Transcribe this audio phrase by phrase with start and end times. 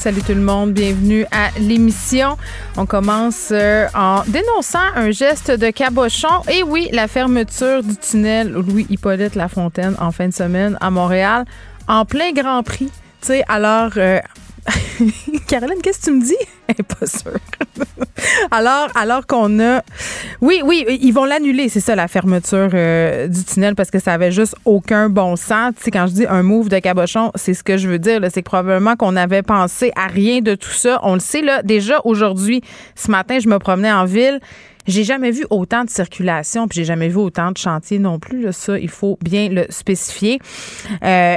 [0.00, 2.38] Salut tout le monde, bienvenue à l'émission.
[2.78, 6.40] On commence euh, en dénonçant un geste de cabochon.
[6.50, 11.44] Et oui, la fermeture du tunnel Louis-Hippolyte Lafontaine en fin de semaine à Montréal,
[11.86, 12.90] en plein Grand Prix.
[13.20, 14.20] Tu sais, alors, euh,
[15.48, 16.36] Caroline, qu'est-ce que tu me dis?
[17.00, 17.38] Pas sûre.
[18.50, 19.82] alors, alors qu'on a.
[20.40, 24.12] Oui, oui, ils vont l'annuler, c'est ça, la fermeture euh, du tunnel, parce que ça
[24.12, 25.74] avait juste aucun bon sens.
[25.76, 28.20] Tu sais, quand je dis un move de cabochon, c'est ce que je veux dire.
[28.32, 31.00] C'est probablement qu'on avait pensé à rien de tout ça.
[31.02, 32.62] On le sait, là, déjà aujourd'hui,
[32.94, 34.40] ce matin, je me promenais en ville.
[34.86, 38.42] J'ai jamais vu autant de circulation, puis j'ai jamais vu autant de chantiers non plus.
[38.42, 40.38] Là, ça, il faut bien le spécifier.
[41.02, 41.36] Euh,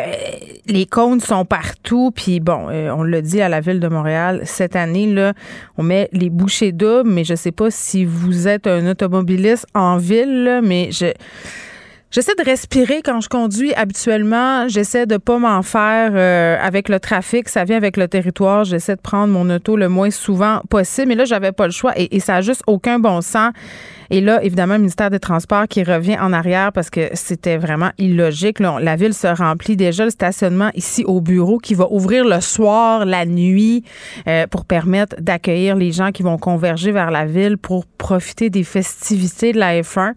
[0.66, 4.42] les cônes sont partout, puis bon, euh, on l'a dit à la ville de Montréal
[4.46, 5.34] cette année là,
[5.78, 9.98] on met les bouchées doubles, mais je sais pas si vous êtes un automobiliste en
[9.98, 11.08] ville, là, mais je
[12.14, 14.68] J'essaie de respirer quand je conduis habituellement.
[14.68, 17.50] J'essaie de pas m'en faire euh, avec le trafic.
[17.50, 18.66] Ça vient avec le territoire.
[18.66, 21.08] J'essaie de prendre mon auto le moins souvent possible.
[21.08, 23.52] Mais là, j'avais pas le choix et, et ça a juste aucun bon sens.
[24.12, 27.90] Et là, évidemment, le ministère des Transports qui revient en arrière parce que c'était vraiment
[27.98, 28.60] illogique.
[28.60, 30.06] La ville se remplit déjà.
[30.06, 33.84] Le stationnement ici au bureau qui va ouvrir le soir, la nuit,
[34.28, 38.64] euh, pour permettre d'accueillir les gens qui vont converger vers la ville pour profiter des
[38.64, 40.14] festivités de la F1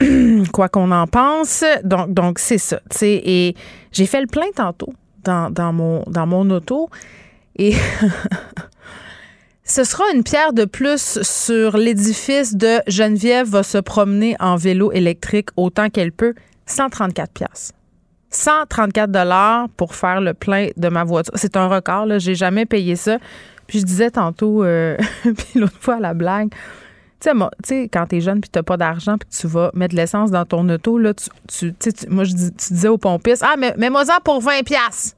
[0.52, 1.64] quoi qu'on en pense.
[1.84, 2.80] Donc, donc c'est ça.
[3.02, 3.54] Et
[3.92, 4.92] j'ai fait le plein tantôt
[5.24, 6.90] dans, dans, mon, dans mon auto.
[7.56, 7.74] Et
[9.64, 14.92] ce sera une pierre de plus sur l'édifice de Geneviève va se promener en vélo
[14.92, 16.34] électrique autant qu'elle peut.
[16.66, 17.72] 134 pièces.
[18.30, 21.32] 134 dollars pour faire le plein de ma voiture.
[21.36, 22.18] C'est un record, là.
[22.18, 23.18] J'ai jamais payé ça.
[23.66, 26.52] Puis je disais tantôt, euh, puis l'autre fois à la blague,
[27.20, 27.30] tu
[27.64, 30.44] sais, quand t'es jeune puis t'as pas d'argent puis tu vas mettre de l'essence dans
[30.44, 34.62] ton auto, là, tu, tu, moi, je disais au pompiste, ah, mais mets-moi-en pour 20
[34.64, 35.16] pièces.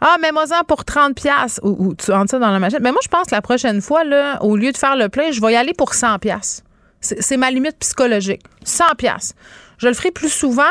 [0.00, 2.78] Ah, mets-moi-en pour 30 pièces ou, tu rentres ça dans la machine.
[2.82, 5.32] Mais moi, je pense que la prochaine fois, là, au lieu de faire le plein,
[5.32, 6.62] je vais y aller pour 100 pièces.
[7.00, 8.42] C'est ma limite psychologique.
[8.64, 9.34] 100 pièces.
[9.78, 10.62] Je le ferai plus souvent.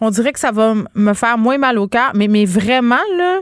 [0.00, 2.12] On dirait que ça va me faire moins mal au cœur.
[2.14, 3.40] Mais, mais vraiment, là,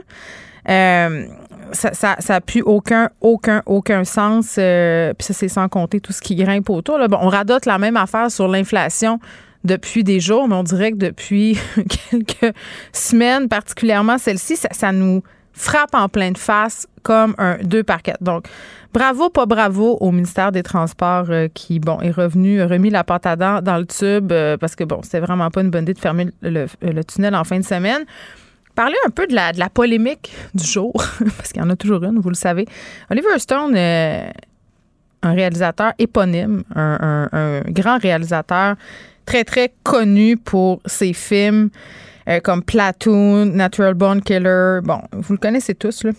[0.69, 1.25] euh,
[1.71, 4.55] ça, ça plus aucun, aucun, aucun sens.
[4.57, 6.97] Euh, puis ça, c'est sans compter tout ce qui grimpe autour.
[6.97, 7.07] Là.
[7.07, 9.19] Bon, on radote la même affaire sur l'inflation
[9.63, 11.57] depuis des jours, mais on dirait que depuis
[12.11, 12.55] quelques
[12.91, 15.23] semaines, particulièrement celle-ci, ça, nous
[15.53, 18.23] frappe en pleine face comme un deux par quatre.
[18.23, 18.47] Donc,
[18.93, 23.25] bravo, pas bravo au ministère des Transports euh, qui, bon, est revenu, remis la pâte
[23.25, 25.93] à dents dans le tube euh, parce que, bon, c'était vraiment pas une bonne idée
[25.93, 28.03] de fermer le tunnel en fin de semaine.
[28.75, 30.93] Parler un peu de la, de la polémique du jour,
[31.37, 32.65] parce qu'il y en a toujours une, vous le savez.
[33.11, 34.29] Oliver Stone, euh,
[35.21, 38.75] un réalisateur éponyme, un, un, grand réalisateur
[39.25, 41.69] très, très connu pour ses films
[42.27, 44.79] euh, comme Platoon, Natural Born Killer.
[44.83, 46.11] Bon, vous le connaissez tous, là.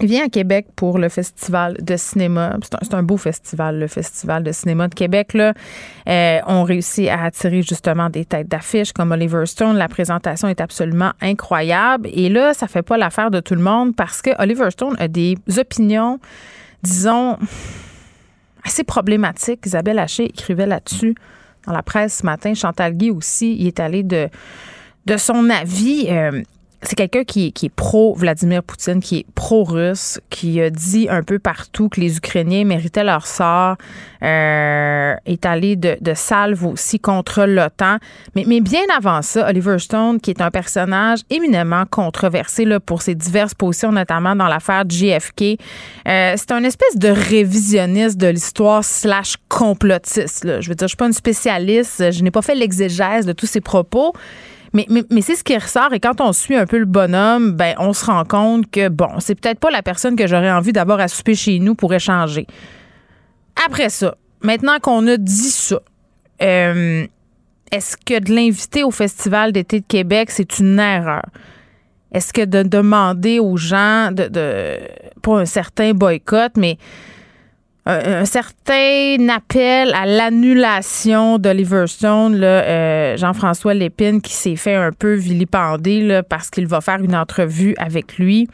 [0.00, 2.56] Vient à Québec pour le festival de cinéma.
[2.82, 5.34] C'est un, beau festival, le festival de cinéma de Québec.
[5.34, 5.54] Là,
[6.08, 9.76] euh, on réussit à attirer justement des têtes d'affiche comme Oliver Stone.
[9.76, 12.08] La présentation est absolument incroyable.
[12.12, 15.08] Et là, ça fait pas l'affaire de tout le monde parce que Oliver Stone a
[15.08, 16.20] des opinions,
[16.84, 17.36] disons,
[18.62, 19.66] assez problématiques.
[19.66, 21.16] Isabelle Haché écrivait là-dessus
[21.66, 22.54] dans la presse ce matin.
[22.54, 24.28] Chantal Guy aussi, il est allé de,
[25.06, 26.06] de son avis.
[26.08, 26.40] Euh,
[26.82, 31.88] c'est quelqu'un qui, est pro-Vladimir Poutine, qui est pro-russe, qui a dit un peu partout
[31.88, 33.76] que les Ukrainiens méritaient leur sort,
[34.22, 37.98] euh, est allé de, de salve aussi contre l'OTAN.
[38.36, 43.02] Mais, mais bien avant ça, Oliver Stone, qui est un personnage éminemment controversé là, pour
[43.02, 45.42] ses diverses positions, notamment dans l'affaire JFK,
[46.06, 50.44] euh, c'est un espèce de révisionniste de l'histoire slash complotiste.
[50.44, 50.60] Là.
[50.60, 53.46] Je veux dire, je suis pas une spécialiste, je n'ai pas fait l'exégèse de tous
[53.46, 54.12] ses propos,
[54.72, 54.86] mais,
[55.22, 55.92] c'est ce qui ressort.
[55.92, 59.08] Et quand on suit un peu le bonhomme, ben, on se rend compte que, bon,
[59.20, 62.46] c'est peut-être pas la personne que j'aurais envie d'avoir à souper chez nous pour échanger.
[63.66, 65.80] Après ça, maintenant qu'on a dit ça,
[66.42, 67.06] euh,
[67.72, 71.24] est-ce que de l'inviter au Festival d'été de Québec, c'est une erreur?
[72.12, 74.78] Est-ce que de demander aux gens de, de
[75.20, 76.78] pas un certain boycott, mais
[77.88, 85.14] un, certain appel à l'annulation d'Oliver Stone, euh, Jean-François Lépine, qui s'est fait un peu
[85.14, 88.46] vilipender là, parce qu'il va faire une entrevue avec lui.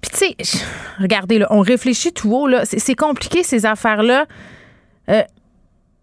[0.00, 0.64] Puis tu sais,
[1.00, 2.64] regardez, on réfléchit tout haut, là.
[2.64, 4.26] C'est compliqué ces affaires-là.
[5.08, 5.22] Euh,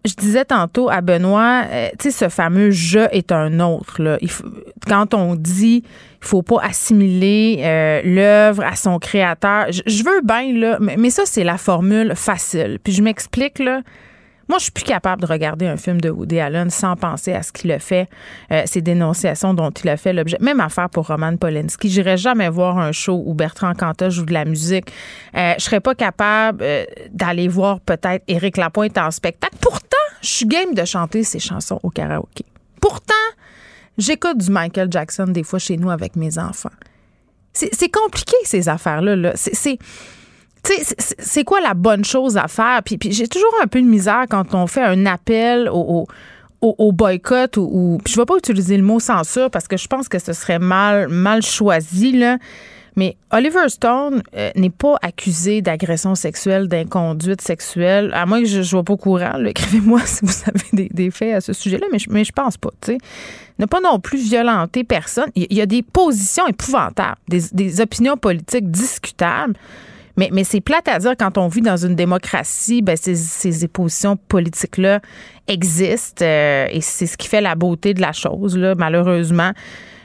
[0.06, 4.02] je disais tantôt à Benoît, euh, tu sais, ce fameux je est un autre.
[4.02, 4.18] Là.
[4.88, 5.84] quand on dit
[6.22, 11.10] il faut pas assimiler euh, l'œuvre à son créateur, je, veux bien, là, mais, mais
[11.12, 12.80] ça, c'est la formule facile.
[12.84, 13.81] Puis je m'explique, là.
[14.47, 17.42] Moi, je suis plus capable de regarder un film de Woody Allen sans penser à
[17.42, 18.07] ce qu'il a fait,
[18.51, 20.38] euh, ces dénonciations dont il a fait l'objet.
[20.39, 21.89] Même affaire pour Roman Polanski.
[21.89, 24.92] J'irais jamais voir un show où Bertrand Cantat joue de la musique.
[25.36, 29.56] Euh, je serais pas capable euh, d'aller voir peut-être Éric Lapointe en spectacle.
[29.59, 32.45] Pourtant, je suis game de chanter ses chansons au karaoké.
[32.80, 33.13] Pourtant,
[33.97, 36.69] j'écoute du Michael Jackson des fois chez nous avec mes enfants.
[37.53, 39.15] C'est compliqué, ces affaires-là.
[39.15, 39.31] Là.
[39.36, 39.80] C'est
[40.65, 42.81] c'est quoi la bonne chose à faire?
[42.83, 46.07] Puis, j'ai toujours un peu de misère quand on fait un appel au,
[46.91, 50.19] boycott ou, je ne vais pas utiliser le mot censure parce que je pense que
[50.19, 52.38] ce serait mal, mal choisi, là.
[52.97, 58.59] Mais Oliver Stone euh, n'est pas accusé d'agression sexuelle, d'inconduite sexuelle, à moins que je
[58.59, 59.38] ne sois pas au courant.
[59.45, 62.69] Écrivez-moi si vous avez des, faits à ce sujet-là, mais je, je pense pas.
[62.88, 62.97] Il
[63.59, 65.29] N'a pas non plus violenté personne.
[65.35, 69.56] Il y a des positions épouvantables, des opinions politiques discutables.
[70.17, 73.67] Mais, mais c'est plate à dire quand on vit dans une démocratie, ben ces, ces
[73.67, 75.01] positions politiques-là
[75.47, 79.51] existent euh, et c'est ce qui fait la beauté de la chose, là, malheureusement.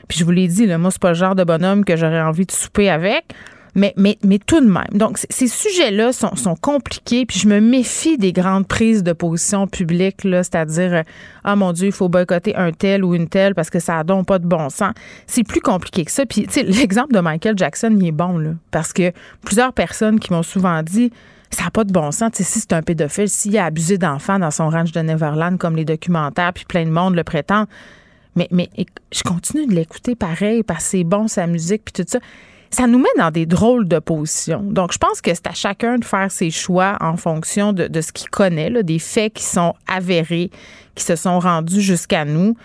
[0.07, 2.21] Puis je vous l'ai dit, là, moi, c'est pas le genre de bonhomme que j'aurais
[2.21, 3.33] envie de souper avec.
[3.73, 4.83] Mais, mais, tout de même.
[4.91, 10.23] Donc, ces sujets-là sont, compliqués, puis je me méfie des grandes prises de position publiques,
[10.25, 11.03] là, c'est-à-dire, euh,
[11.43, 14.03] ah mon Dieu, il faut boycotter un tel ou une telle parce que ça n'a
[14.03, 14.93] donc pas de bon sens.
[15.25, 16.25] C'est plus compliqué que ça.
[16.25, 19.13] Puis, tu sais, l'exemple de Michael Jackson, il est bon, parce que
[19.43, 21.11] plusieurs personnes qui m'ont souvent dit,
[21.49, 22.31] ça n'a pas de bon sens.
[22.33, 25.85] Si c'est un pédophile, s'il a abusé d'enfants dans son ranch de Neverland, comme les
[25.85, 27.65] documentaires, puis plein de monde le prétend,
[28.35, 28.69] mais, mais
[29.11, 32.19] je continue de l'écouter pareil parce que c'est bon sa musique, puis tout ça
[32.71, 34.61] ça nous met dans des drôles de positions.
[34.63, 38.11] Donc, je pense que c'est à chacun de faire ses choix en fonction de, ce
[38.11, 40.49] qu'il connaît, des faits qui sont avérés,
[40.95, 42.55] qui se sont rendus jusqu'à nous.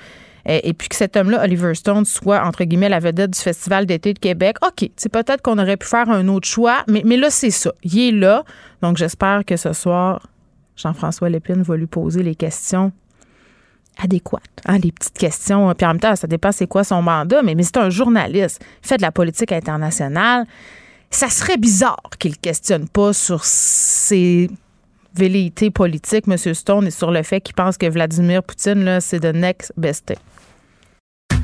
[0.48, 4.14] Et, puis que cet homme-là, Oliver Stone, soit, entre guillemets, la vedette du Festival d'été
[4.14, 4.58] de Québec.
[4.64, 7.72] OK, c'est peut-être qu'on aurait pu faire un autre choix, mais, mais là, c'est ça.
[7.82, 8.44] Il est là.
[8.80, 10.28] Donc, j'espère que ce soir,
[10.76, 12.92] Jean-François Lépine va lui poser les questions
[13.96, 14.42] adéquate.
[14.66, 15.72] Hein, les petites questions.
[15.74, 18.64] Puis en même temps, ça dépend c'est quoi son mandat, mais, mais c'est un journaliste.
[18.82, 20.46] Fait de la politique internationale.
[21.10, 24.50] Ça serait bizarre qu'il ne questionne pas sur ses
[25.14, 26.36] velléités politiques, M.
[26.36, 30.18] Stone, et sur le fait qu'il pense que Vladimir Poutine, c'est the next best thing.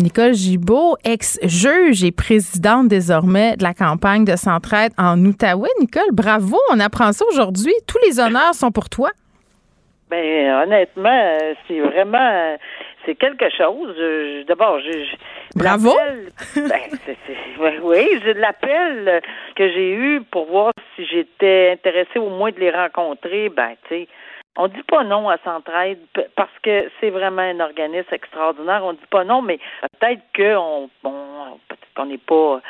[0.00, 5.68] Nicole Gibault, ex-juge et présidente désormais de la campagne de Centraide en Outaouais.
[5.78, 7.74] Nicole, bravo, on apprend ça aujourd'hui.
[7.86, 9.10] Tous les honneurs sont pour toi.
[10.08, 11.38] Ben honnêtement,
[11.68, 12.56] c'est vraiment
[13.04, 13.94] c'est quelque chose.
[14.46, 15.16] D'abord, je,
[15.54, 15.92] bravo.
[16.56, 19.20] Ben, oui, j'ai l'appel
[19.54, 23.48] que j'ai eu pour voir si j'étais intéressée au moins de les rencontrer.
[23.50, 24.08] Ben, tu sais,
[24.56, 25.98] on dit pas non à Centraide
[26.36, 28.82] parce que c'est vraiment un organisme extraordinaire.
[28.84, 29.58] On dit pas non, mais
[29.98, 32.60] peut-être qu'on peut-être qu'on n'est pas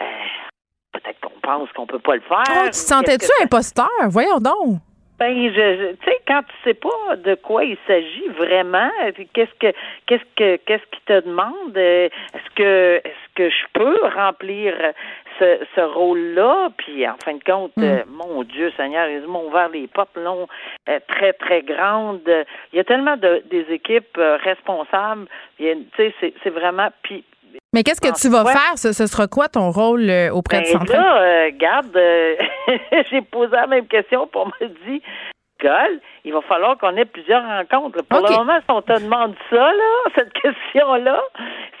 [0.00, 0.04] euh,
[0.92, 2.44] peut-être qu'on pense qu'on peut pas le faire.
[2.48, 3.88] Oh, tu te sentais-tu imposteur?
[4.08, 4.80] Voyons donc.
[5.20, 8.90] Ben, je, tu sais, quand tu sais pas de quoi il s'agit vraiment,
[9.34, 13.98] qu'est-ce que, qu'est-ce que, qu'est-ce qu'il te demande euh, Est-ce que, est-ce que je peux
[14.16, 14.74] remplir
[15.40, 16.68] ce, ce rôle-là?
[16.76, 17.82] Puis, en fin de compte, Mm.
[17.82, 20.46] euh, mon Dieu Seigneur, ils m'ont ouvert les portes longs,
[20.88, 22.20] euh, très, très grandes.
[22.72, 25.26] Il y a tellement de, des équipes euh, responsables.
[25.58, 25.66] Tu
[25.96, 26.88] sais, c'est- c'est vraiment...
[27.02, 27.24] Puis,
[27.72, 28.52] Mais qu'est-ce que tu vas Ouais.
[28.52, 28.76] faire?
[28.76, 31.00] Ce, ce sera quoi ton rôle euh, auprès de ben Centraide?
[31.00, 32.36] là, euh, garde, euh,
[33.10, 34.52] j'ai posé la même question, pour me
[35.62, 37.98] Gol, il va falloir qu'on ait plusieurs rencontres.
[37.98, 38.02] là.
[38.08, 41.20] Pour le moment, si on te demande ça, là, cette question-là,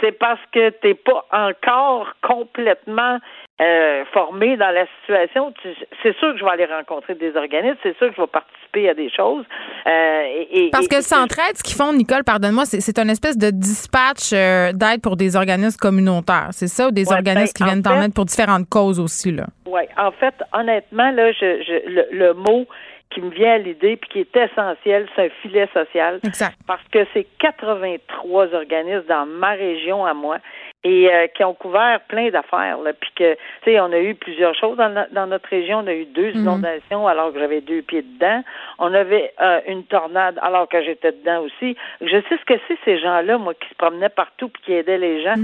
[0.02, 3.18] c'est parce que t'es pas encore complètement
[3.60, 5.52] euh, formé dans la situation.
[5.62, 5.68] Tu-
[6.02, 8.88] C'est sûr que je vais aller rencontrer des organismes, c'est sûr que je vais participer
[8.88, 9.44] à des choses.
[9.86, 13.50] Euh, et, et- Parce que Centraide, ce qu'ils font, Nicole, pardonne-moi, c'est, une espèce de
[13.50, 16.48] dispatch euh, d'aide pour des organismes communautaires.
[16.52, 18.68] C'est ça, ou des Ouais, organismes ben, qui en viennent t'en fait- aide pour différentes
[18.68, 19.44] causes aussi, là.
[19.66, 22.66] Oui, en fait, honnêtement, là, je, je, le, le mot
[23.10, 26.20] qui me vient à l'idée puis qui est essentiel, c'est un filet social.
[26.24, 26.56] Exact.
[26.66, 30.38] Parce que c'est 83 organismes dans ma région à moi
[30.82, 32.78] et euh, qui ont couvert plein d'affaires.
[32.78, 35.78] Là, puis que, tu sais, on a eu plusieurs choses dans, no- dans notre région.
[35.80, 38.42] On a eu deux inondations alors que j'avais deux pieds dedans.
[38.78, 41.76] On avait euh, une tornade alors que j'étais dedans aussi.
[42.00, 44.96] Je sais ce que c'est ces gens-là, moi, qui se promenaient partout puis qui aidaient
[44.98, 45.34] les gens.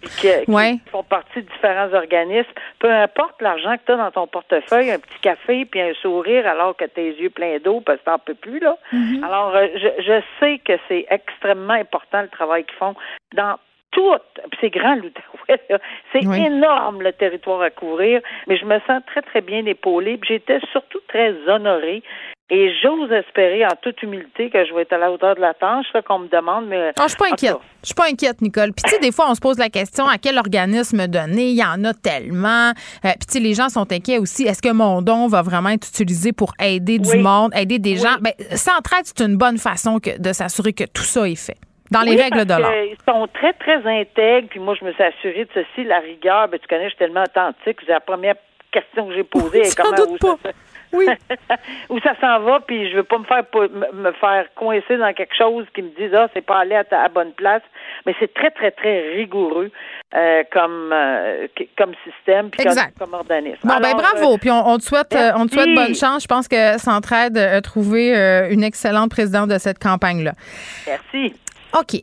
[0.00, 0.74] puis qui, qui Ouais.
[0.92, 2.52] font partie de différents organismes.
[2.78, 6.46] Peu importe l'argent que tu as dans ton portefeuille, un petit café puis un sourire
[6.46, 8.76] alors que tes yeux pleins d'eau parce que t'en peux plus, là.
[9.24, 12.94] Alors, euh, je, je sais que c'est extrêmement important le travail qu'ils font
[13.34, 13.56] dans
[13.94, 14.12] tout,
[14.60, 15.80] c'est grand l'Outaouais,
[16.12, 16.44] c'est Oui.
[16.44, 21.00] énorme le territoire à couvrir, mais je me sens très, très bien épaulée, j'étais surtout
[21.08, 22.02] très honorée,
[22.50, 25.54] et j'ose espérer en toute humilité que je vais être à la hauteur de la
[25.54, 26.90] tâche, qu'on me demande, mais...
[26.98, 27.56] Ah, je suis pas inquiète.
[27.82, 28.72] Je suis pas inquiète, Nicole.
[28.76, 31.48] Puis, tu sais, des fois, on se pose la question à quel organisme donner.
[31.48, 32.70] Il y en a tellement.
[33.04, 34.44] Euh, Puis, tu sais, les gens sont inquiets aussi.
[34.44, 37.98] Est-ce que mon don va vraiment être utilisé pour aider du monde, aider des Oui.
[37.98, 38.16] gens?
[38.20, 41.56] Ben, Centraide, c'est une bonne façon que, de s'assurer que tout ça est fait.
[41.94, 42.72] Dans les Oui, règles de l'art.
[42.84, 44.48] Ils sont très, très intègres.
[44.50, 46.48] Puis moi, je me suis assurée de ceci, la rigueur.
[46.48, 47.78] Ben, tu connais, je suis tellement authentique.
[47.86, 48.34] C'est la première
[48.72, 49.64] question que j'ai posée.
[49.64, 50.36] Sans comment, doute où pas.
[50.42, 50.50] Ça,
[50.92, 51.06] Oui.
[51.90, 53.42] où ça s'en va, puis je veux pas me faire
[53.92, 57.00] me faire coincer dans quelque chose qui me dise ah c'est pas allé à ta
[57.02, 57.62] à bonne place,
[58.06, 59.72] mais c'est très très très rigoureux
[60.14, 62.96] euh, comme euh, comme système puis Exact.
[62.96, 63.58] comme organisme.
[63.64, 64.34] Bon, ben bravo.
[64.34, 66.22] euh, Puis on, on te souhaite, on te souhaite bonne chance.
[66.22, 68.14] Je pense que Centraide a trouvé
[68.52, 70.32] une excellente présidente de cette campagne-là.
[70.86, 71.34] merci.
[71.78, 72.02] OK.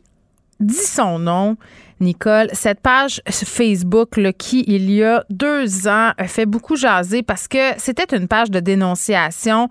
[0.60, 1.56] Dis son nom,
[1.98, 2.48] Nicole.
[2.52, 7.48] Cette page Facebook là, qui, il y a deux ans, a fait beaucoup jaser parce
[7.48, 9.68] que c'était une page de dénonciation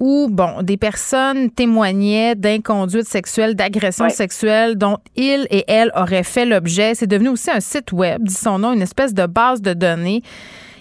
[0.00, 4.10] où, bon, des personnes témoignaient d'inconduite sexuelle, d'agression Ouais.
[4.10, 6.94] sexuelle dont ils et elles auraient fait l'objet.
[6.94, 10.22] C'est devenu aussi un site web, dit son nom, une espèce de base de données.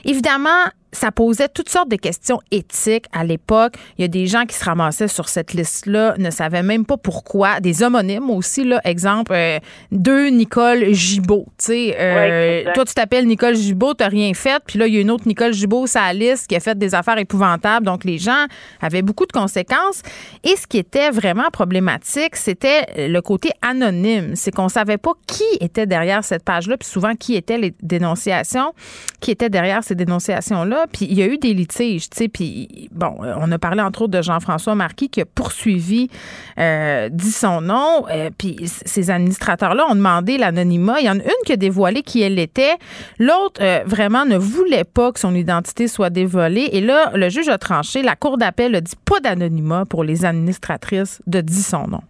[0.03, 0.49] Évidemment,
[0.93, 3.73] ça posait toutes sortes de questions éthiques à l'époque.
[3.97, 6.97] Il y a des gens qui se ramassaient sur cette liste-là, ne savaient même pas
[6.97, 7.59] pourquoi.
[7.59, 8.79] Des homonymes aussi, là.
[8.85, 9.59] Exemple, euh,
[9.91, 11.45] deux Nicole Gibault.
[11.57, 14.61] Tu sais, euh, toi, tu t'appelles Nicole Gibault, t'as rien fait.
[14.65, 16.77] Puis là, il y a une autre Nicole Gibault sur la liste qui a fait
[16.77, 17.85] des affaires épouvantables.
[17.85, 18.45] Donc, les gens
[18.81, 20.01] avaient beaucoup de conséquences.
[20.43, 24.35] Et ce qui était vraiment problématique, c'était le côté anonyme.
[24.35, 28.73] C'est qu'on savait pas qui était derrière cette page-là, puis souvent qui étaient les dénonciations,
[29.19, 30.82] qui étaient derrière ces dénonciations-là.
[30.91, 32.27] Puis il y a eu des litiges, tu sais.
[32.27, 36.09] Puis bon, on a parlé entre autres de Jean-François Marquis qui a poursuivi,
[36.57, 38.05] euh, dit son nom.
[38.09, 40.99] euh, puis ces administrateurs-là ont demandé l'anonymat.
[40.99, 42.75] Il y en a une qui a dévoilé qui elle était.
[43.19, 46.69] L'autre, euh, vraiment, ne voulait pas que son identité soit dévoilée.
[46.73, 48.01] Et là, le juge a tranché.
[48.01, 52.01] La Cour d'appel a dit pas d'anonymat pour les administratrices de dit son nom.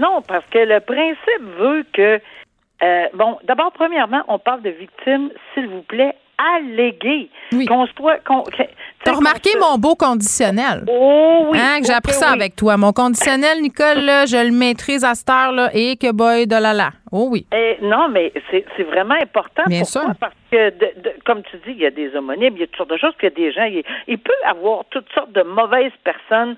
[0.00, 2.20] Non, parce que le principe veut que
[2.82, 7.30] euh, bon, d'abord, premièrement, on parle de victimes, s'il vous plaît, alléguées.
[7.52, 7.66] Oui.
[7.66, 7.86] Qu'on
[9.04, 10.84] T'as remarqué mon beau conditionnel?
[10.88, 11.58] Oh oui.
[11.60, 12.34] Hein, que j'ai appris ça oui.
[12.40, 12.76] avec toi.
[12.76, 16.56] Mon conditionnel, Nicole, là, je le maîtrise à cette heure, là, et que boy de
[16.56, 16.90] la la.
[17.12, 17.46] Oh oui.
[17.54, 19.62] Eh, non, mais c'est vraiment important.
[19.68, 20.02] Bien Pourquoi?
[20.02, 20.10] sûr.
[20.18, 22.66] Parce que, de- de- comme tu dis, il y a des homonymes, il y a
[22.66, 25.30] toutes sortes de choses, qu'il y a des gens, il, il peut avoir toutes sortes
[25.32, 26.56] de mauvaises personnes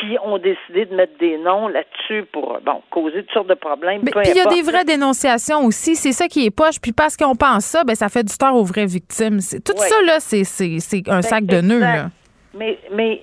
[0.00, 4.00] qui ont décidé de mettre des noms là-dessus pour, bon, causer toutes sortes de problèmes.
[4.02, 5.94] Mais- Puis il y a des vraies dénonciations aussi.
[5.94, 6.80] C'est ça qui est poche.
[6.80, 9.40] Puis parce qu'on pense ça, ben ça fait du tort aux vraies victimes.
[9.62, 9.88] Tout Ouais.
[9.88, 10.40] ça, là, c'est
[11.08, 11.80] un Ben, sac de nœuds.
[11.96, 12.10] Là.
[12.54, 13.22] Mais, mais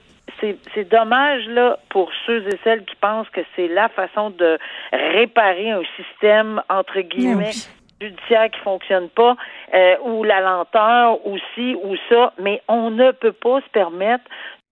[0.74, 4.58] c'est dommage là pour ceux et celles qui pensent que c'est la façon de
[4.92, 7.70] réparer un système entre guillemets oui.
[8.02, 9.36] judiciaire qui fonctionne pas
[9.74, 12.34] euh, ou la lenteur aussi ou ça.
[12.40, 14.26] Mais on ne peut pas se permettre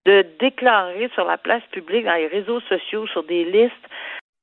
[0.06, 3.74] de déclarer sur la place publique, dans les réseaux sociaux, sur des listes,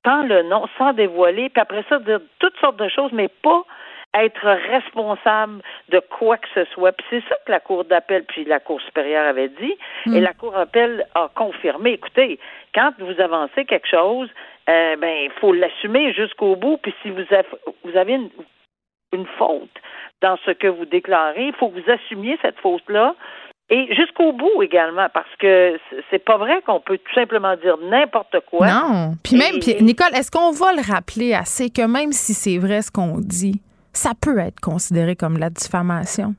[0.07, 3.64] sans le nom, sans dévoiler, puis après ça dire toutes sortes de choses, mais pas
[4.14, 6.93] être responsable de quoi que ce soit.
[6.93, 9.75] Puis c'est ça que la Cour d'appel puis la Cour supérieure avait dit.
[10.07, 11.93] Et la Cour d'appel a confirmé.
[11.93, 12.38] Écoutez,
[12.75, 14.29] quand vous avancez quelque chose,
[14.69, 16.79] euh, ben il faut l'assumer jusqu'au bout.
[16.83, 17.47] Puis si vous avez,
[17.85, 18.31] vous avez une,
[19.12, 19.71] une faute
[20.23, 21.47] dans ce que vous déclarez.
[21.47, 23.14] Il faut que vous assumiez cette faute-là.
[23.73, 25.79] Et jusqu'au bout également, parce que
[26.11, 28.67] c'est pas vrai qu'on peut tout simplement dire n'importe quoi.
[28.67, 29.12] Non.
[29.23, 32.59] Puis même, Et- puis, Nicole, est-ce qu'on va le rappeler assez que même si c'est
[32.59, 33.61] vrai ce qu'on dit,
[33.92, 36.35] ça peut être considéré comme la diffamation?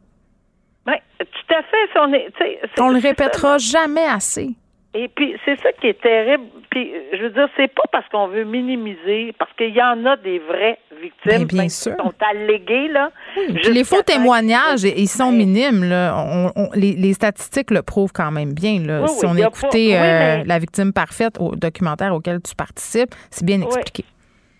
[0.85, 1.91] Ben, tout à fait.
[1.91, 2.31] si on, est,
[2.79, 4.51] On le répétera jamais assez.
[4.93, 6.43] Et puis, c'est ça qui est terrible.
[6.69, 10.17] Puis, je veux dire, c'est pas parce qu'on veut minimiser, parce qu'il y en a
[10.17, 11.95] des vraies victimes bien même sûr.
[11.95, 13.09] qui sont alléguées, là.
[13.53, 15.85] Jusqu'à les faux témoignages, ils sont minimes.
[15.85, 16.13] Là.
[16.17, 18.79] On- on- les, les statistiques le prouvent quand même bien.
[18.85, 19.03] Là.
[19.03, 22.53] Oui, si oui, on écoutait pas- oui, euh, La victime parfaite au documentaire auquel tu
[22.53, 24.03] participes, c'est bien expliqué.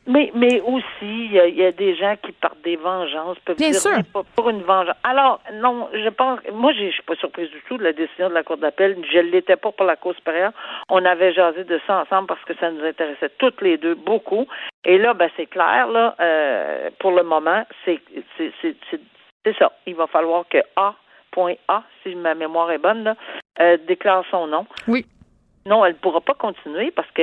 [0.08, 3.70] Mais, mais aussi, il y, y a des gens qui, par des vengeances, peuvent Bien
[3.70, 3.92] dire sûr.
[4.12, 4.96] pas pour une vengeance.
[5.04, 8.34] Alors, non, je pense, moi, je suis pas surprise du tout de la décision de
[8.34, 8.98] la Cour d'appel.
[9.12, 10.54] Je ne l'étais pas pour la Cour supérieure.
[10.90, 14.48] On avait jasé de ça ensemble parce que ça nous intéressait toutes les deux beaucoup.
[14.86, 18.00] Et là, ben, c'est clair, là, euh, pour le moment, c'est,
[18.38, 19.00] c'est, c'est, c'est,
[19.46, 19.72] c'est ça.
[19.86, 20.96] Il va falloir que A,
[21.32, 23.16] point A, si ma mémoire est bonne, là,
[23.60, 24.66] euh, déclare son nom.
[24.88, 25.06] Oui.
[25.66, 27.22] Non, elle ne pourra pas continuer parce que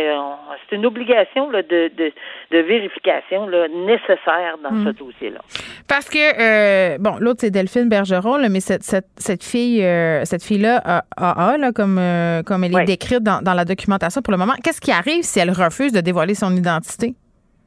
[0.70, 2.12] c'est une obligation là, de, de,
[2.52, 4.84] de vérification là, nécessaire dans Mm.
[4.86, 5.40] ce dossier-là.
[5.88, 10.24] Parce que euh, bon, l'autre c'est Delphine Bergeron, là, mais cette, cette, cette fille, euh,
[10.24, 14.30] cette fille-là, AA, là, comme euh, comme elle est décrite dans, dans la documentation pour
[14.32, 17.14] le moment, qu'est-ce qui arrive si elle refuse de dévoiler son identité?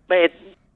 [0.07, 0.29] Ben,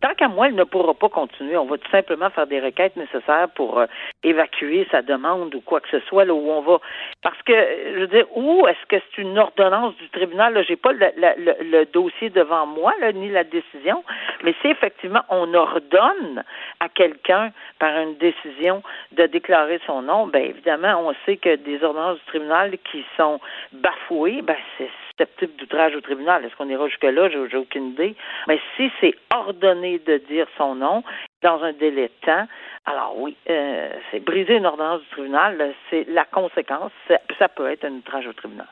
[0.05, 1.57] tant qu'à moi, elle ne pourra pas continuer.
[1.57, 3.87] On va tout simplement faire des requêtes nécessaires pour euh,
[4.23, 6.79] évacuer sa demande ou quoi que ce soit, là où on va.
[7.23, 10.53] Parce que, je veux dire, où est-ce que c'est une ordonnance du tribunal?
[10.53, 14.03] Là, j'ai pas le, dossier devant moi, ni la décision,
[14.43, 16.43] mais si effectivement on ordonne
[16.79, 18.83] à quelqu'un par une décision
[19.13, 23.39] de déclarer son nom, ben évidemment, on sait que des ordonnances du tribunal qui sont
[23.73, 26.43] bafouées, ben c'est susceptible d'outrage au tribunal.
[26.45, 27.29] Est-ce qu'on ira jusque-là?
[27.29, 28.15] J'ai aucune idée.
[28.47, 31.03] Mais si c'est ordonné de dire son nom
[31.43, 32.47] dans un délai de temps,
[32.85, 36.91] alors oui, euh, c'est briser une ordonnance du tribunal, c'est la conséquence.
[37.39, 38.67] Ça, peut être un outrage au tribunal.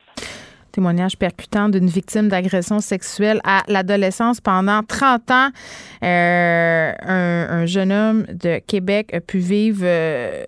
[0.72, 5.50] Témoignage percutant d'une victime d'agression sexuelle à l'adolescence pendant 30 ans.
[6.04, 10.44] Euh, un, un jeune homme de Québec a pu vivre, euh,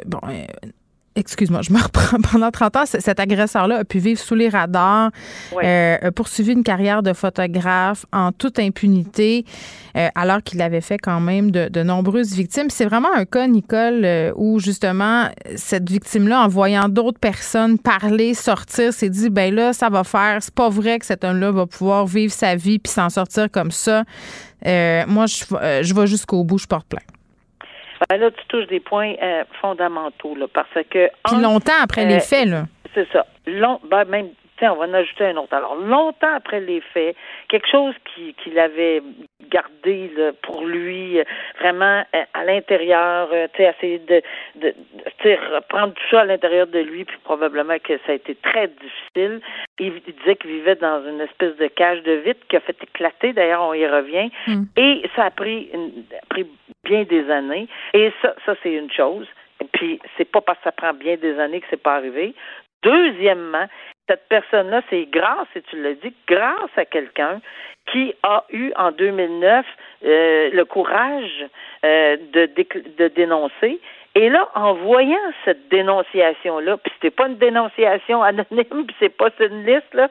[1.15, 5.12] excuse-moi, je me reprends, pendant 30 ans, cet agresseur-là a pu vivre sous les radars,
[5.63, 9.45] euh, a poursuivi une carrière de photographe en toute impunité,
[9.95, 12.69] euh, alors qu'il avait fait quand même de, de nombreuses victimes.
[12.69, 18.34] C'est vraiment un cas, Nicole, euh, où justement, cette victime-là, en voyant d'autres personnes parler,
[18.34, 21.65] sortir, s'est dit, ben là, ça va faire, c'est pas vrai que cet homme-là va
[21.65, 24.04] pouvoir vivre sa vie puis s'en sortir comme ça.
[24.65, 25.45] Euh, moi, je,
[25.82, 27.14] je vais jusqu'au bout, je porte plainte.
[28.10, 31.10] Ben là, tu touches des points euh, fondamentaux, là, parce que...
[31.23, 32.65] Puis longtemps après euh, les faits, là.
[32.93, 33.25] C'est ça.
[33.45, 35.54] Long, ben même, tiens, on va en ajouter un autre.
[35.54, 37.15] Alors, longtemps après les faits,
[37.50, 39.02] quelque chose qui qu'il avait
[39.50, 41.20] gardé là, pour lui,
[41.60, 44.22] vraiment euh, à l'intérieur, euh, tu sais, essayer de,
[44.56, 44.74] de,
[45.24, 48.68] de reprendre tout ça à l'intérieur de lui, puis probablement que ça a été très
[48.68, 49.41] difficile.
[49.80, 52.78] Il, il disait qu'il vivait dans une espèce de cage de vitre qui a fait
[52.82, 54.63] éclater, d'ailleurs, on y revient, Mm.
[54.78, 56.46] et ça a pris, une- a pris
[56.84, 59.28] bien des années, et ça, ça c'est une chose.
[59.74, 62.34] Puis c'est pas parce que ça prend bien des années que c'est pas arrivé.
[62.84, 63.65] Deuxièmement,
[64.08, 67.41] cette personne-là, c'est grâce, et tu l'as dit, grâce à quelqu'un
[67.91, 69.65] qui a eu en 2009
[70.06, 71.46] euh, le courage
[71.86, 72.50] euh, de,
[72.98, 73.80] de dénoncer.
[74.18, 79.30] Et là, en voyant cette dénonciation-là, puis c'était pas une dénonciation anonyme, puis c'est pas
[79.39, 80.10] une liste, là,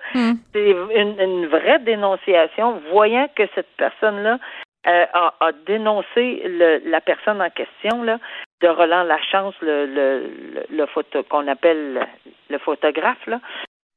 [0.53, 4.39] c'est une, une vraie dénonciation, voyant que cette personne-là
[4.87, 8.19] euh, a, a dénoncé le- la personne en question, là,
[8.61, 10.19] de Roland Lachance, le, le,
[10.55, 12.01] le, le photo qu'on appelle le,
[12.51, 13.41] le photographe, là.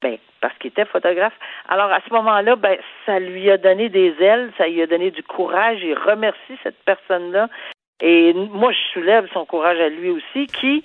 [0.02, 1.34] Ben, parce qu'il était photographe.
[1.68, 5.10] Alors, à ce moment-là, ben, ça lui a donné des ailes, ça lui a donné
[5.10, 5.80] du courage.
[5.82, 7.50] Il remercie cette personne-là.
[8.00, 10.84] Et moi, je soulève son courage à lui aussi, qui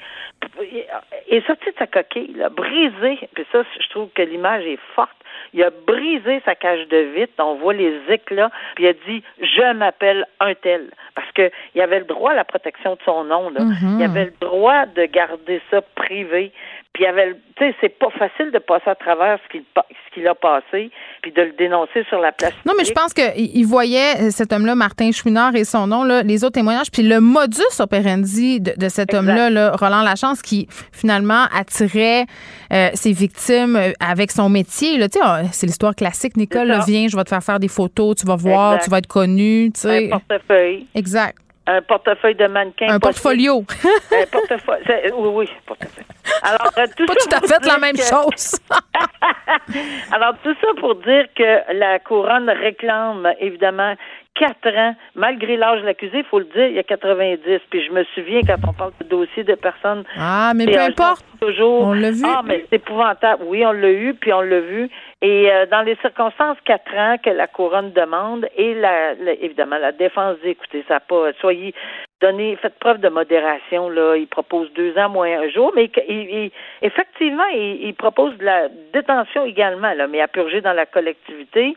[1.29, 3.29] est sorti de sa coquille, là, brisé.
[3.35, 5.22] Puis ça, je trouve que l'image est forte.
[5.55, 7.33] Il a brisé sa cage de vitre.
[7.39, 8.51] On voit les éclats.
[8.75, 10.91] Puis il a dit Je m'appelle un tel.
[11.15, 13.51] Parce que il avait le droit à la protection de son nom.
[13.51, 13.63] Là.
[13.65, 13.99] Mhm.
[13.99, 16.53] Il avait le droit de garder ça privé.
[16.93, 20.15] Puis il avait, tu sais, c'est pas facile de passer à travers ce qu'il ce
[20.15, 20.91] qu'il a passé,
[21.23, 22.53] puis de le dénoncer sur la place.
[22.67, 26.05] Non, mais je pense qu'il il voyait euh, cet homme-là, Martin Chouinard, et son nom,
[26.05, 30.43] là, les autres témoignages, puis le modus operandi de, de cet homme-là, là, Roland Lachance,
[30.43, 32.27] qui finalement attirait
[32.73, 34.99] euh, ses victimes euh, avec son métier.
[34.99, 36.37] Là, ah, c'est l'histoire classique.
[36.37, 38.85] Nicole, là, viens, je vais te faire faire des photos, tu vas voir, Exact.
[38.85, 39.71] tu vas être connu.
[39.75, 40.07] Tu sais.
[40.13, 41.37] Un portefeuille, Exact.
[41.67, 42.87] un portefeuille de mannequin.
[42.89, 43.65] Un portfolio.
[44.13, 44.83] Un portefeuille.
[44.87, 46.05] c'est- Oui, oui, portefeuille.
[46.43, 48.59] Alors, euh, tout Pas ça tout à fait la même que- chose.
[50.13, 53.95] Alors, tout ça pour dire que la couronne réclame, évidemment,
[54.35, 57.61] quatre ans, malgré l'âge de l'accusé, il faut le dire, il y a 90.
[57.71, 60.05] Puis je me souviens quand on parle de dossier de personnes.
[60.19, 61.25] Ah, mais peu importe.
[61.41, 61.83] Toujours.
[61.89, 62.23] On l'a vu.
[62.25, 63.43] Ah, mais c'est épouvantable.
[63.47, 64.89] Oui, on l'a eu, puis on l'a vu.
[65.21, 69.79] Et euh, dans les circonstances, quatre ans que la couronne demande et la, la- évidemment
[69.79, 71.75] la défense dit écoutez, ça pas soyez
[72.21, 74.17] donnez, faites preuve de modération là.
[74.17, 78.45] Il propose deux ans moins un jour, mais il- il- effectivement, il, il propose de
[78.45, 81.75] la détention également là, mais à purger dans la collectivité.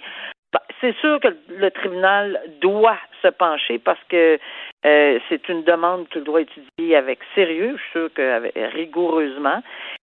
[0.56, 4.40] Bah, C'est sûr que le tribunal doit se pencher parce que
[4.86, 9.62] euh, c'est une demande qu'il doit étudier avec sérieux, je suis sûr que rigoureusement,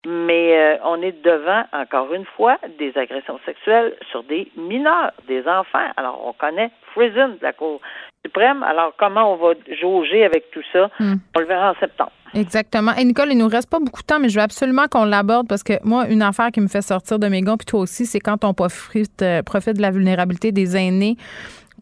[0.07, 5.47] mais euh, on est devant, encore une fois, des agressions sexuelles sur des mineurs, des
[5.47, 5.90] enfants.
[5.97, 7.81] Alors, on connaît Friesen de la Cour
[8.25, 8.62] suprême.
[8.62, 10.90] Alors, comment on va jauger avec tout ça?
[10.99, 11.16] Hmm.
[11.37, 12.12] On le verra en septembre.
[12.35, 12.93] Exactement.
[12.97, 15.49] Et Nicole, il nous reste pas beaucoup de temps, mais je veux absolument qu'on l'aborde
[15.49, 18.07] parce que moi, une affaire qui me fait sortir de mes gonds, puis toi aussi,
[18.07, 21.16] c'est quand on profite, euh, profite de la vulnérabilité des aînés.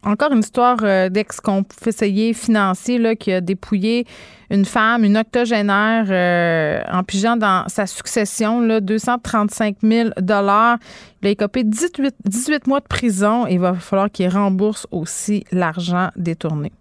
[0.05, 4.05] Encore une histoire euh, d'ex-conseiller financier là, qui a dépouillé
[4.49, 10.77] une femme, une octogénaire, euh, en pigeant dans sa succession là, 235 000 Il a
[11.23, 16.71] écopé 18, 18 mois de prison et il va falloir qu'il rembourse aussi l'argent détourné.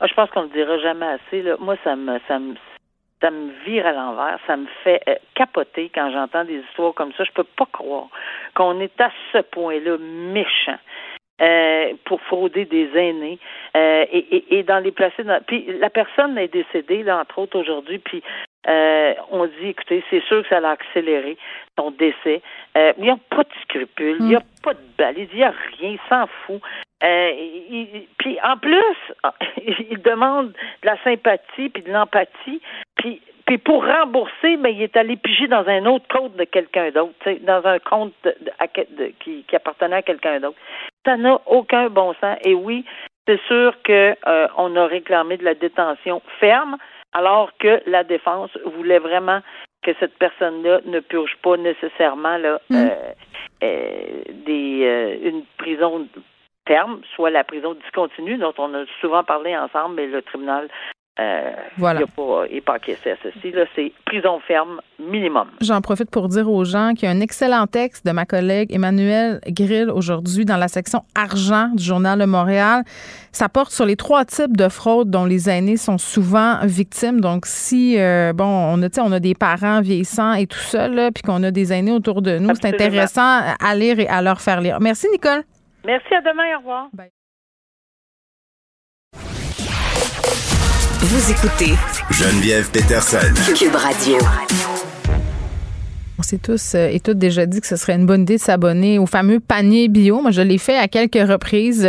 [0.00, 1.44] Ah, je pense qu'on ne le dira jamais assez.
[1.58, 2.54] Moi, ça me, ça me,
[3.20, 4.38] ça me vire à l'envers.
[4.46, 7.24] Ça me fait euh, capoter quand j'entends des histoires comme ça.
[7.24, 8.06] Je peux pas croire
[8.54, 10.78] qu'on est à ce point-là méchant.
[11.40, 13.38] Euh, pour frauder des aînés
[13.76, 17.38] euh, et, et, et dans les placer dans puis la personne est décédée là entre
[17.38, 18.22] autres aujourd'hui puis
[18.68, 21.36] euh, on dit écoutez c'est sûr que ça l'a accéléré
[21.78, 22.42] son décès.
[22.76, 25.44] Euh, il n'y a pas de scrupules il n'y a pas de balise il n'y
[25.44, 26.60] a rien il s'en fout.
[27.04, 27.30] Euh,
[27.70, 28.96] il- puis en plus
[29.90, 32.60] il demande de la sympathie puis de l'empathie
[32.96, 36.90] puis puis pour rembourser, mais il est allé piger dans un autre compte de quelqu'un
[36.90, 40.58] d'autre, tu sais, dans un compte de- qui, qui appartenait à quelqu'un d'autre.
[41.06, 42.36] Ça n'a aucun bon sens.
[42.44, 42.84] Et oui,
[43.26, 46.76] c'est sûr que euh, on a réclamé de la détention ferme,
[47.14, 49.40] alors que la défense voulait vraiment
[49.82, 52.76] que cette personne-là ne purge pas nécessairement là, Mm.
[52.76, 52.88] euh,
[53.64, 56.06] euh, des euh, une prison
[56.66, 60.68] ferme, soit la prison discontinue dont on a souvent parlé ensemble, mais le tribunal
[61.20, 62.00] euh, Voilà.
[62.00, 62.06] il
[62.50, 63.50] il est pas encaissé à ceci.
[63.50, 65.48] Là, c'est prison ferme minimum.
[65.60, 68.72] J'en profite pour dire aux gens qu'il y a un excellent texte de ma collègue
[68.72, 72.82] Emmanuelle Grill aujourd'hui dans la section argent du Journal de Montréal.
[73.32, 77.20] Ça porte sur les trois types de fraudes dont les aînés sont souvent victimes.
[77.20, 81.10] Donc, si, euh, bon, on a, on a des parents vieillissants et tout ça, là,
[81.10, 84.40] puis qu'on a des aînés autour de nous, c'est intéressant à lire et à leur
[84.40, 84.78] faire lire.
[84.80, 85.42] Merci, Nicole.
[85.84, 86.88] Merci, à demain, au revoir.
[91.00, 91.74] Vous écoutez
[92.10, 93.18] Geneviève Peterson.
[93.56, 94.18] Cube Radio.
[96.18, 98.40] On s'est tous euh, et toutes déjà dit que ce serait une bonne idée de
[98.40, 100.20] s'abonner au fameux panier bio.
[100.20, 101.88] Moi, je l'ai fait à quelques reprises.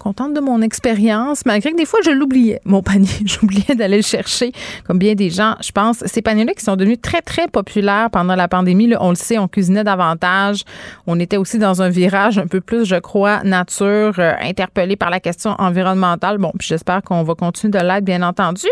[0.00, 3.08] Contente de mon expérience, malgré que des fois, je l'oubliais, mon panier.
[3.24, 4.50] J'oubliais d'aller le chercher,
[4.86, 6.02] comme bien des gens, je pense.
[6.06, 9.38] Ces paniers-là qui sont devenus très, très populaires pendant la pandémie, là, on le sait,
[9.38, 10.64] on cuisinait davantage.
[11.06, 15.10] On était aussi dans un virage un peu plus, je crois, nature, euh, interpellé par
[15.10, 16.38] la question environnementale.
[16.38, 18.68] Bon, puis j'espère qu'on va continuer de l'être, bien entendu.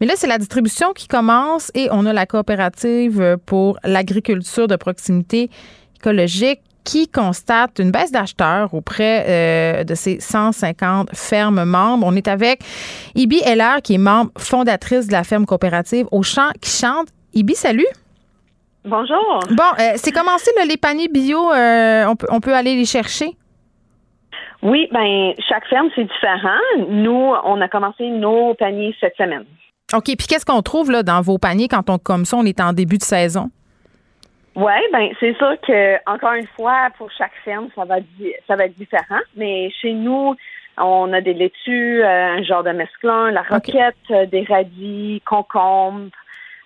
[0.00, 4.76] Mais là, c'est la distribution qui commence et on a la coopérative pour l'agriculture de
[4.76, 5.50] proximité
[5.96, 12.06] écologique qui constate une baisse d'acheteurs auprès euh, de ses 150 fermes membres.
[12.06, 12.60] On est avec
[13.14, 17.08] Ibi Heller, qui est membre fondatrice de la ferme coopérative au champ qui chante.
[17.32, 17.86] Ibi, salut.
[18.84, 19.40] Bonjour.
[19.50, 22.84] Bon, euh, c'est commencé là, les paniers bio, euh, on, peut, on peut aller les
[22.84, 23.34] chercher?
[24.62, 26.88] Oui, ben chaque ferme c'est différent.
[26.88, 29.44] Nous, on a commencé nos paniers cette semaine.
[29.94, 32.60] OK, puis qu'est-ce qu'on trouve là, dans vos paniers quand on, comme ça, on est
[32.60, 33.50] en début de saison?
[34.56, 37.96] Oui, ben c'est sûr que encore une fois, pour chaque ferme, ça va
[38.46, 39.20] ça va être différent.
[39.36, 40.36] Mais chez nous,
[40.78, 46.10] on a des laitues, euh, un genre de mesclun, la roquette, euh, des radis, concombres,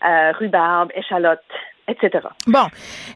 [0.07, 1.41] euh, rhubarbe, échalotes,
[1.89, 2.27] etc.
[2.47, 2.69] Bon, euh,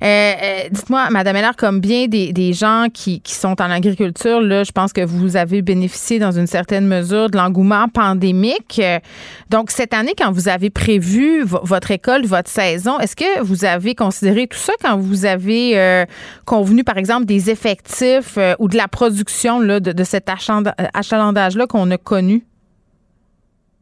[0.02, 4.64] euh, dites-moi, Madame Heller, comme bien des, des gens qui, qui sont en agriculture, là,
[4.64, 8.80] je pense que vous avez bénéficié dans une certaine mesure de l'engouement pandémique.
[8.82, 8.98] Euh,
[9.50, 13.64] Donc, cette année, quand vous avez prévu vo- votre école, votre saison, est-ce que vous
[13.64, 16.04] avez considéré tout ça quand vous avez euh,
[16.46, 20.28] convenu, par exemple, des effectifs ou de la production là, de, de cet
[20.94, 22.44] achalandage-là qu'on a connu?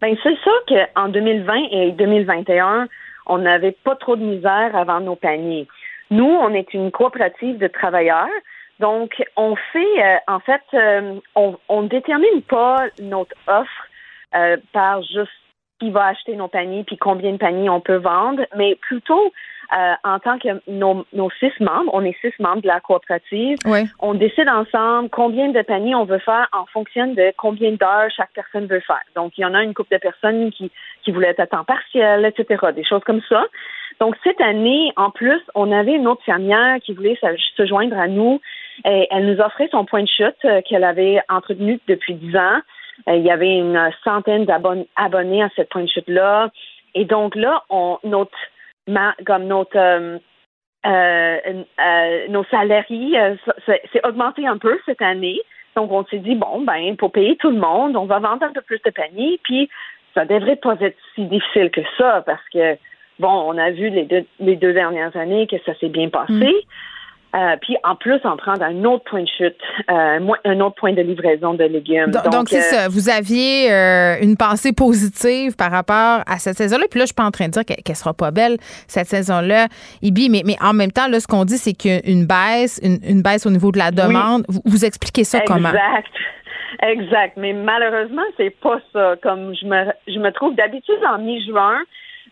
[0.00, 0.52] Ben c'est sûr
[0.94, 2.88] qu'en 2020 et 2021,
[3.30, 5.68] on n'avait pas trop de misère vendre nos paniers.
[6.10, 8.28] Nous, on est une coopérative de travailleurs,
[8.80, 13.86] donc on fait, euh, en fait, euh, on, on détermine pas notre offre
[14.34, 15.30] euh, par juste
[15.78, 19.32] qui va acheter nos paniers puis combien de paniers on peut vendre, mais plutôt
[19.72, 23.56] euh, en tant que nos, nos, six membres, on est six membres de la coopérative,
[23.66, 23.80] Oui.
[24.00, 28.32] on décide ensemble combien de paniers on veut faire en fonction de combien d'heures chaque
[28.34, 29.02] personne veut faire.
[29.14, 30.70] Donc, il y en a une couple de personnes qui,
[31.04, 33.44] qui voulaient être à temps partiel, etc., des choses comme ça.
[34.00, 37.98] Donc, cette année, en plus, on avait une autre fermière qui voulait se, se joindre
[37.98, 38.40] à nous.
[38.84, 42.60] Et elle nous offrait son point de chute euh, qu'elle avait entretenu depuis dix ans.
[43.08, 46.50] Euh, il y avait une centaine d'abonnés à cette point de chute-là.
[46.94, 48.36] Et donc là, on, notre,
[49.26, 50.18] comme notre, euh,
[50.86, 53.18] euh, euh, nos salariés,
[53.66, 55.40] c'est augmenté un peu cette année.
[55.76, 58.52] Donc, on s'est dit, bon, ben, pour payer tout le monde, on va vendre un
[58.52, 59.68] peu plus de paniers, puis
[60.14, 62.76] ça devrait pas être si difficile que ça, parce que,
[63.18, 66.66] bon, on a vu les deux, les deux dernières années que ça s'est bien passé.
[67.34, 69.56] Euh, puis en plus, on prend un autre point de chute,
[69.90, 72.10] euh, un autre point de livraison de légumes.
[72.32, 72.88] Donc, c'est euh, ça.
[72.88, 76.86] Vous aviez euh, une pensée positive par rapport à cette saison-là.
[76.90, 78.56] Puis là, je suis pas en train de dire qu'elle sera pas belle,
[78.88, 79.68] cette saison-là,
[80.02, 80.28] Ibi.
[80.28, 82.80] Mais, mais en même temps, là, ce qu'on dit, c'est qu'il y a une baisse,
[82.82, 84.44] une, une baisse au niveau de la demande.
[84.48, 85.68] Vous, vous expliquez ça comment?
[85.68, 86.12] Exact.
[86.82, 87.36] Exact.
[87.36, 89.14] Mais malheureusement, c'est pas ça.
[89.22, 91.78] Comme je me, je me trouve d'habitude en mi-juin,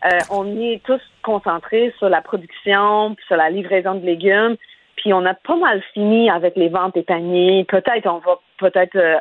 [0.05, 4.57] euh, on est tous concentrés sur la production, puis sur la livraison de légumes.
[4.99, 7.65] Puis on a pas mal fini avec les ventes des paniers.
[7.69, 9.17] Peut-être on va peut-être euh,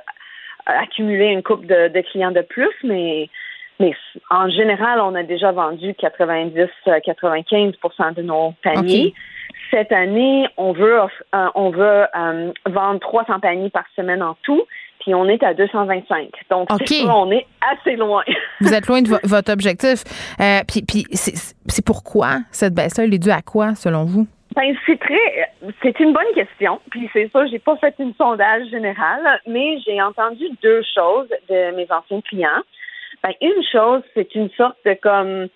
[0.65, 3.29] accumuler une coupe de, de clients de plus, mais
[3.79, 3.93] mais
[4.31, 9.13] en général, on a déjà vendu 90-95% de nos paniers.
[9.71, 14.63] Cette année, on veut euh, on veut euh, vendre 300 paniers par semaine en tout,
[15.01, 16.29] puis on est à 225.
[16.49, 16.81] Donc OK.
[16.87, 18.23] c'est on est assez loin.
[18.61, 20.03] Vous êtes loin de vo- votre objectif.
[20.39, 21.35] Euh, puis puis c'est
[21.67, 24.25] c'est pourquoi cette baisse-là, elle est due à quoi, selon vous?
[24.55, 25.51] Ben, c'est très,
[25.83, 26.79] c'est une bonne question.
[26.89, 31.75] Puis c'est ça, j'ai pas fait une sondage général, mais j'ai entendu deux choses de
[31.75, 32.63] mes anciens clients.
[33.23, 35.47] Ben, une chose, c'est une sorte de comme,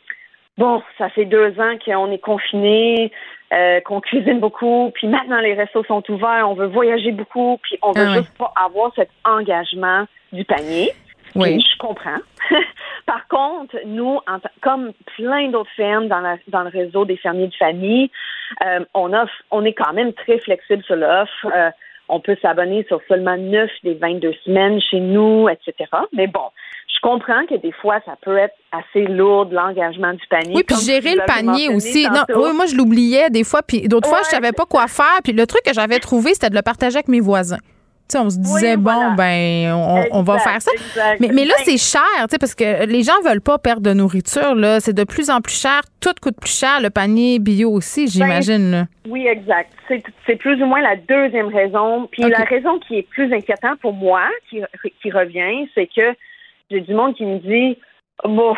[0.58, 3.12] bon, ça fait deux ans qu'on est confiné,
[3.54, 7.78] euh, qu'on cuisine beaucoup, puis maintenant les restos sont ouverts, on veut voyager beaucoup, puis
[7.82, 8.18] on veut Ah ouais.
[8.18, 10.92] juste pas avoir cet engagement du panier.
[11.36, 11.58] Oui.
[11.60, 12.18] Puis je comprends.
[13.06, 17.48] Par contre, nous, en comme plein d'autres fermes dans, la- dans le réseau des fermiers
[17.48, 18.10] de famille,
[18.66, 21.48] euh, on offre, on est quand même très flexible sur l'offre.
[21.56, 21.70] Euh,
[22.10, 25.90] on peut s'abonner sur seulement 9 des 22 semaines chez nous, etc.
[26.12, 26.44] Mais bon,
[26.94, 30.54] je comprends que des fois, ça peut être assez lourd l'engagement du panier.
[30.54, 32.06] Oui, puis gérer le panier aussi.
[32.10, 33.62] Non, oui, moi, je l'oubliais des fois.
[33.66, 35.20] Puis d'autres fois, je savais pas quoi faire.
[35.24, 37.60] Puis le truc que j'avais trouvé, c'était de le partager avec mes voisins.
[38.20, 40.72] On se disait, Oui, bon, ben, on, on va faire ça.
[40.74, 41.20] exact.
[41.20, 43.82] Mais, mais là, Ben, c'est cher, tu sais, parce que les gens veulent pas perdre
[43.82, 44.80] de nourriture, là.
[44.80, 45.82] C'est de plus en plus cher.
[46.00, 46.80] Tout coûte plus cher.
[46.82, 48.86] Le panier bio aussi, j'imagine, là.
[49.08, 49.72] Oui, exact.
[49.88, 52.08] C'est, c'est plus ou moins la deuxième raison.
[52.12, 54.62] Puis la raison qui est plus inquiétante pour moi, qui,
[55.02, 56.16] qui revient, c'est que
[56.70, 57.78] j'ai du monde qui me dit,
[58.24, 58.56] bon,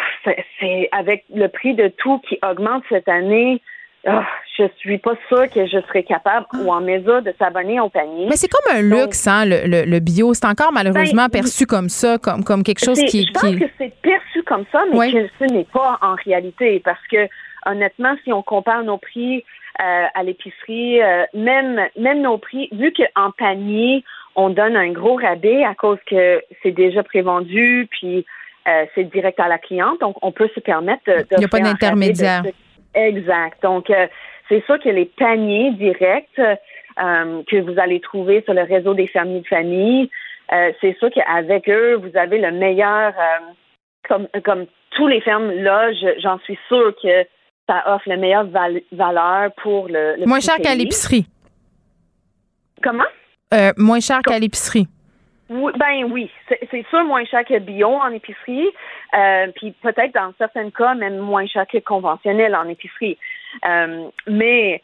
[0.60, 3.62] c'est avec le prix de tout qui augmente cette année,
[4.06, 4.26] ah,
[4.58, 8.28] je suis pas sûre que je serai capable ou en mesure de s'abonner au panier.
[8.30, 10.34] Mais c'est comme un luxe, hein, le, le- le bio.
[10.34, 13.60] C'est encore malheureusement Ben, perçu comme ça, comme, comme quelque chose qui, je pense qui-
[13.60, 15.13] que c'est perçu comme ça, mais Oui.
[15.13, 16.82] que ce n'est pas en réalité.
[16.84, 17.28] Parce que,
[17.66, 19.44] honnêtement, si on compare nos prix
[19.82, 24.04] euh, à l'épicerie, euh, même, même nos prix, vu qu'en panier,
[24.36, 28.26] on donne un gros rabais à cause que c'est déjà prévendu, puis
[28.68, 31.26] euh, c'est direct à la cliente, donc on peut se permettre de.
[31.38, 32.44] Il y a pas de- d'intermédiaire.
[32.95, 33.62] Exact.
[33.63, 34.08] Donc, euh,
[34.49, 39.08] c'est sûr que les paniers directs euh, que vous allez trouver sur le réseau des
[39.08, 40.10] fermiers de famille,
[40.51, 43.39] euh, c'est sûr qu'avec eux, vous avez le meilleur, euh,
[44.08, 47.25] comme, comme tous les fermes là, je- j'en suis sûre que
[47.67, 51.25] ça offre la meilleure val- valeur pour le, le moins cher qu'à l'épicerie.
[52.84, 53.06] Comment?
[53.53, 54.88] Euh, moins cher qu'à l'épicerie.
[55.49, 58.69] Oui, ben oui, c'est sûr moins cher que bio en épicerie,
[59.13, 63.17] euh, puis peut-être dans certains cas même moins cher que conventionnel en épicerie.
[63.65, 64.82] Euh, mais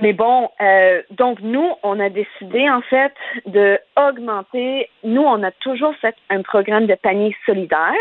[0.00, 3.12] mais bon, euh, donc nous on a décidé en fait
[3.46, 4.88] de augmenter.
[5.02, 7.92] Nous on a toujours fait un programme de panier solidaire.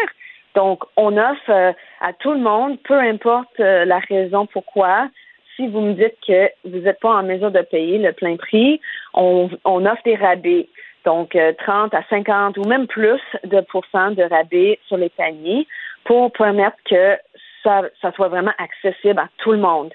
[0.53, 5.09] Donc on offre euh, à tout le monde, peu importe euh, la raison pourquoi.
[5.55, 8.79] Si vous me dites que vous n'êtes pas en mesure de payer le plein prix,
[9.15, 10.69] on, on offre des rabais.
[11.07, 15.65] Donc, euh, 30 à 50 ou même plus de pourcents de rabais sur les paniers
[16.03, 17.17] pour permettre que
[17.63, 19.93] ça, soit vraiment accessible à tout le monde.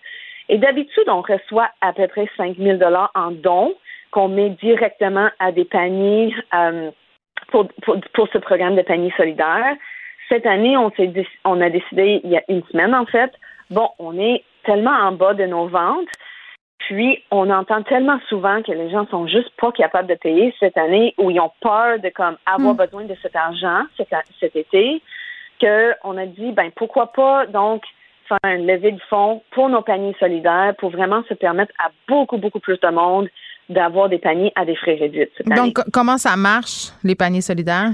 [0.49, 2.79] Et d'habitude, on reçoit à peu près 5 000
[3.15, 3.75] en dons
[4.11, 6.91] qu'on met directement à des paniers euh,
[7.49, 7.69] pour,
[8.15, 9.77] pour, ce programme de panier solidaire.
[10.31, 10.91] Cette année, on,
[11.45, 13.33] on a décidé, il y a une semaine en fait,
[13.69, 16.09] bon, on est tellement en bas de nos ventes
[16.93, 20.77] puis, on entend tellement souvent que les gens sont juste pas capables de payer cette
[20.77, 24.09] année ou ils ont peur de comme avoir besoin de cet argent cet,
[24.41, 25.03] cet été
[25.61, 27.83] qu'on a dit, ben pourquoi pas donc
[28.29, 32.39] faire un levée de fonds pour nos paniers solidaires pour vraiment se permettre à beaucoup,
[32.39, 33.29] beaucoup plus de monde
[33.69, 35.29] d'avoir des paniers à des frais réduits.
[35.37, 35.61] cette année.
[35.61, 37.91] Donc, co- comment ça marche, les paniers solidaires?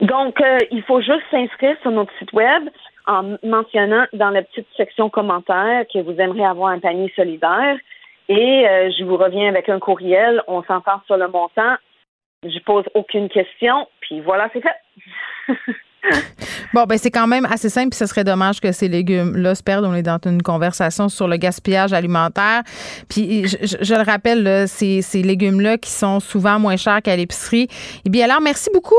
[0.00, 2.68] Donc, euh, il faut juste s'inscrire sur notre site web
[3.08, 7.76] en mentionnant dans la petite section commentaires que vous aimeriez avoir un panier solidaire.
[8.28, 10.42] Et euh, je vous reviens avec un courriel.
[10.46, 11.76] On s'entend sur le montant.
[12.44, 13.88] Je pose aucune question.
[14.00, 15.54] Puis voilà, c'est fait.
[16.74, 19.62] Bon, ben c'est quand même assez simple, puis ce serait dommage que ces légumes-là se
[19.62, 19.86] perdent.
[19.86, 22.62] On est dans une conversation sur le gaspillage alimentaire.
[23.08, 27.68] Puis je, le rappelle, ces, ces légumes-là qui sont souvent moins chers qu'à l'épicerie.
[28.04, 28.94] Eh bien alors, merci beaucoup.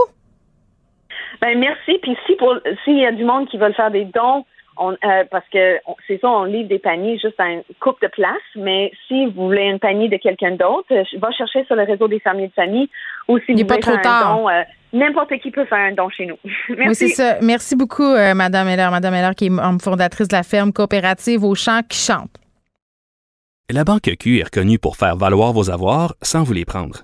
[1.42, 1.98] Ben merci.
[2.02, 4.46] Puis si pour s'il y a du monde qui veut faire des dons,
[4.78, 8.08] on, euh, parce que c'est ça, on livre des paniers juste à une coupe de
[8.08, 8.38] place.
[8.56, 12.08] Mais si vous voulez un panier de quelqu'un d'autre, euh, va chercher sur le réseau
[12.08, 12.90] des fermiers de famille
[13.28, 14.32] ou si Il vous voulez trop faire tard.
[14.32, 14.64] un don, euh,
[14.94, 16.38] n'importe qui peut faire un don chez nous.
[16.70, 16.88] merci.
[16.88, 17.38] Oui, c'est ça.
[17.42, 18.90] Merci beaucoup, euh, Madame Heller.
[18.92, 22.32] Madame Heller, qui est membre fondatrice de la ferme coopérative aux champs qui chante.
[23.70, 27.04] La Banque Q est reconnue pour faire valoir vos avoirs sans vous les prendre.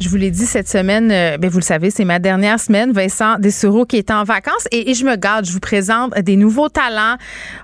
[0.00, 2.92] Je vous l'ai dit cette semaine, euh, ben vous le savez, c'est ma dernière semaine.
[2.92, 5.44] Vincent Dessureau qui est en vacances et, et je me garde.
[5.44, 7.16] Je vous présente des nouveaux talents.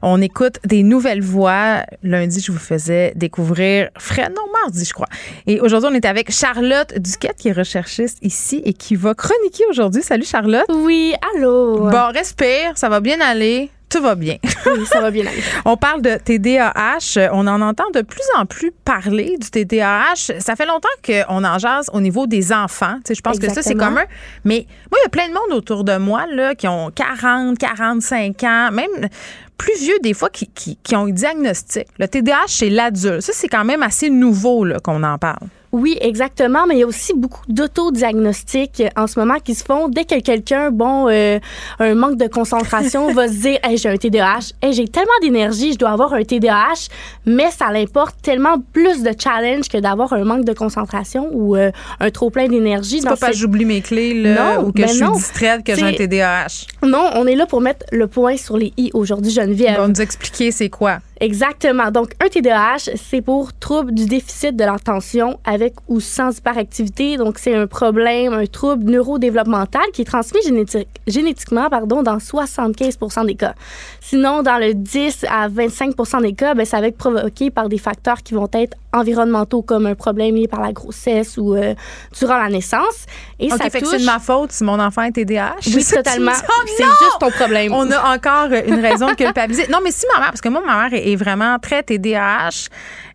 [0.02, 1.84] On écoute des nouvelles voix.
[2.02, 5.08] Lundi, je vous faisais découvrir Fred, non, mardi, je crois.
[5.46, 9.62] Et aujourd'hui, on est avec Charlotte Duquette qui est recherchiste ici et qui va chroniquer
[9.70, 10.02] aujourd'hui.
[10.02, 10.66] Salut Charlotte.
[10.70, 11.88] Oui, allô.
[11.88, 13.70] Bon, respire, ça va bien aller?
[13.94, 14.38] Tout va bien.
[14.66, 15.24] Oui, ça va bien.
[15.66, 17.30] On parle de TDAH.
[17.32, 20.40] On en entend de plus en plus parler du TDAH.
[20.40, 22.96] Ça fait longtemps qu'on en jase au niveau des enfants.
[23.04, 24.04] Tu sais, je pense que ça, c'est commun.
[24.44, 27.58] Mais moi, il y a plein de monde autour de moi là, qui ont 40,
[27.58, 29.08] 45 ans, même
[29.56, 31.86] plus vieux des fois, qui, qui, qui ont un diagnostic.
[31.98, 33.22] Le TDAH chez l'adulte.
[33.22, 35.48] Ça, c'est quand même assez nouveau qu'on en parle.
[35.74, 39.88] Oui, exactement, mais il y a aussi beaucoup d'autodiagnostics en ce moment qui se font
[39.88, 41.40] dès que quelqu'un, bon, euh,
[41.80, 45.72] un manque de concentration, va se dire, hey, j'ai un TDAH, hey, j'ai tellement d'énergie,
[45.72, 46.90] je dois avoir un TDAH,
[47.26, 51.72] mais ça l'importe tellement plus de challenge que d'avoir un manque de concentration ou euh,
[51.98, 53.00] un trop plein d'énergie.
[53.00, 55.10] C'est pas parce que j'oublie mes clés là, Non, ou que ben je suis non.
[55.10, 56.66] distraite que j'ai un TDAH.
[56.84, 59.53] Non, on est là pour mettre le point sur les i aujourd'hui, Geneviève.
[59.54, 60.98] Va nous expliquer c'est quoi.
[61.20, 61.90] Exactement.
[61.90, 67.16] Donc, un TDAH, c'est pour trouble du déficit de l'attention avec ou sans hyperactivité.
[67.16, 72.98] Donc, c'est un problème, un trouble neurodéveloppemental qui est transmis généti- génétiquement pardon, dans 75
[73.26, 73.54] des cas.
[74.00, 77.78] Sinon, dans le 10 à 25 des cas, ben, ça va être provoqué par des
[77.78, 81.74] facteurs qui vont être environnementaux comme un problème lié par la grossesse ou euh,
[82.18, 83.06] durant la naissance.
[83.40, 83.94] Et OK, ça fait que touche...
[83.94, 85.56] c'est de ma faute si mon enfant est TDAH.
[85.66, 86.32] Oui, totalement.
[86.48, 87.72] Oh c'est juste ton problème.
[87.72, 89.66] On a encore une raison de culpabiliser.
[89.68, 92.68] Non, mais si ma mère, parce que moi, ma mère est est vraiment très TDAH,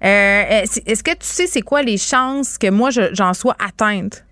[0.03, 0.07] euh,
[0.63, 4.23] est- est-ce que tu sais c'est quoi les chances que moi, je- j'en sois atteinte?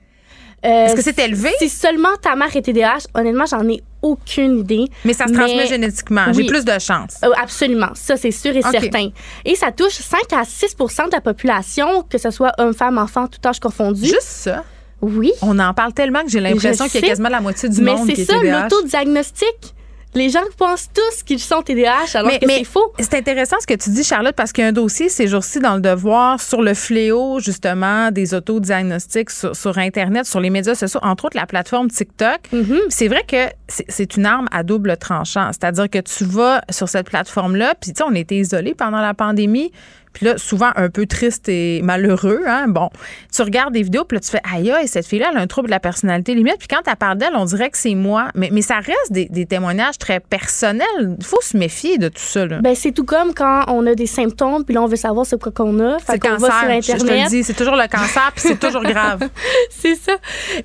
[0.66, 1.52] Euh, Est-ce que c'est élevé?
[1.60, 4.86] Si seulement ta mère est TDAH, honnêtement, j'en ai aucune idée.
[5.06, 6.26] Mais ça se Mais- transmet génétiquement.
[6.34, 7.18] J'ai plus de chance.
[7.24, 9.10] Euh, absolument, ça c'est sûr et certain.
[9.46, 13.28] Et ça touche 5 à 6% de la population, que ce soit hommes, femmes, enfants,
[13.28, 14.04] tout âge confondu.
[14.08, 14.64] Juste ça?
[15.00, 15.32] Oui.
[15.44, 17.94] On en parle tellement que j'ai l'impression qu'il y a quasiment la moitié du Mais
[17.94, 18.64] monde qui c'est est ça, TDAH.
[18.64, 19.76] l'autodiagnostic.
[20.16, 22.92] Les gens pensent tous qu'ils sont TDAH alors Mais- que c'est faux.
[22.98, 25.60] C'est intéressant ce que tu dis, Charlotte, parce qu'il y a un dossier ces jours-ci
[25.60, 30.76] dans le devoir sur le fléau, justement, des autodiagnostics sur, sur Internet, sur les médias
[30.76, 32.40] sociaux, entre autres la plateforme TikTok.
[32.52, 32.80] Mhm.
[32.90, 35.50] C'est vrai que c'est- c'est une arme à double tranchant.
[35.52, 39.14] C'est-à-dire que tu vas sur cette plateforme-là, puis tu sais, on était isolés pendant la
[39.14, 39.72] pandémie.
[40.18, 42.42] Puis là, souvent un peu triste et malheureux.
[42.48, 42.66] Hein?
[42.70, 42.90] Bon,
[43.32, 45.46] tu regardes des vidéos, puis là, tu fais aïe, aïe, cette fille-là, elle a un
[45.46, 46.58] trouble de la personnalité limite.
[46.58, 48.30] Puis quand tu parles d'elle, on dirait que c'est moi.
[48.34, 50.88] Mais, mais ça reste des, des témoignages très personnels.
[51.20, 52.48] Il faut se méfier de tout ça.
[52.48, 52.62] Là.
[52.62, 55.40] Ben, c'est tout comme quand on a des symptômes, puis là, on veut savoir c'est
[55.40, 56.00] quoi qu'on a.
[56.00, 56.50] c'est qu'on cancer.
[56.50, 59.30] va sur je, je te le dis, c'est toujours le cancer, puis c'est toujours grave.
[59.70, 60.14] c'est ça.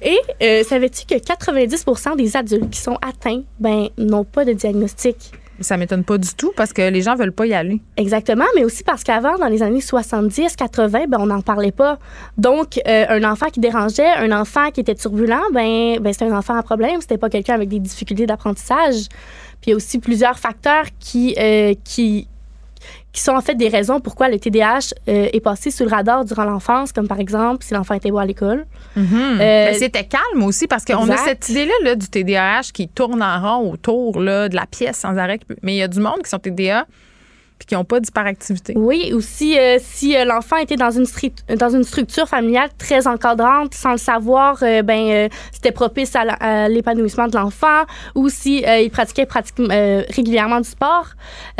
[0.01, 5.33] Et euh, savais-tu que 90% des adultes qui sont atteints ben, n'ont pas de diagnostic?
[5.63, 7.81] Ça m'étonne pas du tout parce que les gens veulent pas y aller.
[7.97, 11.99] Exactement, mais aussi parce qu'avant, dans les années 70, 80, ben, on n'en parlait pas.
[12.37, 16.37] Donc, euh, un enfant qui dérangeait, un enfant qui était turbulent, ben, ben c'était un
[16.37, 17.01] enfant à problème.
[17.01, 19.09] C'était pas quelqu'un avec des difficultés d'apprentissage.
[19.61, 22.29] Puis il y a aussi plusieurs facteurs qui, euh, qui,
[23.13, 26.25] qui sont en fait des raisons pourquoi le TDAH euh, est passé sous le radar
[26.25, 28.67] durant l'enfance, comme par exemple si l'enfant était beau à l'école.
[28.97, 29.07] Mhm.
[29.13, 33.23] Euh, Mais c'était calme aussi parce qu'on a cette idée-là là, du TDAH qui tourne
[33.23, 35.41] en rond autour là, de la pièce sans arrêt.
[35.63, 36.87] Mais il y a du monde qui sont TDA
[37.63, 38.75] puis qui n'ont pas d'hyperactivité.
[38.77, 41.07] Oui, aussi euh, si euh, l'enfant était dans une,
[41.57, 46.69] dans une structure familiale très encadrante, sans le savoir, euh, ben euh, c'était propice à
[46.69, 47.83] l'épanouissement de l'enfant,
[48.17, 51.07] ou si euh, il pratiquait pratiquement euh, régulièrement du sport,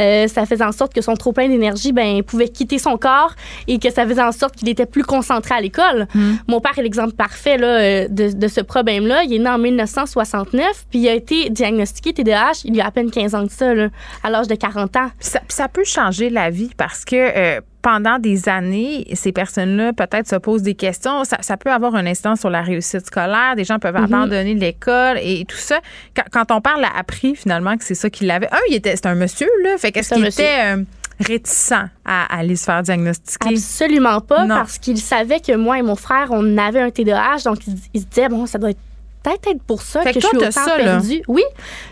[0.01, 3.35] euh, ça faisait en sorte que son trop plein d'énergie, ben pouvait quitter son corps
[3.69, 6.09] et que ça faisait en sorte qu'il était plus concentré à l'école.
[6.49, 9.23] Mon père est l'exemple parfait là, euh, de, de ce problème-là.
[9.23, 12.91] Il est né en 1969, puis il a été diagnostiqué TDAH il y a à
[12.91, 13.89] peine 15 ans de ça, là,
[14.25, 15.11] à l'âge de 40 ans.
[15.21, 20.29] Ça, ça peut changer la vie parce que euh, pendant des années, ces personnes-là peut-être
[20.29, 21.25] se posent des questions.
[21.25, 23.55] Ça, ça peut avoir un incidence sur la réussite scolaire.
[23.57, 24.05] Des gens peuvent Mhm.
[24.05, 25.81] abandonner l'école et tout ça.
[26.17, 28.47] Quand, quand on parle, a appris finalement que c'est ça qu'il avait.
[28.53, 29.77] Un, il était, c'est un monsieur là.
[29.79, 30.85] Fait qu'est-ce qu'il était euh,
[31.21, 31.73] réticent
[32.05, 33.49] à, aller se faire diagnostiquer?
[33.51, 34.55] Absolument pas, Non.
[34.57, 38.01] parce qu'il savait que moi et mon frère, on avait un TDAH, donc il, il
[38.01, 38.79] se disait, bon, ça doit être
[39.25, 40.85] peut-être être pour ça Fait que, que je suis autant ça, là.
[40.85, 41.23] perdue.
[41.29, 41.43] Oui,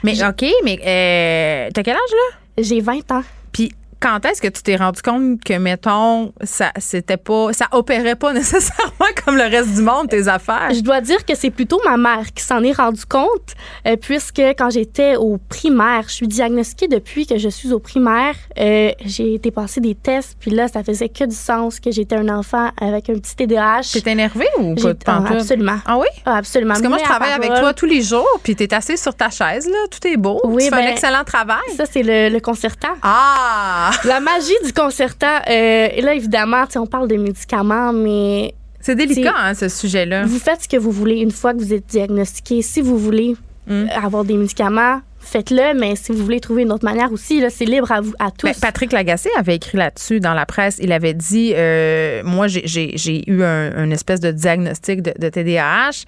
[0.03, 2.63] Mais OK, mais euh, t'as quel âge là?
[2.63, 3.23] j'ai 20 ans.
[4.01, 7.53] Quand est-ce que tu t'es rendu compte que, mettons, ça c'était pas.
[7.53, 10.73] ça opérait pas nécessairement comme le reste du monde, tes affaires?
[10.73, 13.55] Je dois dire que c'est plutôt ma mère qui s'en est rendu compte,
[13.87, 18.35] euh, puisque quand j'étais au primaire, je suis diagnostiquée depuis que je suis au primaire.
[18.59, 22.17] euh, j'ai été passer des tests, puis là, ça faisait que du sens que j'étais
[22.17, 23.83] un enfant avec un petit TDAH.
[23.93, 25.79] T'es énervé ou pas de ah, absolument.
[25.87, 26.07] Ah oui?
[26.25, 26.73] Ah, absolument.
[26.73, 29.29] Parce que moi, je travaille avec toi tous les jours, puis t'es assis sur ta
[29.31, 29.79] chaise, là.
[29.91, 30.41] Tout est beau.
[30.45, 31.59] Oui, tu fais un ben, excellent travail.
[31.77, 32.95] Ça, c'est le, le concertant.
[33.03, 33.90] Ah!
[34.05, 39.35] La magie du concertant, euh, et là, évidemment, on parle de médicaments, mais C'est délicat,
[39.37, 40.25] hein, ce sujet-là.
[40.27, 42.63] vous faites ce que vous voulez une fois que vous êtes diagnostiqué.
[42.63, 43.35] Si vous voulez
[43.67, 43.73] Mm.
[43.73, 47.51] euh, avoir des médicaments, faites-le, mais si vous voulez trouver une autre manière aussi, là,
[47.51, 48.47] c'est libre à vous, à tous.
[48.47, 50.79] Ben, Patrick Lagacé avait écrit là-dessus dans la presse.
[50.83, 56.05] Il avait dit euh, Moi, j'ai- eu un, une espèce de diagnostic de, de TDAH.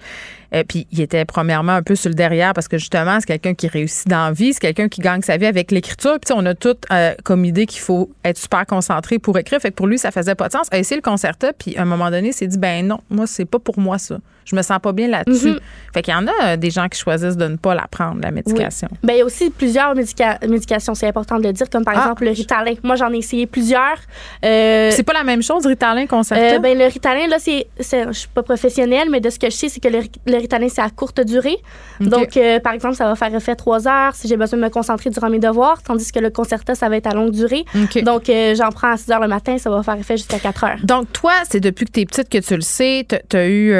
[0.53, 3.53] Euh, puis il était premièrement un peu sur le derrière parce que justement, c'est quelqu'un
[3.53, 6.19] qui réussit dans la vie, c'est quelqu'un qui gagne sa vie avec l'écriture.
[6.19, 9.59] Puis on a tout euh, comme idée qu'il faut être super concentré pour écrire.
[9.59, 10.67] Fait que pour lui, ça faisait pas de sens.
[10.71, 13.27] A essayé le concerta, puis à un moment donné, il s'est dit ben non, moi,
[13.27, 14.17] c'est pas pour moi ça.
[14.45, 15.49] Je me sens pas bien là-dessus.
[15.51, 15.59] Mhm.
[15.93, 18.19] Fait qu'il y en a euh, des gens qui choisissent de ne pas la prendre,
[18.21, 18.87] la médication.
[19.03, 21.93] Ben, il y a aussi plusieurs médica- médications, c'est important de le dire, comme par
[21.95, 22.01] Ah.
[22.01, 22.73] exemple le Ritalin.
[22.83, 23.97] Moi, j'en ai essayé plusieurs.
[24.43, 26.55] Euh, C'est pas la même chose, Ritalin, concerta?
[26.55, 29.49] Euh, ben, le Ritalin, là, c'est, c'est- je suis pas professionnelle, mais de ce que
[29.49, 31.57] je sais, c'est que le, le Ritalin, c'est à courte durée.
[31.99, 34.69] Donc, euh, par exemple, ça va faire effet trois heures si j'ai besoin de me
[34.69, 37.63] concentrer durant mes devoirs, tandis que le Concerta, ça va être à longue durée.
[38.03, 40.63] Donc, euh, j'en prends à 6 heures le matin, ça va faire effet jusqu'à 4
[40.63, 40.79] heures.
[40.83, 43.73] Donc, toi, c'est depuis que tu es petite que tu le sais, tu as eu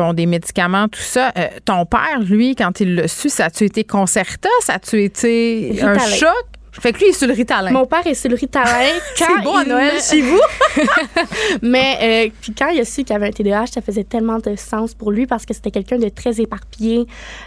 [0.00, 1.32] bon, des médicaments, tout ça.
[1.36, 4.48] Euh, ton père, lui, quand il l'a su, ça a-tu été concerta?
[4.62, 6.28] Ça a-tu été un choc?
[6.72, 7.72] Fait que lui, il est sur le Ritalin.
[7.72, 8.94] Mon père est sur le Ritalin.
[9.16, 10.40] c'est beau à Noël me- chez vous?
[11.62, 11.98] Mais
[12.28, 14.94] euh, puis quand il a su qu'il avait un TDAH, ça faisait tellement de sens
[14.94, 17.06] pour lui parce que c'était quelqu'un de très éparpillé.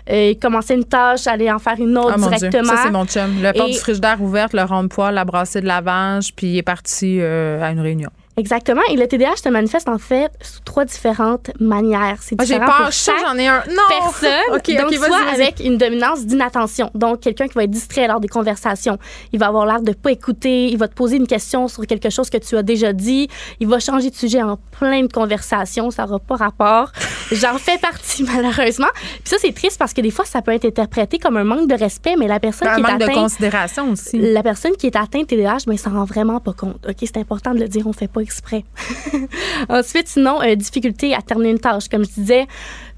[0.09, 2.49] Euh, il commençait une tâche, allait en faire une autre Ah, Dieu.
[2.49, 2.75] directement.
[2.75, 3.41] Ça, c'est mon chum.
[3.41, 6.63] Le porte Et- du frigidaire ouverte, le rond-poil, la brassée de lavage, puis il est
[6.63, 8.09] parti euh, à une réunion.
[8.35, 8.81] Exactement.
[8.91, 12.17] Et le TDAH se manifeste en fait sous trois différentes manières.
[12.21, 12.89] C'est Ah, j'ai différent peur.
[12.89, 13.63] pour j'en ai un.
[13.69, 13.75] Non!
[13.89, 14.29] personne.
[14.53, 15.41] OK, donc, OK, vas-y, soit vas-y.
[15.41, 16.89] avec une dominance d'inattention.
[16.95, 18.97] Donc, quelqu'un qui va être distrait lors des conversations.
[19.31, 20.67] Il va avoir l'air de pas écouter.
[20.67, 23.27] Il va te poser une question sur quelque chose que tu as déjà dit.
[23.59, 25.91] Il va changer de sujet en plein de conversations.
[25.91, 26.91] Ça n'aura pas rapport.
[27.31, 28.87] J'en fais partie, malheureusement.
[28.95, 31.67] Puis ça, c'est triste parce que des fois, ça peut être interprété comme un manque
[31.67, 33.15] de respect, mais la personne Un qui est manque de atteinte...
[33.15, 34.17] considération aussi.
[34.17, 36.83] La personne qui est atteinte TDAH, ben, s'en rend vraiment pas compte.
[36.87, 38.63] OK, c'est important de le dire, on fait pas exprès.
[39.69, 41.87] Ensuite, sinon, euh, difficulté à terminer une tâche.
[41.89, 42.47] Comme je disais,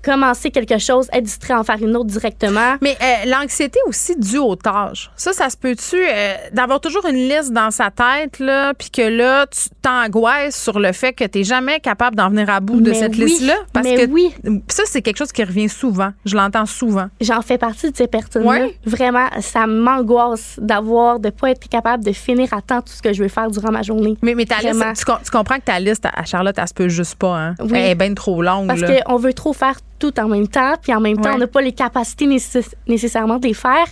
[0.05, 2.75] commencer quelque chose, être distrait, en faire une autre directement.
[2.81, 5.09] Mais euh, l'anxiété aussi due aux tâches.
[5.15, 9.01] Ça, ça se peut-tu euh, d'avoir toujours une liste dans sa tête, là, puis que
[9.01, 12.81] là, tu t'angoisses sur le fait que tu n'es jamais capable d'en venir à bout
[12.81, 13.55] de cette oui, liste-là?
[13.73, 14.33] Parce mais que oui.
[14.67, 16.11] ça, c'est quelque chose qui revient souvent.
[16.25, 17.07] Je l'entends souvent.
[17.19, 18.49] J'en fais partie de ces personnes-là.
[18.49, 18.77] Ouais.
[18.85, 23.11] Vraiment, ça m'angoisse d'avoir, de pas être capable de finir à temps tout ce que
[23.13, 24.17] je veux faire durant ma journée.
[24.21, 24.89] Mais, mais ta Vraiment.
[24.89, 27.35] liste, tu, com- tu comprends que ta liste à Charlotte, elle se peut juste pas,
[27.35, 27.55] hein?
[27.59, 27.71] Oui.
[27.73, 30.93] Elle est bien trop longue, Parce qu'on veut trop faire tout en même temps, puis
[30.93, 31.35] en même temps, Ouais.
[31.35, 33.85] on n'a pas les capacités nécess- nécessairement de les faire.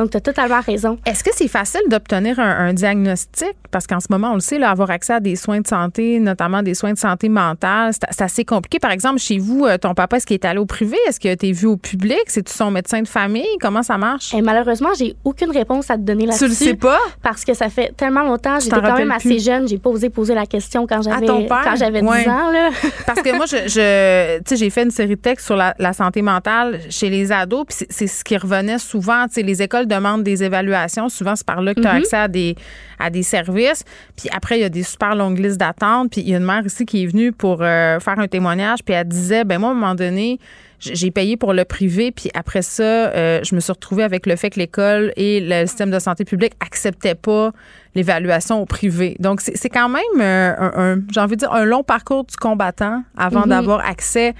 [0.00, 0.98] Donc, tu as totalement raison.
[1.04, 3.50] Est-ce que c'est facile d'obtenir un, un diagnostic?
[3.70, 6.18] Parce qu'en ce moment, on le sait, là, avoir accès à des soins de santé,
[6.20, 8.78] notamment des soins de santé mentale, c'est assez compliqué.
[8.78, 10.96] Par exemple, chez vous, euh, ton papa, est-ce qu'il est allé au privé?
[11.06, 12.22] Est-ce qu'il a été vu au public?
[12.28, 13.44] C'est-tu son médecin de famille?
[13.60, 14.32] Comment ça marche?
[14.34, 16.44] Et malheureusement, j'ai aucune réponse à te donner là-dessus.
[16.44, 16.98] Tu le sais pas?
[17.22, 19.44] Parce que ça fait tellement longtemps, j'étais quand même assez plus?
[19.44, 22.26] jeune, j'ai pas osé poser la question quand j'avais quand j'avais 10 Ouais.
[22.26, 22.70] ans là.
[23.06, 26.80] Parce que moi, je, j'ai fait une série de textes sur la, la santé mentale
[26.88, 29.26] chez les ados, puis c'est- ce qui revenait souvent.
[29.36, 31.08] Les écoles demandent des évaluations.
[31.10, 32.54] Souvent, c'est par là que tu as accès à des,
[32.98, 33.84] à des services.
[34.16, 36.12] Puis après, il y a des super longues listes d'attente.
[36.12, 38.78] Puis il y a une mère ici qui est venue pour euh, faire un témoignage,
[38.84, 40.38] puis elle disait, ben moi, à un moment donné,
[40.82, 44.34] j'ai payé pour le privé, puis après ça, euh, je me suis retrouvée avec le
[44.36, 47.50] fait que l'école et le système de santé publique acceptaient pas
[47.94, 49.14] l'évaluation au privé.
[49.18, 52.24] Donc, c'est c'est quand même, euh, un, un- j'ai envie de dire, un long parcours
[52.24, 53.48] du combattant avant Mhm.
[53.50, 54.32] d'avoir accès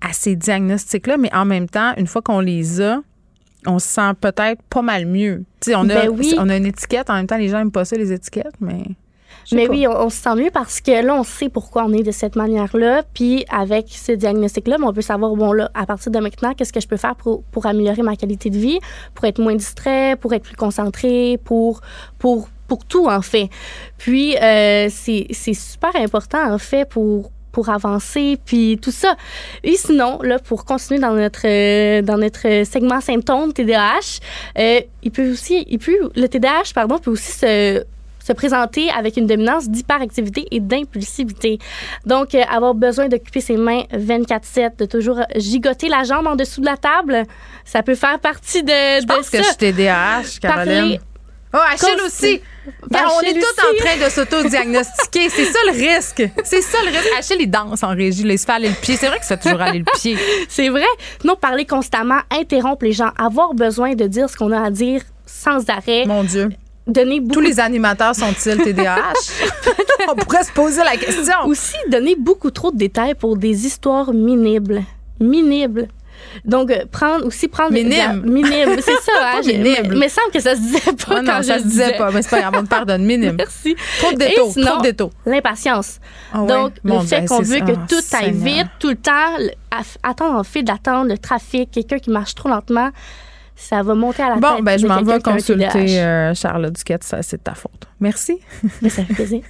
[0.00, 3.00] à ces diagnostics-là, mais en même temps, une fois qu'on les a,
[3.66, 5.44] on se sent peut-être pas mal mieux.
[5.68, 6.34] On, a, Ben oui.
[6.38, 8.82] on a une étiquette, en même temps, les gens n'aiment pas ça, les étiquettes, mais...
[9.52, 9.72] Mais pas.
[9.72, 12.10] oui, on, on se sent mieux parce que là, on sait pourquoi on est de
[12.10, 13.04] cette manière-là.
[13.14, 16.72] Puis avec ce diagnostic-là, ben, on peut savoir, bon, là, à partir de maintenant, qu'est-ce
[16.72, 18.80] que je peux faire pour, pour améliorer ma qualité de vie,
[19.14, 21.80] pour être moins distrait, pour être plus concentré, pour,
[22.18, 23.48] pour, pour tout, en fait.
[23.98, 29.16] Puis, euh, c'est c'est super important, en fait, pour pour avancer, puis tout ça.
[29.64, 34.20] Et sinon, là, pour continuer dans notre euh, dans notre segment symptômes TDAH,
[34.58, 37.82] euh, il peut aussi, il peut, le TDAH, pardon, peut aussi se
[38.26, 41.58] se présenter avec une dominance d'hyperactivité et d'impulsivité.
[42.04, 46.60] Donc, euh, avoir besoin d'occuper ses mains 24-7, de toujours gigoter la jambe en dessous
[46.60, 47.22] de la table,
[47.64, 48.68] ça peut faire partie de,
[49.00, 50.66] Je de pense que je suis TDAH, Caroline.
[50.66, 51.00] Parler-
[51.56, 52.40] Oh, Achille aussi.
[52.82, 55.28] Regarde, on est tous en train de s'auto-diagnostiquer.
[55.30, 56.22] C'est ça le risque.
[56.44, 57.08] C'est ça le risque.
[57.18, 58.24] Achille, il danse en régie.
[58.24, 58.96] Là, il se fait aller le pied.
[58.96, 60.18] C'est vrai qu'il se fait toujours aller le pied.
[60.48, 60.84] C'est vrai.
[61.24, 65.02] Non, parler constamment, interrompre les gens, avoir besoin de dire ce qu'on a à dire
[65.24, 66.50] sans arrêt, Mon Dieu.
[66.86, 69.12] donner beaucoup Tous les animateurs sont-ils TDAH?
[70.08, 71.34] on pourrait se poser la question.
[71.46, 74.82] aussi donner beaucoup trop de détails pour des histoires minibles.
[75.20, 75.88] Minibles.
[76.44, 77.72] Donc, euh, prendre aussi prendre.
[77.74, 79.12] La- Minimes, c'est ça.
[79.22, 81.62] hein, je- mais, mais semble que ça se disait pas Oh non, je ça le
[81.62, 83.04] se disait pas, mais c'est pas grave, on te pardonne.
[83.06, 83.36] Minime.
[83.38, 83.76] Merci.
[84.00, 84.52] Trop de détours.
[84.52, 85.10] sinon, Trop de détours.
[85.26, 85.98] L'impatience.
[86.32, 87.64] Ah ouais, Donc, mon le fait qu'on veut ça.
[87.64, 88.44] que tout Oh, aille Seigneur.
[88.44, 89.36] vite, tout le temps,
[90.02, 92.90] attendre en file d'attente, le trafic, quelqu'un qui marche trop lentement,
[93.54, 94.64] ça va monter à la Bon, tête.
[94.64, 97.04] ben, je m'en vais consulter euh, Charlotte Duquette.
[97.04, 97.86] Ça, c'est de ta faute.
[98.00, 98.38] Merci.
[98.82, 99.40] Mais ça fait plaisir.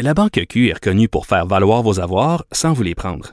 [0.00, 3.32] La Banque Q est reconnue pour faire valoir vos avoirs sans vous les prendre.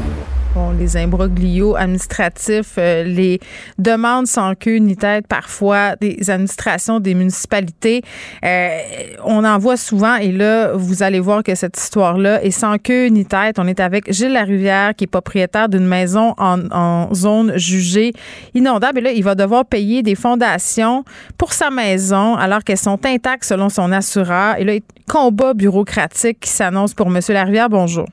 [0.53, 3.39] Bon, les imbroglios administratifs, euh, les
[3.77, 8.01] demandes sans queue ni tête parfois des administrations, des municipalités.
[8.43, 8.77] Euh,
[9.23, 13.07] on en voit souvent et là, vous allez voir que cette histoire-là est sans queue
[13.07, 13.59] ni tête.
[13.59, 18.11] On est avec Gilles Larivière qui est propriétaire d'une maison en, en zone jugée
[18.53, 21.05] inondable et là, il va devoir payer des fondations
[21.37, 24.55] pour sa maison alors qu'elles sont intactes selon son assureur.
[24.59, 24.73] Et là,
[25.07, 27.69] combat bureaucratique qui s'annonce pour Monsieur Larivière.
[27.69, 28.05] Bonjour.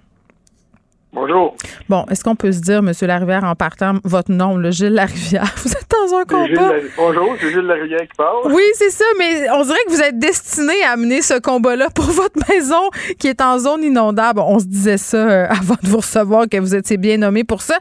[1.12, 1.56] Bonjour.
[1.88, 2.92] Bon, est-ce qu'on peut se dire, M.
[3.02, 6.78] Larivière, en partant, votre nom, le Gilles Larivière, vous êtes dans un combat?
[6.78, 8.52] Gilles Bonjour, c'est Gilles Larivière qui parle.
[8.52, 12.04] Oui, c'est ça, mais on dirait que vous êtes destiné à amener ce combat-là pour
[12.11, 14.40] votre maison qui est en zone inondable.
[14.40, 17.62] On se disait ça euh, avant de vous recevoir, que vous étiez bien nommé pour
[17.62, 17.78] ça.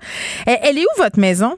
[0.47, 1.57] Euh, Elle est où, votre maison?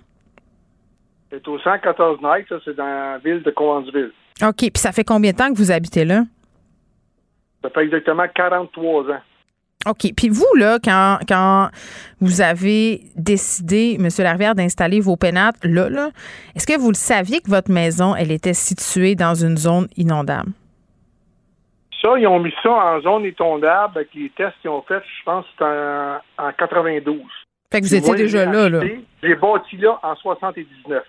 [1.29, 4.11] C'est au 114 Night, ça, c'est dans la ville de Cowansville.
[4.41, 6.23] OK, puis ça fait combien de temps que vous habitez là?
[7.61, 9.19] Ça fait exactement 43 ans.
[9.87, 10.13] OK.
[10.15, 11.69] Puis vous, là, quand, quand
[12.19, 14.09] vous avez décidé, M.
[14.19, 16.09] Larivière, d'installer vos pénates là, là,
[16.55, 20.51] est-ce que vous le saviez que votre maison, elle était située dans une zone inondable?
[22.01, 25.23] Ça, ils ont mis ça en zone étondable avec les tests qu'ils ont fait, je
[25.23, 27.21] pense, en, en 92.
[27.71, 28.81] Fait que vous étiez déjà là, là.
[29.21, 31.03] J'ai bâti là en 79.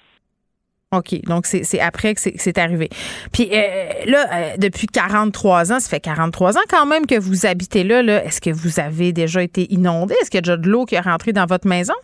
[0.92, 1.22] OK.
[1.22, 2.88] Donc, c'est après que c'est que c'est arrivé.
[3.32, 7.46] Puis euh, là, euh, depuis 43 ans, ça fait 43 ans quand même que vous
[7.46, 8.02] habitez là.
[8.02, 8.24] là.
[8.24, 10.14] Est-ce que vous avez déjà été inondé?
[10.20, 11.94] Est-ce qu'il y a déjà de l'eau qui est rentrée dans votre maison?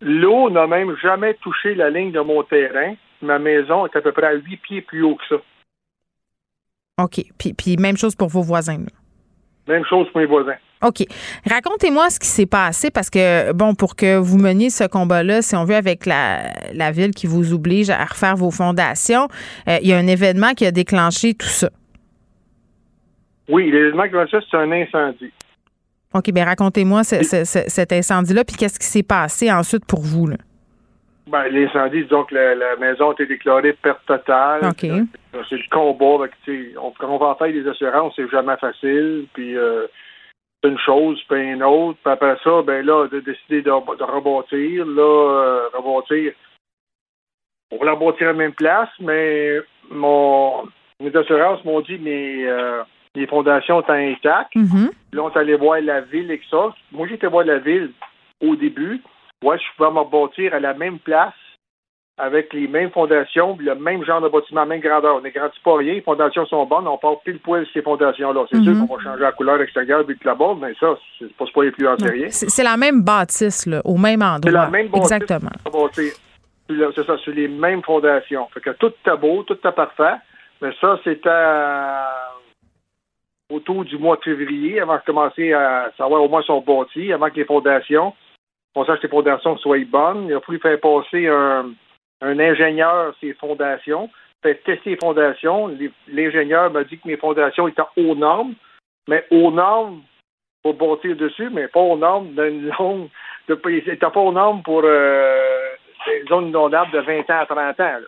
[0.00, 2.94] L'eau n'a même jamais touché la ligne de mon terrain.
[3.20, 5.42] Ma maison est à peu près à 8 pieds plus haut que ça.
[7.02, 7.20] OK.
[7.38, 8.78] Puis, puis même chose pour vos voisins.
[8.78, 9.72] là.
[9.74, 10.56] Même chose pour mes voisins.
[10.84, 11.04] OK.
[11.50, 15.56] Racontez-moi ce qui s'est passé parce que, bon, pour que vous meniez ce combat-là, si
[15.56, 19.28] on veut, avec la, la ville qui vous oblige à refaire vos fondations,
[19.68, 21.70] euh, il y a un événement qui a déclenché tout ça.
[23.48, 25.32] Oui, l'événement qui va ça, c'est un incendie.
[26.14, 30.00] OK, bien racontez-moi ce- ce- ce- cet incendie-là, puis qu'est-ce qui s'est passé ensuite pour
[30.02, 30.36] vous, là?
[31.26, 34.60] Ben, l'incendie, que la, la maison a été déclarée perte totale.
[34.66, 34.80] OK.
[35.48, 36.24] C'est le combat.
[36.24, 39.26] Avec, sais, on, quand on va en faire des assurances, c'est jamais facile.
[39.32, 39.86] Puis euh,
[40.64, 41.98] une chose, puis une autre.
[42.02, 44.86] Puis après ça, ben là, de décider de, de rebâtir.
[44.86, 46.32] Là, euh, rebâtir.
[47.70, 49.60] On va la rebâtir à la même place, mais
[49.90, 50.68] mon
[51.00, 52.82] mes assurances m'ont dit mes, euh,
[53.14, 54.54] les fondations étaient intactes.
[54.54, 54.90] Mhm.
[55.12, 56.74] Là, on est allé voir la ville et que ça.
[56.92, 57.92] Moi, j'étais voir la ville
[58.40, 59.02] au début.
[59.42, 61.34] Ouais, je pouvais me rebâtir à la même place,
[62.16, 65.16] avec les mêmes fondations, le même genre de bâtiment, même grandeur.
[65.16, 68.44] On n'agrandit pas rien, les fondations sont bonnes, on part pile poil ces fondations-là.
[68.50, 68.64] C'est Mhm.
[68.76, 71.64] sûr qu'on va changer la couleur extérieure puis là-bas, mais ça, c'est pas, c'est pas
[71.64, 71.96] les plus rien.
[72.30, 74.40] C'est c'est la même bâtisse, là, au même endroit.
[74.44, 75.10] C'est la même bâtisse.
[75.12, 75.50] Exactement.
[76.66, 78.46] C'est ça, sur les mêmes fondations.
[78.54, 80.14] Fait que tout était beau, tout était parfait,
[80.62, 82.04] mais ça, c'était euh,
[83.50, 87.28] autour du mois de février, avant de commencer à savoir au moins son bâti, avant
[87.28, 88.14] que les fondations,
[88.76, 90.26] on sache que les fondations soient bonnes.
[90.28, 91.66] Il a fallu faire passer un,
[92.24, 94.10] un ingénieur ces fondations,
[94.42, 95.70] faire tester les fondations.
[96.08, 98.54] L'ingénieur m'a dit que mes fondations étaient aux normes,
[99.08, 100.02] mais aux normes
[100.62, 103.08] pour bâtir dessus, mais pas aux normes d'une longue.
[103.48, 105.74] De, c'était pas aux normes pour euh,
[106.06, 107.84] des zones inondables de 20 ans à 30 ans.
[107.84, 108.06] là.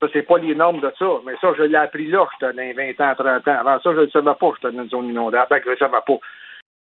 [0.00, 1.10] Ça, c'est pas les normes de ça.
[1.26, 3.58] Mais ça, je l'ai appris là, j'étais dans les 20 ans à 30 ans.
[3.60, 5.46] Avant ça, je ne savais pas, j'étais dans une zone inondable.
[5.50, 6.18] Ben, je ne savais pas.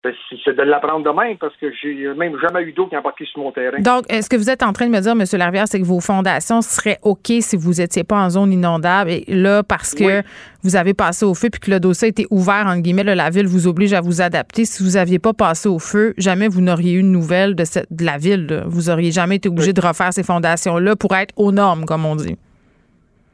[0.01, 0.13] Ben,
[0.45, 3.25] C'est de l'apprendre de même parce que j'ai même jamais eu d'eau qui a embarqué
[3.25, 3.79] sur mon terrain.
[3.81, 5.23] Donc, est-ce que vous êtes en train de me dire, M.
[5.37, 9.09] Larvière, c'est que vos fondations seraient OK si vous n'étiez pas en zone inondable?
[9.11, 10.23] Et là, parce que Oui.
[10.63, 13.13] vous avez passé au feu puis que le dossier a été ouvert, entre guillemets, là,
[13.13, 14.63] la ville vous oblige à vous adapter.
[14.63, 17.91] Si vous n'aviez pas passé au feu, jamais vous n'auriez eu de nouvelles de, cette,
[17.91, 18.45] de la ville.
[18.47, 18.63] là.
[18.67, 22.15] Vous auriez jamais été obligé de refaire ces fondations-là pour être aux normes, comme on
[22.15, 22.37] dit.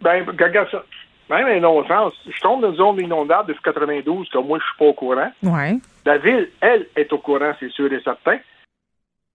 [0.02, 0.84] Ben, regarde ça.
[1.30, 2.14] Même un non-sens.
[2.26, 5.32] Je tombe dans une zone inondable depuis 92, que moi, je suis pas au courant.
[5.44, 5.80] Oui.
[6.06, 8.38] La ville, elle, est au courant, c'est sûr et certain.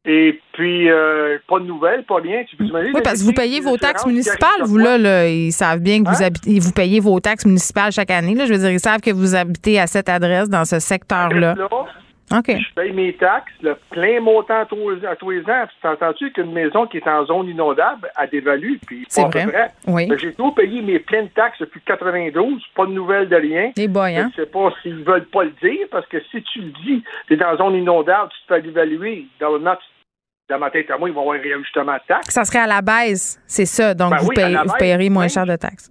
[0.06, 2.42] Et puis, euh, pas de nouvelles, pas rien.
[2.48, 5.80] Tu peux Oui, parce que vous payez vos taxes municipales, vous, là, là, ils savent
[5.80, 6.26] bien que vous Hein?
[6.26, 8.34] habitez, vous payez vos taxes municipales chaque année.
[8.34, 8.46] Là.
[8.46, 11.54] Je veux dire, ils savent que vous habitez à cette adresse, dans ce secteur-là.
[11.54, 11.68] Là,
[12.32, 15.64] Je paye mes taxes, le plein montant à tous, à tous les ans.
[15.82, 19.70] T'entends-tu qu'une maison qui est en zone inondable, a dévalue, puis C'est vrai.
[19.86, 20.06] Oui.
[20.08, 23.72] Que J'ai tout payé mes pleines taxes depuis 92, pas de nouvelles de rien.
[23.76, 24.30] Les boys, hein?
[24.36, 27.34] Je sais pas s'ils veulent pas le dire, parce que si tu le dis, tu
[27.34, 29.26] es dans zone inondable, tu te fais dévaluer.
[29.40, 32.30] Dans, dans ma tête à moi, ils vont avoir un réajustement de taxes.
[32.30, 33.94] Ça serait à la baisse, c'est ça.
[33.94, 35.90] Donc, Ben vous, oui, vous payerez moins cher de taxes.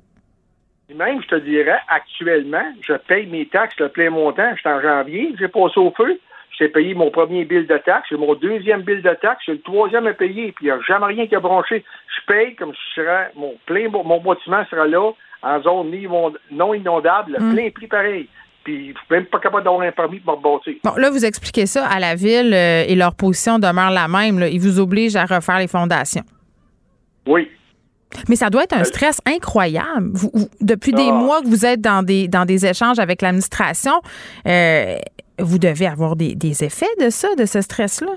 [0.96, 4.56] Même, je te dirais, actuellement, je paye mes taxes le plein montant.
[4.56, 6.20] J'étais en janvier, j'ai passé au feu.
[6.60, 9.62] J'ai payé mon premier bill de taxes, j'ai mon deuxième bill de taxes, j'ai le
[9.62, 11.86] troisième à payer, puis il n'y a jamais rien qui a bronché.
[12.08, 15.92] Je paye comme si je serais, mon plein, mon bâtiment sera là, en zone
[16.52, 17.54] non inondable, le Mm.
[17.56, 18.28] plein prix pareil.
[18.66, 20.74] Puis, je suis même pas capable d'avoir un permis pour me rebâtir.
[20.84, 24.38] Bon, là, vous expliquez ça à la ville euh, et leur position demeure la même.
[24.38, 24.50] là.
[24.50, 26.24] Ils vous obligent à refaire les fondations.
[27.26, 27.50] Oui.
[28.28, 30.10] Mais ça doit être un stress incroyable.
[30.14, 31.14] Vous- vous- depuis des Ah.
[31.14, 33.94] mois que vous êtes dans des, dans des échanges avec l'administration,
[34.48, 34.96] euh,
[35.40, 38.14] vous devez avoir des, des effets de ça, de ce stress-là?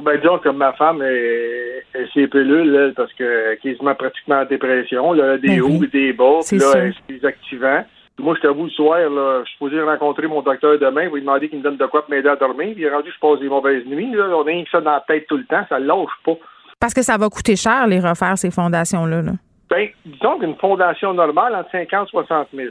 [0.00, 4.44] Ben, disons que ma femme est, est ses pilules, elle, parce que quasiment pratiquement en
[4.44, 5.12] dépression.
[5.12, 5.84] Là, des Ben hauts oui.
[5.84, 7.84] et des bas, puis là, elle est plus activant.
[8.18, 11.20] Moi, je t'avoue, le soir, là, je suis supposé rencontrer mon docteur demain, va lui
[11.20, 12.72] demander qu'il me donne de quoi pour m'aider à dormir.
[12.74, 14.12] Puis, il est rendu, je passe des mauvaises nuits.
[14.12, 14.28] Là.
[14.30, 16.36] On a rien que ça dans la tête tout le temps, ça lâche pas.
[16.80, 19.22] Parce que ça va coûter cher, les refaire, ces fondations-là.
[19.22, 19.32] Là.
[19.70, 22.68] Ben, disons qu'une fondation normale, entre 50 et 60 000.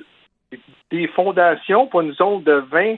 [0.92, 2.96] Des fondations, pour une zone de 20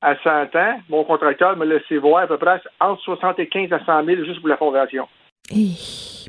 [0.00, 4.04] à 100 ans, mon contracteur me laissé voir à peu près entre 75 à 100
[4.04, 5.08] 000 juste pour la fondation.
[5.50, 5.70] Et...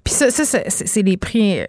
[0.04, 1.66] Puis ça, ça c'est c'est les prix, euh,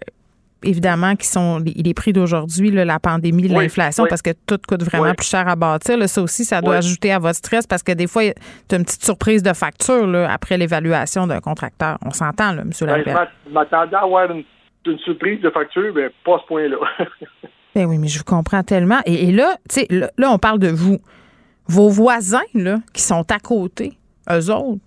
[0.63, 4.09] évidemment, qui sont les, les prix d'aujourd'hui, la pandémie, Oui, l'inflation, oui.
[4.09, 5.15] parce que tout coûte vraiment Oui.
[5.15, 5.97] plus cher à bâtir.
[5.97, 6.07] là.
[6.07, 8.23] ça aussi, ça doit ajouter à votre stress parce que des fois,
[8.69, 11.97] tu as une petite surprise de facture là, après l'évaluation d'un contracteur.
[12.05, 12.69] On s'entend, là, M.
[12.69, 13.13] Ben, je Lambert.
[13.15, 14.43] m'att- m'attendais à avoir une,
[14.87, 16.77] une surprise de facture, mais pas à ce point-là.
[17.73, 18.99] Ben oui, mais je vous comprends tellement.
[19.05, 20.97] Et, et là, tu sais, là, là, on parle de vous.
[21.67, 23.93] Vos voisins, là, qui sont à côté,
[24.29, 24.79] eux autres,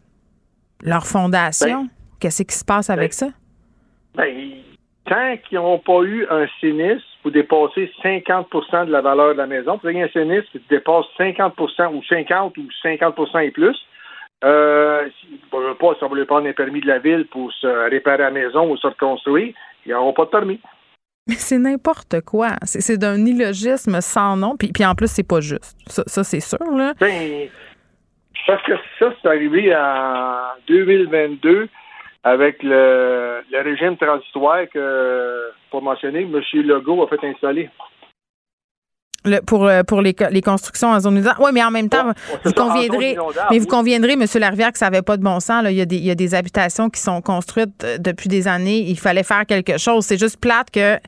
[0.82, 1.88] leur fondation,
[2.20, 3.28] qu'est-ce qui se passe avec ça?
[4.14, 4.50] ben,
[5.06, 9.46] tant qu'ils n'ont pas eu un sinistre pour dépasser 50% de la valeur de la
[9.46, 13.76] maison, y ait un sinistre qui dépasse 50% ou 50 ou 50% et plus,
[14.44, 17.50] euh, si- je ne pas si on voulait prendre un permis de la ville pour
[17.54, 19.54] se réparer la maison ou se reconstruire,
[19.86, 20.60] ils n'auront pas de permis.
[21.26, 22.50] Mais c'est n'importe quoi.
[22.64, 24.56] C'est d'un illogisme sans nom.
[24.56, 25.76] Puis, puis en plus, c'est pas juste.
[25.86, 26.92] Ça, ça, c'est sûr, là.
[27.00, 27.48] Ben,
[28.46, 30.36] parce que ça, c'est arrivé en
[30.68, 31.68] 2022
[32.24, 36.40] avec le, le régime transitoire que, pour mentionner, M.
[36.52, 37.70] Legault a fait installer.
[39.26, 41.36] Le- pour euh, pour les, les constructions en zone inondable.
[41.42, 42.12] Oui, mais en même temps, Ouais,
[42.44, 43.16] vous conviendrez,
[43.50, 44.24] mais vous conviendrez, M.
[44.34, 45.62] Larvière, que ça n'avait pas de bon sens.
[45.62, 45.70] Là.
[45.70, 48.46] Il, y a des, il y a des habitations qui sont construites euh, depuis des
[48.48, 48.84] années.
[48.86, 50.04] Il fallait faire quelque chose.
[50.04, 50.98] C'est juste plate que,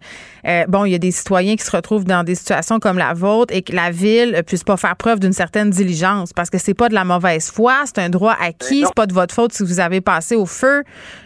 [0.47, 3.15] euh, bon, il y a des citoyens qui se retrouvent dans des situations comme la
[3.15, 6.75] vôtre et que la ville puisse pas faire preuve d'une certaine diligence parce que c'est
[6.75, 8.87] pas de la mauvaise foi, c'est un droit acquis, non.
[8.89, 10.85] c'est pas de votre faute si vous avez passé au feu.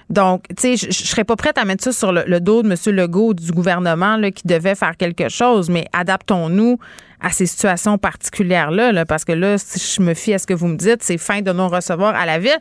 [0.08, 2.68] Donc, tu sais, je serais pas prête à mettre ça sur le, le dos de
[2.68, 2.96] M.
[2.96, 6.78] Legault du gouvernement là, qui devait faire quelque chose, mais adaptons-nous
[7.22, 10.54] à ces situations particulières-là, là, parce que là, si je me fie à ce que
[10.54, 12.56] vous me dites, c'est fin de non-recevoir à la ville.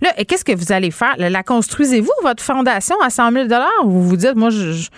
[0.00, 1.14] Là, et qu'est-ce que vous allez faire?
[1.18, 3.46] La, la construisez-vous, votre fondation, à 100 000
[3.84, 4.88] ou vous vous dites, moi, je, je-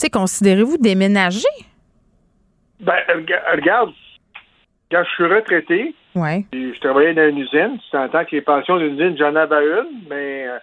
[0.00, 1.46] tu sais, considérez-vous déménager?
[2.80, 3.92] Ben, rega- regarde,
[4.90, 6.44] quand je suis retraité, Oui.
[6.50, 9.62] puis je travaillais dans une usine, tu entends que les pensions d'une usine, j'en avais
[9.64, 10.58] une, mais euh,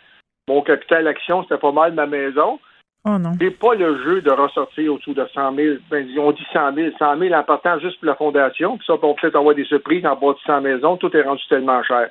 [0.48, 2.60] mon capital action, c'était pas mal ma maison.
[3.06, 3.34] Oh non.
[3.40, 5.76] C'est pas le jeu de ressortir autour de 100 000.
[5.90, 6.90] Ben, on dit 100 000.
[6.98, 8.78] 100 000 en partant juste pour la fondation.
[8.78, 10.98] Puis ça, on peut peut-être avoir des surprises en bâtissant la maison.
[10.98, 12.10] Tout est rendu tellement cher.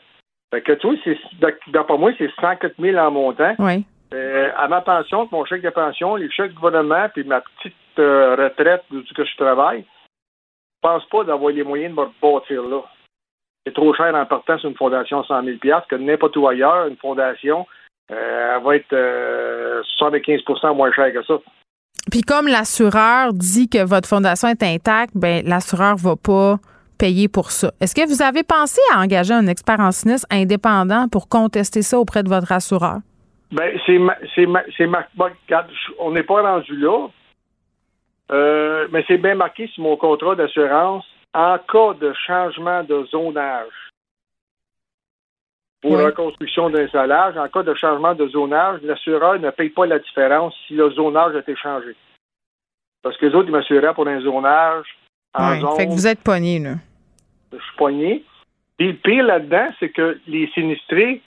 [0.55, 1.19] Fait que, tu vois, c'est,
[1.73, 3.55] d'après moi, c'est 104 000 en montant.
[3.59, 3.85] Oui.
[4.15, 7.75] Euh, à ma pension, mon chèque de pension, les chèques du gouvernement, puis ma petite
[7.99, 12.63] euh, retraite du que je travaille, je pense pas d'avoir les moyens de me bâtir
[12.63, 12.83] là.
[13.67, 15.57] C'est trop cher en partant sur une fondation à 100 000
[15.89, 17.67] que n'importe où ailleurs, une fondation,
[18.13, 21.35] euh, elle va être euh, 75% moins cher que ça.
[22.11, 26.59] Puis comme l'assureur dit que votre fondation est intacte, ben l'assureur va pas
[26.99, 27.73] payer pour ça.
[27.81, 31.99] Est-ce que vous avez pensé à engager un expert en sinistre indépendant pour contester ça
[31.99, 33.01] auprès de votre assureur?
[33.53, 35.07] Ben, c'est ma, c'est ma, c'est ma,
[35.99, 37.09] on n'est pas rendu là.
[38.33, 43.73] Euh, mais c'est bien marqué sur mon contrat d'assurance en cas de changement de zonage
[45.81, 46.03] pour Oui.
[46.03, 50.01] la construction d'un solage, en cas de changement de zonage, l'assureur ne paye pas la
[50.01, 51.95] différence si le zonage a été changé.
[53.03, 54.87] Parce que les autres, ils m'assuraient pour un zonage
[55.35, 55.61] en Ouais.
[55.61, 56.75] zone Fait que vous êtes pogné, là.
[57.53, 58.25] je suis poigné.
[58.77, 61.23] Puis le pire là-dedans, c'est que les sinistrés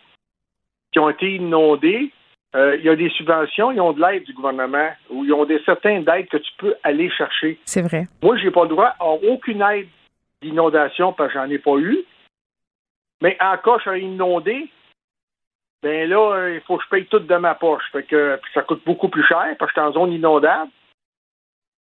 [0.92, 2.12] qui ont été inondés,
[2.56, 5.46] euh, il y a des subventions, ils ont de l'aide du gouvernement, ou ils ont
[5.46, 7.60] des certaines aides que tu peux aller chercher.
[7.66, 8.08] C'est vrai.
[8.24, 9.88] Moi, j'ai pas le droit à aucune aide
[10.42, 12.00] d'inondation parce que j'en ai pas eu.
[13.22, 14.70] Mais en cas je suis inondé,
[15.84, 17.84] ben là, euh, il faut que je paye tout de ma poche.
[17.92, 20.72] Fait que puis ça coûte beaucoup plus cher parce que je suis en zone inondable.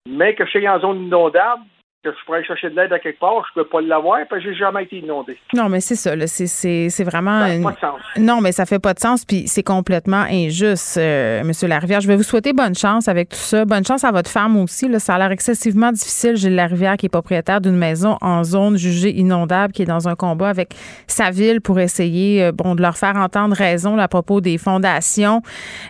[0.07, 1.63] Mais que je suis en zone inondable,
[2.03, 4.43] que je pourrais aller chercher de l'aide à quelque part, je peux pas l'avoir parce
[4.43, 5.37] que j'ai jamais été inondé.
[5.53, 6.15] Non, mais c'est ça.
[6.15, 6.25] là.
[6.27, 7.39] C'est, vraiment.
[7.47, 7.99] Ça une- pas de sens.
[8.17, 11.99] Non, mais ça fait pas de sens, puis c'est complètement injuste, euh, Monsieur Larivière.
[12.01, 13.65] Je vais vous souhaiter bonne chance avec tout ça.
[13.65, 14.87] Bonne chance à votre femme aussi.
[14.87, 14.99] Là.
[14.99, 19.11] Ça a l'air excessivement difficile, Gilles Larivière, qui est propriétaire d'une maison en zone jugée
[19.17, 20.75] inondable, qui est dans un combat avec
[21.07, 24.57] sa ville pour essayer, euh, bon, de leur faire entendre raison là, à propos des
[24.59, 25.41] fondations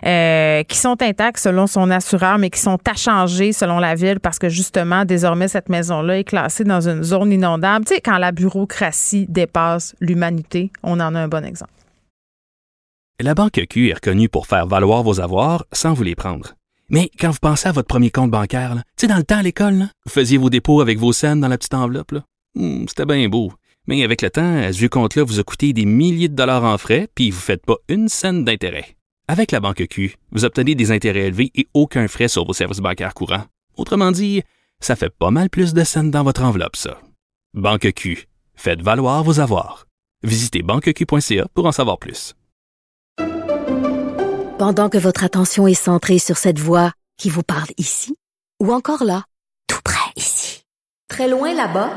[0.06, 4.20] euh, qui sont intactes selon son assureur, mais qui sont à changer selon la ville
[4.20, 7.84] parce que justement, désormais, cette maison-là est classée dans une zone inondable.
[7.84, 11.70] Tu sais, quand la bureaucratie dépasse l'humanité, on en a un bon exemple.
[13.20, 16.54] La Banque Q est reconnue pour faire valoir vos avoirs sans vous les prendre.
[16.88, 19.42] Mais quand vous pensez à votre premier compte bancaire, tu sais, dans le temps à
[19.42, 22.14] l'école, vous faisiez vos dépôts avec vos scènes dans la petite enveloppe.
[22.54, 23.52] Hmm, C'était bien beau.
[23.86, 26.78] Mais avec le temps, ce vieux compte-là vous a coûté des milliers de dollars en
[26.78, 28.96] frais, puis vous ne faites pas une scène d'intérêt.
[29.26, 32.78] Avec la Banque Q, vous obtenez des intérêts élevés et aucun frais sur vos services
[32.80, 33.44] bancaires courants.
[33.76, 34.42] Autrement dit,
[34.80, 37.00] ça fait pas mal plus de scènes dans votre enveloppe, ça.
[37.54, 38.28] Banque Q.
[38.54, 39.86] Faites valoir vos avoirs.
[40.22, 42.34] Visitez banqueq.ca pour en savoir plus.
[44.58, 48.16] Pendant que votre attention est centrée sur cette voix qui vous parle ici,
[48.60, 49.24] ou encore là,
[49.68, 50.64] tout près ici,
[51.08, 51.90] très loin là-bas,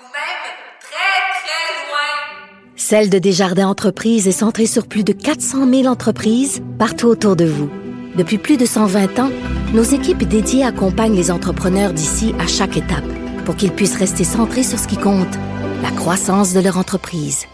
[0.00, 0.44] Ou même
[0.80, 2.74] très, très loin.
[2.74, 7.44] Celle de Desjardins Entreprises est centrée sur plus de 400 000 entreprises partout autour de
[7.44, 7.70] vous.
[8.18, 9.30] Depuis plus de 120 ans,
[9.72, 13.06] nos équipes dédiées accompagnent les entrepreneurs d'ici à chaque étape
[13.44, 15.38] pour qu'ils puissent rester centrés sur ce qui compte,
[15.84, 17.46] la croissance de leur entreprise.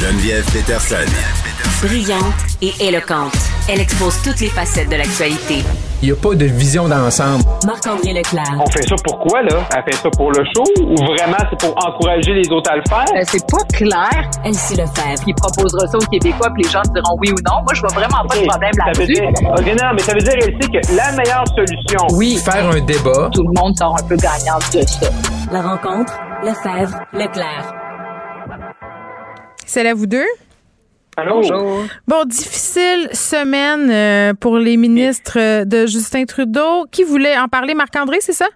[0.00, 1.45] Geneviève Peterson.
[1.82, 2.22] Brillante
[2.62, 3.36] et éloquente,
[3.68, 5.62] elle expose toutes les facettes de l'actualité.
[6.02, 7.44] Il n'y a pas de vision d'ensemble.
[7.66, 8.56] Marc-André Leclerc.
[8.58, 9.58] On fait ça pourquoi, là?
[9.76, 12.82] Elle fait ça pour le show ou vraiment c'est pour encourager les autres à le
[12.88, 13.04] faire?
[13.26, 14.30] c'est pas clair.
[14.44, 15.22] Elsie Lefebvre.
[15.26, 17.62] Il proposera ça aux Québécois, puis les gens diront oui ou non.
[17.62, 19.14] Moi, je vois vraiment pas de problème ça veut là-dessus.
[19.14, 22.80] dire, ok, non, mais ça veut dire, Elsie, que la meilleure solution, Oui, Faire un
[22.80, 23.30] débat.
[23.32, 25.10] tout le monde sort un peu gagnant de ça.
[25.52, 26.12] La rencontre,
[26.42, 27.72] Lefebvre, Leclerc.
[29.66, 30.24] C'est là vous deux?
[31.16, 31.40] Allô?
[32.06, 36.84] Bon, difficile semaine euh, pour les ministres euh, de Justin Trudeau.
[36.92, 37.74] Qui voulait en parler?
[37.74, 38.46] Marc-André, c'est ça?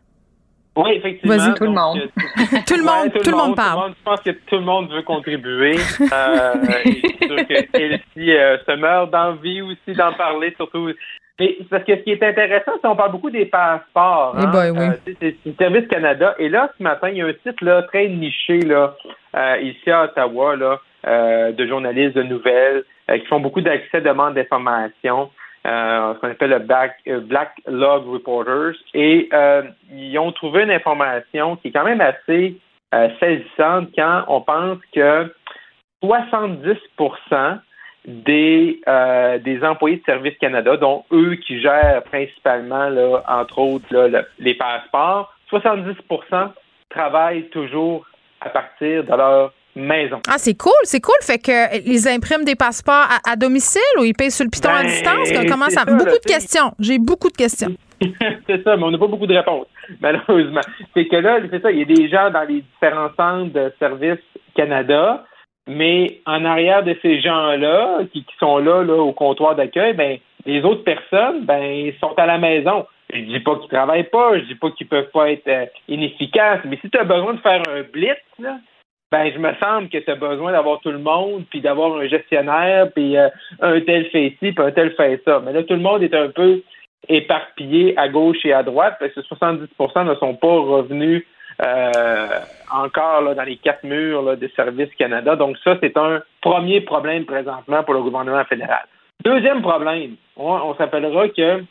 [0.76, 1.36] Oui, effectivement.
[1.36, 1.54] Vas-y.
[1.54, 1.98] Tout le Donc, monde.
[1.98, 3.92] euh, Tout le monde, tout le monde parle.
[3.98, 5.76] Je pense que tout le monde veut contribuer.
[6.12, 6.54] Euh,
[6.84, 10.90] et c'est sûr que Elsie euh, se meurt d'envie aussi d'en parler, surtout.
[11.38, 14.34] Mais parce que ce qui est intéressant, c'est qu'on parle beaucoup des passeports.
[14.38, 14.46] Eh hein.
[14.48, 14.78] boy, oui.
[14.78, 14.90] Euh,
[15.20, 16.34] c'est c'est Service Canada.
[16.38, 18.94] Et là, ce matin, il y a un site là, très niché là,
[19.36, 24.02] euh, ici à Ottawa là, euh, de journalistes de nouvelles euh, qui font beaucoup d'accès
[24.02, 25.30] demandes d'informations.
[25.66, 28.74] Euh, ce qu'on appelle le Black, Log Reporters.
[28.92, 29.30] Et
[29.92, 32.58] ils ont trouvé une information qui est quand même assez
[33.20, 35.32] saisissante quand on pense que
[36.02, 36.76] 70
[38.06, 38.80] des,
[39.44, 45.34] des employés de Service Canada, dont eux qui gèrent principalement, là, entre autres, les passeports,
[45.52, 46.52] 70%
[46.88, 48.06] travaillent toujours
[48.40, 49.52] à partir de leur
[49.84, 50.20] maison.
[50.28, 51.14] Ah, c'est cool, c'est cool.
[51.22, 54.50] Fait que euh, ils impriment des passeports à, à domicile ou ils payent sur le
[54.50, 55.32] piton à Ben, distance?
[55.48, 55.84] Comment c'est ça?
[55.84, 56.72] ça, beaucoup là, de questions.
[56.78, 57.70] J'ai beaucoup de questions.
[58.46, 59.66] c'est ça, mais on n'a pas beaucoup de réponses,
[60.00, 60.62] malheureusement.
[60.94, 63.72] C'est que là, c'est ça, il y a des gens dans les différents centres de
[63.78, 64.20] Service
[64.54, 65.24] Canada,
[65.66, 70.18] mais en arrière de ces gens-là, qui, qui sont là, là, au comptoir d'accueil, ben,
[70.46, 72.86] les autres personnes, ben, ils sont à la maison.
[73.12, 76.60] Je dis pas qu'ils travaillent pas, je dis pas qu'ils peuvent pas être euh, inefficaces,
[76.64, 78.58] mais si tu as besoin de faire un blitz, là,
[79.10, 82.06] ben, je me semble que tu as besoin d'avoir tout le monde, puis d'avoir un
[82.06, 83.28] gestionnaire, puis euh,
[83.60, 85.42] un tel fait ci, puis un tel fait ça.
[85.44, 86.62] Mais là, tout le monde est un peu
[87.08, 91.26] éparpillé à gauche et à droite, parce que 70% ne sont pas revenus
[91.64, 92.28] euh,
[92.72, 95.34] encore là, dans les quatre murs là, de Service Canada.
[95.34, 98.84] Donc ça, c'est un premier problème présentement pour le gouvernement fédéral.
[99.24, 101.62] Deuxième problème, on, s'appellera que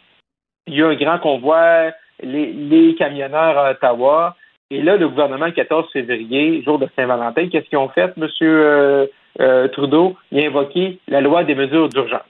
[0.68, 4.36] il y a un grand convoi, les, les camionneurs à Ottawa,
[4.72, 8.28] et là, le gouvernement, le 14 février, jour de Saint-Valentin, qu'est-ce qu'ils ont fait, M.
[8.42, 9.08] Euh,
[9.40, 10.16] euh, Trudeau?
[10.32, 12.22] Il a invoqué la loi des mesures d'urgence.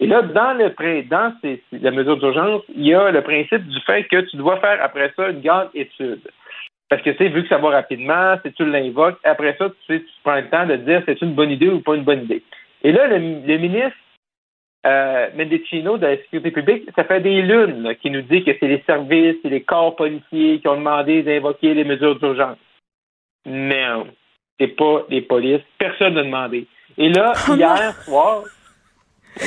[0.00, 3.80] Et là, dans le dans ces, la mesure d'urgence, il y a le principe du
[3.82, 6.22] fait que tu dois faire après ça une grande étude.
[6.88, 9.76] Parce que, tu sais, vu que ça va rapidement, si tu l'invoques, après ça, tu,
[9.86, 12.24] sais, tu prends le temps de dire c'est une bonne idée ou pas une bonne
[12.24, 12.42] idée.
[12.82, 13.96] Et là, le, le ministre
[14.84, 18.68] euh, Mendicino de la Sécurité publique, ça fait des lunes qui nous dit que c'est
[18.68, 22.58] les services, c'est les corps policiers qui ont demandé d'invoquer les mesures d'urgence.
[23.46, 24.06] Non,
[24.58, 25.62] c'est pas les polices.
[25.78, 26.66] Personne n'a demandé.
[26.98, 28.42] Et là, Oh hier soir,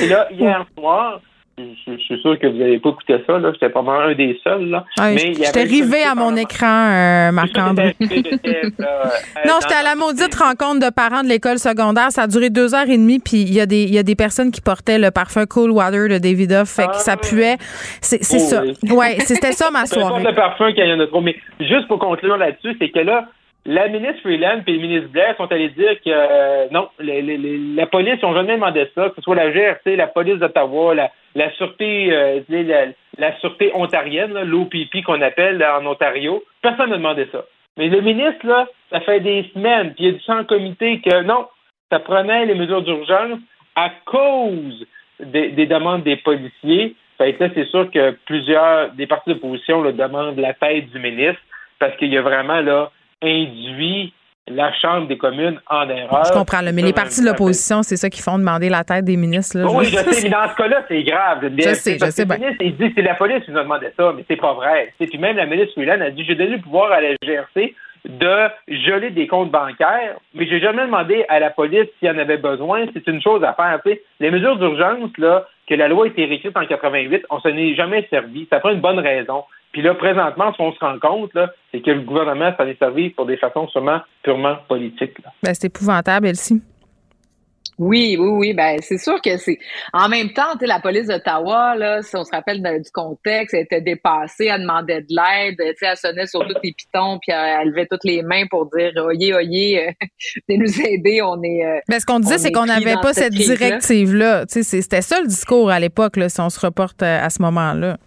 [0.00, 1.20] et là, hier soir,
[1.58, 3.50] je, je suis sûr que vous n'avez pas écouté ça, là.
[3.52, 4.84] J'étais pas mal un des seuls, là.
[4.98, 7.96] Ah, Mais J'étais rivé à mon écran, euh, Marc-André.
[8.02, 8.06] euh,
[9.46, 12.10] Non, j'étais à la maudite rencontre de parents de l'école secondaire.
[12.10, 14.14] Ça a duré deux heures et demie, puis il y, a des- y a des
[14.16, 17.56] personnes qui portaient le parfum Cool Water de Davidoff, fait que Ah, ça puait.
[18.02, 18.62] C'est c'est Oh, ça.
[18.62, 18.90] oui.
[18.92, 20.22] Ouais, c'était ça ma soirée.
[20.22, 21.20] le parfum qu'il y en a trop.
[21.22, 23.28] Mais juste pour conclure là-dessus, c'est que là,
[23.66, 28.22] la ministre Freeland et le ministre Blair sont allés dire que euh, non, la police
[28.22, 32.12] n'ont jamais demandé ça, que ce soit la GRC, la police d'Ottawa, la, la sûreté,
[32.12, 32.40] euh,
[33.18, 36.44] la, sûreté ontarienne, l'OPP qu'on appelle en Ontario.
[36.62, 37.44] Personne n'a demandé ça.
[37.76, 41.22] Mais le ministre, là, ça fait des semaines, puis il a dit en comité que
[41.22, 41.46] non,
[41.90, 43.40] ça prenait les mesures d'urgence
[43.74, 44.86] à cause
[45.18, 46.94] des, des demandes des policiers.
[47.18, 51.40] Fait c'est sûr que plusieurs des partis d'opposition demandent la tête du ministre
[51.78, 52.90] parce qu'il y a vraiment là
[53.22, 54.12] induit
[54.48, 56.24] la Chambre des communes en erreur.
[56.24, 59.04] Je comprends, là, mais les partis de l'opposition, c'est ça qui font demander la tête
[59.04, 59.58] des ministres.
[59.58, 61.38] Là, oui, je sais, mais dans ce cas-là, c'est grave.
[61.42, 62.46] Je sais, je sais que le bien.
[62.46, 64.54] ministre, il dit que c'est la police qui nous a demandé ça, mais c'est pas
[64.54, 64.92] vrai.
[64.98, 67.74] Puis même la ministre Freeland a dit j'ai donné le pouvoir à la GRC
[68.08, 72.18] de geler des comptes bancaires, mais j'ai jamais demandé à la police s'il y en
[72.18, 72.86] avait besoin.
[72.94, 73.80] C'est une chose à faire.
[74.20, 77.74] Les mesures d'urgence, là, que la loi a été réécrite en 88, on s'en est
[77.74, 78.46] jamais servi.
[78.48, 79.42] Ça prend une bonne raison.
[79.72, 82.78] Puis là, présentement, ce qu'on se rend compte, là, c'est que le gouvernement s'en est
[82.78, 85.16] servi pour des façons sûrement purement politiques.
[85.42, 86.62] Ben, c'est épouvantable, Elsie.
[87.78, 88.54] Oui, oui, oui.
[88.54, 89.58] Ben, c'est sûr que c'est.
[89.92, 92.90] En même temps, tu sais, la police d'Ottawa, là, si on se rappelle de- du
[92.90, 96.72] contexte, elle était dépassée, elle demandait de l'aide, tu sais, elle sonnait sur tous les
[96.72, 99.92] pitons, puis elle, elle levait toutes les mains pour dire Oyez, oyez, euh,
[100.48, 101.66] venez nous aider, on est.
[101.66, 104.46] euh, Ben, ce qu'on disait, c'est est qu'on n'avait pas cette directive-là.
[104.46, 107.28] Tu sais, c'est- C'était ça le discours à l'époque, là, si on se reporte à
[107.28, 107.98] ce moment-là.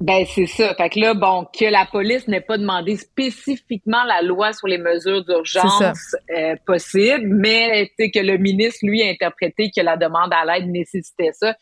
[0.00, 0.74] Ben, c'est ça.
[0.76, 4.78] Fait que là, bon, que la police n'ait pas demandé spécifiquement la loi sur les
[4.78, 5.82] mesures d'urgence
[6.30, 11.32] euh, possibles, mais que le ministre, lui, a interprété que la demande à l'aide nécessitait
[11.32, 11.56] ça.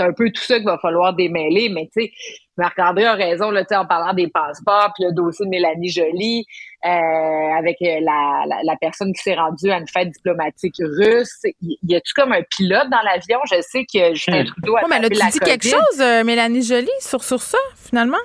[0.00, 2.12] C'est un peu tout ça qu'il va falloir démêler, mais tu sais,
[2.56, 5.90] Marc-André a raison, là, tu sais, en parlant des passeports, puis le dossier de Mélanie
[5.90, 6.44] Joly,
[6.86, 11.36] euh, avec euh, la, la, la personne qui s'est rendue à une fête diplomatique russe.
[11.60, 13.40] Y, y a-tu comme un pilote dans l'avion?
[13.44, 15.74] Je sais que Justin Trudeau a Ouais, mais là, la tu dis quelque COVID.
[15.74, 18.16] chose, euh, Mélanie Joly, sur, sur ça, finalement?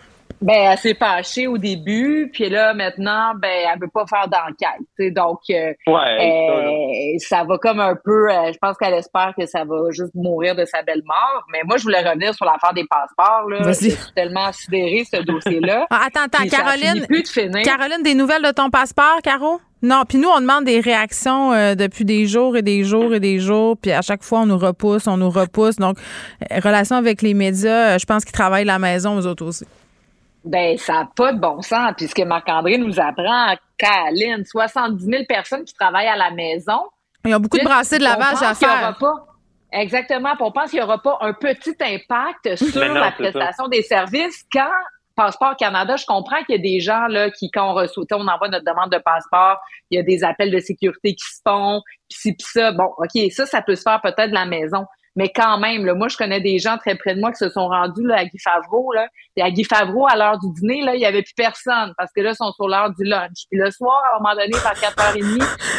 [0.42, 4.86] Ben, elle s'est fâchée au début, puis là, maintenant, ben, elle veut pas faire d'enquête.
[4.98, 5.12] tu sais.
[5.12, 9.46] Donc, euh, Ouais, euh, ça va comme un peu, euh, je pense qu'elle espère que
[9.46, 11.46] ça va juste mourir de sa belle mort.
[11.52, 13.50] Mais moi, je voulais revenir sur l'affaire des passeports.
[13.50, 13.64] Là.
[13.64, 13.92] Vas-y.
[13.92, 15.88] Je suis tellement sidérée, ce dossier-là.
[15.98, 16.94] Ah, attends, attends, Puis Caroline.
[16.94, 17.62] finit plus de finir.
[17.64, 19.62] Caroline, des nouvelles de ton passeport, Caro?
[19.82, 23.20] Non, puis nous, on demande des réactions euh, depuis des jours et des jours et
[23.20, 25.76] des jours, puis à chaque fois, on nous repousse, on nous repousse.
[25.76, 25.98] Donc,
[26.52, 29.46] euh, relation avec les médias, euh, je pense qu'ils travaillent à la maison, eux autres
[29.46, 29.66] aussi.
[30.46, 35.64] Ben, ça n'a pas de bon sens, puisque Marc-André nous apprend, Caroline, 70 000 personnes
[35.66, 36.82] qui travaillent à la maison.
[37.26, 38.98] Ils ont beaucoup de Puis, brassées de lavage à qu'il y aura faire.
[39.00, 39.26] pas-
[39.72, 40.36] Exactement.
[40.36, 43.12] Puis on pense qu'il n'y aura pas un petit impact sur non, la ça.
[43.12, 44.70] prestation des services quand
[45.16, 48.28] Passeport Canada, je comprends qu'il y a des gens là qui, quand on reçoit, on
[48.28, 49.58] envoie notre demande de passeport,
[49.90, 52.72] il y a des appels de sécurité qui se font, puis ci, puis ça.
[52.74, 54.86] Bon, OK, ça, ça peut se faire peut-être de la maison.
[55.16, 57.50] Mais quand même, là, moi, je connais des gens très près de moi qui se
[57.50, 58.92] sont rendus là, à Guy Favreau.
[58.94, 59.08] Là.
[59.38, 62.12] Et à Guy Favreau, à l'heure du dîner, là, il n'y avait plus personne parce
[62.16, 63.46] que là, ils sont sur l'heure du lunch.
[63.50, 65.24] Puis le soir, à un moment donné, vers 4h30, il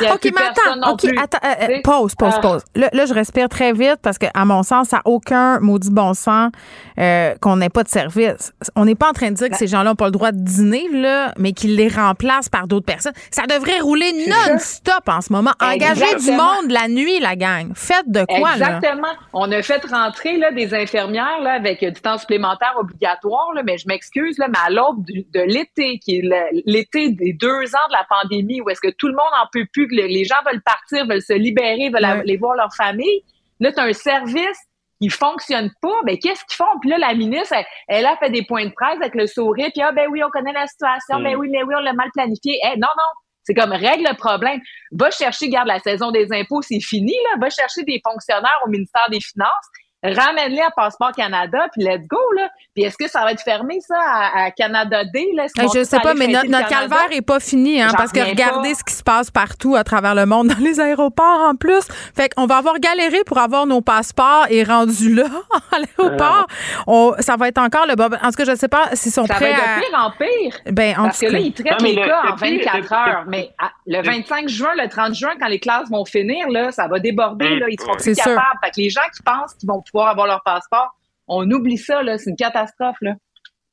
[0.01, 1.19] n'y avait plus mais personne non OK, plus.
[1.19, 2.41] attends, euh, euh, pause, pause, Ah.
[2.41, 2.63] pause.
[2.75, 5.91] Là, là, je respire très vite parce que, à mon sens, ça n'a aucun maudit
[5.91, 6.51] bon sens
[6.99, 8.53] euh, qu'on n'ait pas de service.
[8.75, 10.41] On n'est pas en train de dire que ces gens-là n'ont pas le droit de
[10.43, 13.13] dîner, là, mais qu'ils les remplacent par d'autres personnes.
[13.31, 15.53] Ça devrait rouler non-stop en ce moment.
[15.61, 17.73] Engagez du monde la nuit, la gang.
[17.75, 18.77] Faites de quoi, là?
[18.77, 19.09] Exactement.
[19.33, 23.77] On a fait rentrer là, des infirmières là, avec du temps supplémentaire obligatoire, là, mais
[23.77, 27.93] je m'excuse, là, mais à l'aube de l'été, qui est l'été des deux ans de
[27.93, 30.37] la pandémie, où est-ce que tout le monde en peut plus, que le- les gens
[30.47, 33.23] veulent partir, veulent se libérer, veulent aller voir leur famille.
[33.61, 34.59] Là, tu as un service
[35.01, 36.79] qui fonctionne pas, ben qu'est-ce qu'ils font?
[36.81, 39.69] Puis là, la ministre, elle, elle a fait des points de presse avec le sourire,
[39.75, 41.23] puis ah ben oui, on connaît la situation, Mm.
[41.25, 42.59] ben oui, mais oui, on l'a mal planifié.
[42.65, 43.13] Eh, non, non,
[43.47, 44.61] c'est comme règle le problème.
[44.91, 47.39] Va chercher, garde la saison des impôts, c'est fini, là.
[47.41, 49.69] Va chercher des fonctionnaires au ministère des Finances.
[50.15, 52.49] Ramène-les à Passeport Canada, puis let's go, là.
[52.75, 55.47] Puis est-ce que ça va être fermé, ça, à, à Canada Day, là?
[55.57, 58.75] Vont je sais pas, mais notre, calvaire est pas fini, hein, parce que regardez pas.
[58.79, 61.87] ce qui se passe partout à travers le monde, dans les aéroports en plus.
[62.15, 65.25] Fait qu'on va avoir galéré pour avoir nos passeports et rendu là,
[65.73, 66.47] à l'aéroport,
[66.87, 68.17] on- ça va être encore le bob.
[68.23, 70.11] En tout cas, je sais pas s'ils sont Ça va prêts être de pire en
[70.11, 70.73] pire.
[70.73, 71.39] Ben, en Parce tout que cas.
[71.39, 73.25] là, ils traitent Non, les le- cas le en pire, 24 le- heures.
[73.29, 76.87] Mais ah, le 25 juin, le 30 juin, quand les classes vont finir, là, ça
[76.89, 77.47] va déborder.
[77.47, 78.25] Hum, Là, ils seront C'est plus sûr.
[78.35, 78.59] capables.
[78.65, 80.89] Fait que les gens qui pensent qu'ils vont pouvoir avoir leur passeport,
[81.29, 82.03] on oublie ça.
[82.03, 82.19] là.
[82.19, 82.97] C'est une catastrophe.
[83.01, 83.13] Là.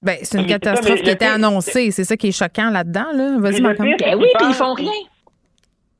[0.02, 1.92] Ben, c'est une Mais c'est ça, catastrophe mais qui était annoncée.
[1.92, 3.38] C'est ça qui est choquant là-dedans, là.
[3.40, 4.92] Vas-y, pire, Ben c'est oui, qu'ils puis ils pensent- font rien.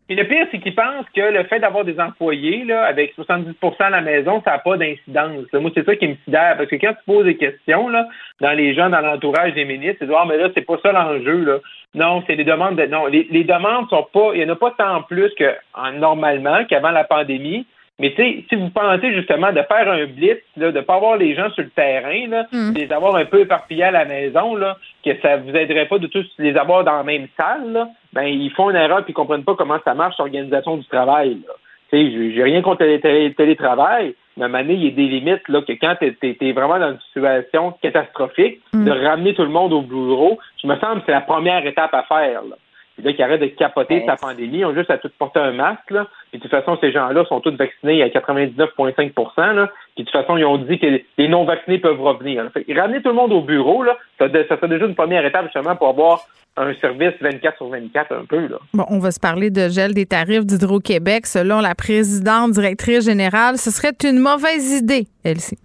[0.06, 3.54] Puis le pire, c'est qu'ils pensent que le fait d'avoir des employés là, avec 70%
[3.86, 5.46] à la maison, ça n'a pas d'incidence.
[5.54, 6.56] Moi, c'est ça qui me sidère.
[6.58, 8.06] Parce que quand tu poses des questions là,
[8.42, 10.78] dans les gens, dans l'entourage des ministres, c'est de dire, ah, mais là, c'est pas
[10.84, 11.46] ça l'enjeu.
[11.46, 11.58] Là.
[11.96, 12.86] Non, c'est des demandes de.
[12.86, 14.32] Non, les, les demandes sont pas.
[14.34, 17.66] Il n'y en a pas tant plus que en- normalement qu'avant la pandémie.
[18.00, 21.16] Mais tu sais, si vous pensez justement de faire un blitz, là, de pas avoir
[21.16, 22.74] les gens sur le terrain, là, Mm.
[22.74, 26.00] de les avoir un peu éparpillés à la maison, là, que ça vous aiderait pas
[26.00, 29.12] de tous les avoir dans la même salle, là, ben ils font une erreur puis
[29.12, 31.38] ils comprennent pas comment ça marche l'organisation du travail.
[31.48, 31.54] Là.
[31.92, 34.88] Tu sais, j'ai- rien contre le télé- télétravail, mais à un moment donné, il y
[34.88, 38.86] a des limites là, que quand tu es, vraiment dans une situation catastrophique, Mm.
[38.86, 41.94] de ramener tout le monde au bureau, je me semble que c'est la première étape
[41.94, 42.42] à faire.
[42.42, 42.56] Là.
[42.96, 45.40] Puis là, qui arrêtent de capoter Ben, sa pandémie, ils ont juste à tout porter
[45.40, 45.90] un masque.
[45.90, 46.08] Là.
[46.30, 49.70] Puis de toute façon, ces gens-là sont tous vaccinés à 99,5 là.
[49.96, 52.50] Puis de toute façon, ils ont dit que les non-vaccinés peuvent revenir.
[52.54, 55.46] Fait ramener tout le monde au bureau, là, ça, ça serait déjà une première étape
[55.46, 56.22] justement pour avoir
[56.56, 58.48] un service 24 sur 24 un peu.
[58.48, 58.58] Là.
[58.74, 61.26] Bon, on va se parler de gel des tarifs d'Hydro-Québec.
[61.26, 65.63] Selon la présidente directrice générale, ce serait une mauvaise idée, Elsie.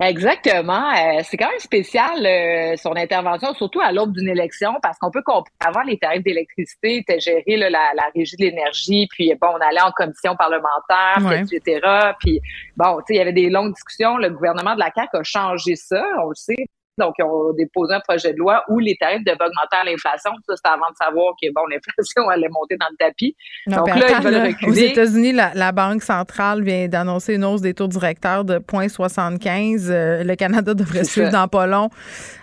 [0.00, 0.90] Exactement.
[0.90, 5.10] Euh, c'est quand même spécial euh, son intervention, surtout à l'aube d'une élection, parce qu'on
[5.10, 9.32] peut comprendre avant les tarifs d'électricité étaient gérés là, la, la régie de l'énergie, puis
[9.40, 11.42] bon, on allait en commission parlementaire, puis, Ouais.
[11.42, 11.80] etc.
[12.18, 12.40] Puis
[12.76, 14.16] bon, tu sais, il y avait des longues discussions.
[14.16, 16.66] Le gouvernement de la CAQ a changé ça, on le sait.
[16.98, 20.30] Donc, ils ont déposé un projet de loi où les tarifs devaient augmenter à l'inflation.
[20.48, 23.36] Ça, c'était avant de savoir que bon, l'inflation allait monter dans le tapis.
[23.66, 24.70] Non, Donc là, attends, ils veulent là, reculer.
[24.70, 29.90] Aux États-Unis, la, la Banque centrale vient d'annoncer une hausse des taux directeurs de 0,75.
[29.90, 31.88] Euh, le Canada devrait suivre dans pas long.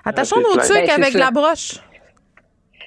[0.05, 1.19] Attachons nos trucs Ben, avec ça.
[1.19, 1.79] la broche.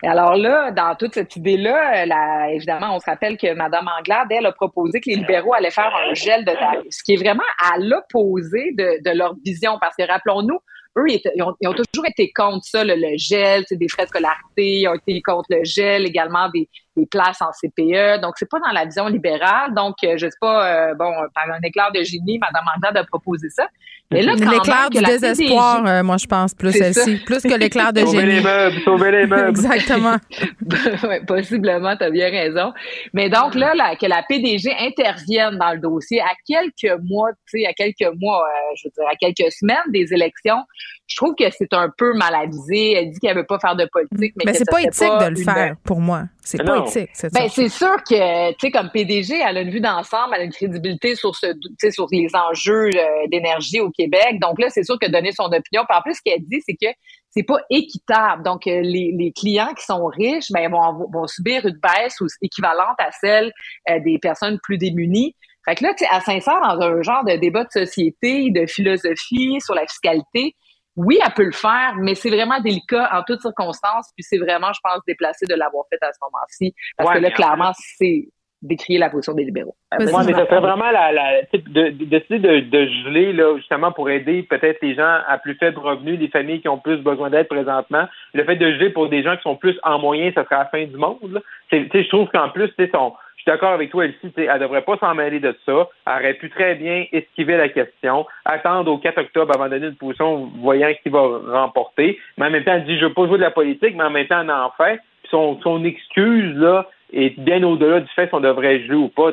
[0.03, 4.47] Alors là, dans toute cette idée-là, euh, évidemment, on se rappelle que Mme Anglade, elle,
[4.47, 7.45] a proposé que les libéraux allaient faire un gel de tarifs, ce qui est vraiment
[7.59, 10.59] à l'opposé de, de leur vision, parce que rappelons-nous,
[10.97, 14.09] eux, ils, ont, ils ont toujours été contre ça, le, le gel, des frais de
[14.09, 18.21] scolarité, ils ont été contre le gel, également des, des places en CPE.
[18.21, 19.75] Donc, c'est pas dans la vision libérale.
[19.75, 23.05] Donc, euh, je sais pas, euh, bon, par un éclair de génie, Mme Anglade a
[23.05, 23.69] proposé ça.
[24.15, 27.19] Mais là, quand L'éclair du désespoir, PDG euh, moi, je pense, plus C'est celle-ci.
[27.19, 27.25] ça.
[27.27, 28.33] Plus que l'éclair de Sauver génie.
[28.37, 29.49] les meubles, sauver les meubles.
[29.51, 30.17] Exactement.
[31.09, 32.73] ouais, possiblement, tu as bien raison.
[33.12, 37.61] Mais donc là, là, que la PDG intervienne dans le dossier à quelques mois, tu
[37.61, 40.59] sais, à quelques mois, euh, je veux dire, à quelques semaines des élections,
[41.07, 42.93] je trouve que c'est un peu mal avisé.
[42.93, 45.31] Elle dit qu'elle veut pas faire de politique, mais Mais que c'est pas éthique de
[45.31, 46.23] le une- faire, pour moi.
[46.47, 46.85] C'est Mais pas non.
[46.87, 47.55] éthique, c'est ben, ça.
[47.55, 50.53] c'est sûr que, tu sais, comme PDG, elle a une vue d'ensemble, elle a une
[50.53, 54.04] crédibilité sur ce, tu sais, sur les enjeux euh, d'énergie au Québec.
[54.41, 55.85] Donc là, c'est sûr que donner son opinion.
[55.89, 56.93] Puis en plus, ce qu'elle dit, c'est que
[57.31, 58.43] c'est pas équitable.
[58.45, 62.27] Donc, euh, les, les clients qui sont riches, ben, vont, vont subir une baisse ou-
[62.43, 63.53] équivalente à celle
[63.91, 65.35] euh, des personnes plus démunies.
[65.65, 69.59] Fait que là, tu sais, s'insère dans un genre de débat de société, de philosophie
[69.61, 70.55] sur la fiscalité.
[70.97, 74.11] Oui, elle peut le faire, mais c'est vraiment délicat en toutes circonstances.
[74.17, 76.75] Puis c'est vraiment, je pense, déplacé de l'avoir fait à ce moment-ci.
[76.97, 78.29] Parce Ouais, que là, clairement, c'est
[78.65, 79.75] décrier la position des libéraux.
[79.93, 80.07] Vas-y.
[80.12, 81.59] Ouais, mais ça serait vraiment la, la de,
[81.91, 85.79] de, décider de, de geler là justement pour aider peut-être les gens à plus faible
[85.79, 88.09] revenu, les familles qui ont plus besoin d'aide présentement.
[88.33, 90.65] Le fait de geler pour des gens qui sont plus en moyen, ça serait la
[90.67, 91.43] fin du monde.
[91.71, 94.81] je trouve qu'en plus, tu sais, son- je suis d'accord avec toi, Elsie, elle devrait
[94.83, 95.89] pas s'en mêler de ça.
[96.07, 99.89] Elle aurait pu très bien esquiver la question, attendre au 4 octobre avant de donner
[99.89, 102.19] une position, voyant qui va remporter.
[102.39, 104.11] Mais en même temps, elle dit, je veux pas jouer de la politique, mais en
[104.11, 104.99] même temps, elle en fait.
[105.23, 109.09] Puis son, son excuse, là, est bien au-delà du fait si on devrait jouer ou
[109.09, 109.31] pas.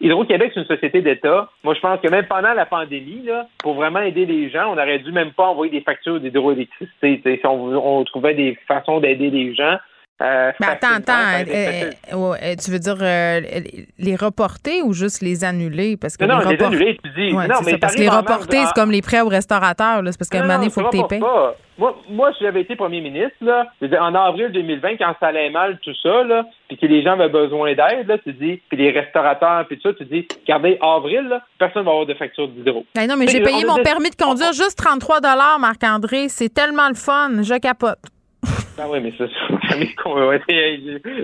[0.00, 1.48] Hydro-Québec, c'est une société d'État.
[1.62, 4.78] Moi, je pense que même pendant la pandémie, là, pour vraiment aider les gens, on
[4.78, 7.20] aurait dû même pas envoyer des factures d'hydroélectricité.
[7.24, 9.76] Si on, on trouvait des façons d'aider les gens.
[10.22, 11.38] Euh, Mais attends, attends.
[11.40, 11.54] été
[11.84, 13.40] euh, euh, tu veux dire euh,
[13.98, 15.98] les reporter ou juste les annuler?
[15.98, 17.34] Parce que Non, non, les annuler, tu dis.
[17.36, 19.28] Ouais, non, c'est mais ça, parce que les reporter, en- c'est comme les prêts au
[19.28, 20.00] restaurateur.
[20.00, 21.20] là, C'est parce qu'à un moment donné, il faut que tu payes.
[21.78, 23.66] Moi, moi, si j'avais été premier ministre, là,
[24.00, 27.28] en avril 2020, quand ça allait mal, tout ça, là, puis que les gens avaient
[27.28, 31.26] besoin d'aide, là, tu dis, puis les restaurateurs, puis tout ça, tu dis, regardez, avril,
[31.28, 32.86] là, personne va avoir de facture d'hydro.
[32.94, 35.20] Ben non, mais j'ai payé mon des- permis de conduire juste 33
[35.60, 36.30] Marc-André.
[36.30, 37.42] C'est tellement le fun.
[37.42, 37.98] Je capote.
[38.78, 39.24] Ah oui, mais ça,
[39.68, 40.40] ça, met con- ouais,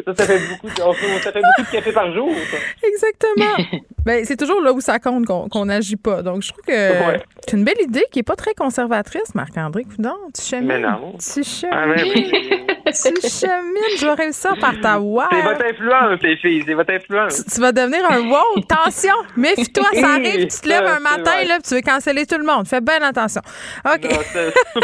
[0.07, 0.74] ça, ça fait beaucoup de,
[1.20, 2.30] ça fait beaucoup de café par jour.
[2.51, 2.86] ça.
[2.86, 3.80] Exactement.
[4.07, 6.22] ben, c'est toujours là où ça compte qu'on qu'on n'agit pas.
[6.22, 7.22] Donc, je trouve que Ouais.
[7.47, 9.84] c'est une belle idée qui n'est pas très conservatrice, Marc-André.
[9.84, 10.66] Coudon, tu chemines.
[10.66, 11.14] Mais non.
[11.18, 11.70] Tu chemines.
[11.74, 12.30] Ah, mais oui.
[12.86, 13.99] tu chemines.
[13.99, 15.28] Je vais réussir par ta voix.
[15.32, 17.45] C'est votre influence, les filles, c'est votre influence.
[17.53, 18.62] Tu vas devenir un wow.
[18.70, 20.47] Attention, méfie-toi, ça arrive.
[20.49, 22.66] Tu te lèves un matin, là, puis tu veux canceller tout le monde.
[22.68, 23.43] Fais bien attention.
[23.84, 24.09] OK.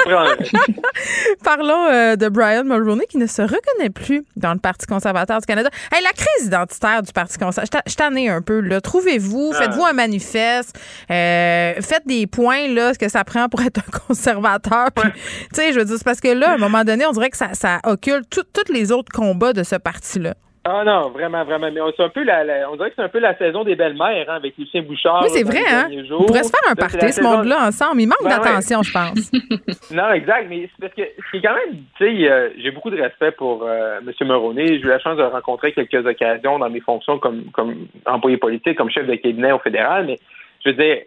[0.09, 0.25] Non.
[1.45, 5.47] Parlons euh, de Brian Mulroney qui ne se reconnaît plus dans le Parti conservateur du
[5.47, 5.71] Canada.
[5.93, 8.61] Hey, la crise identitaire du Parti conservateur, je t'en ai un peu.
[8.61, 8.81] là.
[8.81, 9.59] Trouvez-vous, Ah.
[9.63, 10.79] faites-vous un manifeste,
[11.11, 14.89] euh, faites des points, là, ce que ça prend pour être un conservateur.
[14.95, 15.11] Tu
[15.53, 17.37] sais, je veux dire, c'est parce que là, à un moment donné, on dirait que
[17.37, 20.35] ça, ça occulte tout- tous les autres combats de ce parti-là.
[20.71, 21.71] Ah non, vraiment, vraiment.
[21.73, 23.65] Mais on, c'est un peu la, la- on dirait que c'est un peu la saison
[23.65, 25.23] des belles-mères hein, avec Lucien Bouchard.
[25.23, 25.89] Oui, c'est dans vrai, hein?
[26.13, 28.03] On pourrait se faire un c'est party, ce monde-là, ensemble.
[28.03, 28.37] Il manque Ben ouais.
[28.37, 29.31] d'attention, je pense.
[29.91, 32.71] Non, exact, mais c'est parce que ce qui est quand même, tu sais, euh, j'ai
[32.71, 34.27] beaucoup de respect pour euh, M.
[34.29, 34.67] Moroney.
[34.67, 38.37] J'ai eu la chance de le rencontrer quelques occasions dans mes fonctions comme, comme employé
[38.37, 40.19] politique, comme chef de cabinet au fédéral, mais
[40.65, 40.99] je veux dire,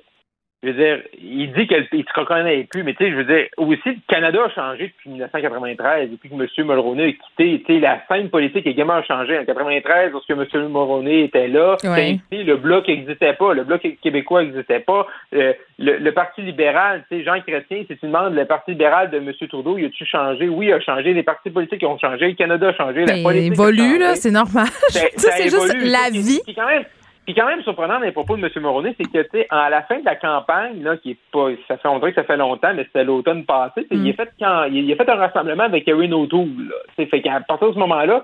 [0.64, 3.24] je veux dire, il dit qu'il ne se reconnaît plus, mais tu sais, je veux
[3.24, 6.47] dire, aussi, le Canada a changé depuis 1993, depuis que M.
[6.68, 9.38] Mulroney a quitté, tu sais, la scène politique également a changé.
[9.39, 10.45] En 93, lorsque M.
[10.68, 12.20] Mulroney était là, Ouais.
[12.32, 16.41] tu sais, le Bloc n'existait pas, le Bloc québécois n'existait pas, euh, le, le Parti
[16.41, 19.32] libéral, tu sais, Jean Chrétien, si tu demandes le Parti libéral de M.
[19.49, 20.47] Trudeau, il a-tu changé?
[20.47, 23.24] Oui, il a changé, les partis politiques ont changé, le Canada a changé, la Ben,
[23.24, 23.97] politique a évolue, changé.
[23.99, 24.68] là, c'est normal.
[24.89, 26.39] Ça- Ça, ça c'est juste la vie.
[26.55, 26.84] Quand même,
[27.28, 28.50] est quand même surprenant dans les propos de M.
[28.62, 31.50] Moroney, c'est que, tu sais, à la fin de la campagne, là, qui est pas,
[31.68, 34.06] ça fait, on dirait que ça fait longtemps, mais c'était l'automne passé, Mm.
[34.06, 37.06] il, a fait quand, il, a fait un rassemblement avec Erin O'Toole, là.
[37.06, 38.24] Fait qu'à partir de ce moment-là,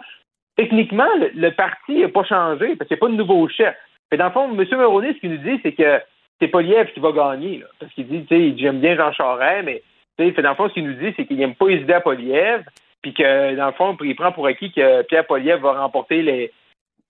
[0.56, 3.76] techniquement, le, le parti n'a pas changé parce qu'il n'y a pas de nouveau chef.
[4.12, 4.66] Mais dans le fond, M.
[4.72, 6.02] Moroney, ce qu'il nous dit, c'est que
[6.40, 7.60] c'est Poliev qui va gagner.
[7.60, 9.84] Là, parce qu'il dit, tu sais, j'aime bien Jean Charest, mais
[10.18, 11.94] tu sais, dans le fond, ce qu'il nous dit, c'est qu'il n'aime pas les idées
[11.94, 12.64] à Poliev,
[13.02, 16.52] puis que, dans le fond, il prend pour acquis que Pierre Poliev va remporter les,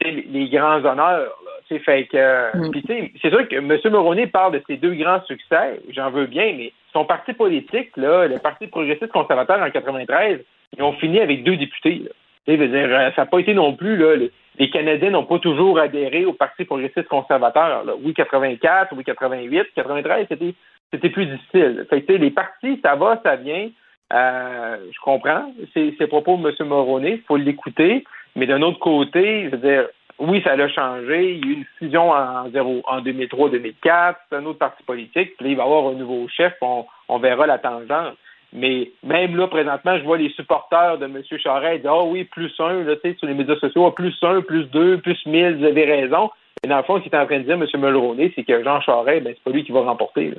[0.01, 1.37] les grands honneurs.
[1.45, 3.11] Là, fait que, mm.
[3.21, 3.77] c'est sûr que M.
[3.91, 8.27] Moroney parle de ses deux grands succès, j'en veux bien, mais son parti politique, là,
[8.27, 10.39] le Parti progressiste conservateur en 93,
[10.75, 12.03] ils ont fini avec deux députés.
[12.03, 12.11] Là.
[12.47, 14.15] Dire, euh, ça n'a pas été non plus, là,
[14.57, 17.83] les Canadiens n'ont pas toujours adhéré au Parti progressiste conservateur.
[17.83, 17.93] Là.
[18.01, 20.53] Oui, 84, oui, 88, 93, c'était,
[20.91, 21.85] c'était plus difficile.
[21.89, 23.69] Fait que, les partis, ça va, ça vient.
[24.13, 26.67] Euh, je comprends ces, propos de M.
[26.67, 28.05] Moroney, il faut l'écouter.
[28.38, 29.88] Mais d'un autre côté, je veux dire,
[30.19, 31.34] oui, ça a changé.
[31.34, 34.15] Il y a eu une fusion en, en 2003-2004.
[34.30, 35.35] C'est un autre parti politique.
[35.38, 36.53] Puis là, il va y avoir un nouveau chef.
[36.61, 38.15] On, verra la tangente.
[38.53, 41.22] Mais même là, présentement, je vois les supporters de M.
[41.38, 44.15] Charest dire Ah oh oui, plus un, là, tu sais, sur les médias sociaux, plus
[44.22, 46.30] un, plus deux, plus mille, vous avez raison.
[46.64, 47.65] Mais dans le fond, ce qu'il est en train de dire, M.
[47.76, 50.34] Mulroney, c'est que Jean Charest, ben, c'est pas lui qui va remporter.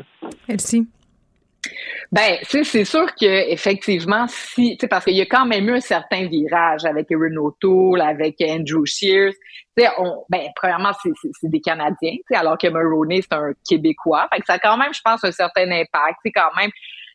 [0.49, 0.89] Merci.
[2.10, 6.26] Ben, c'est sûr que effectivement, si, parce qu'il y a quand même eu un certain
[6.26, 9.35] virage avec Erin O'Toole, avec Andrew Shears.
[9.98, 11.12] On, ben, premièrement, c'est
[11.48, 14.28] des Canadiens, alors que Mulroney, c'est un Québécois.
[14.32, 16.18] Fait ça a quand même, je pense, un certain impact.
[16.35, 16.70] Quand même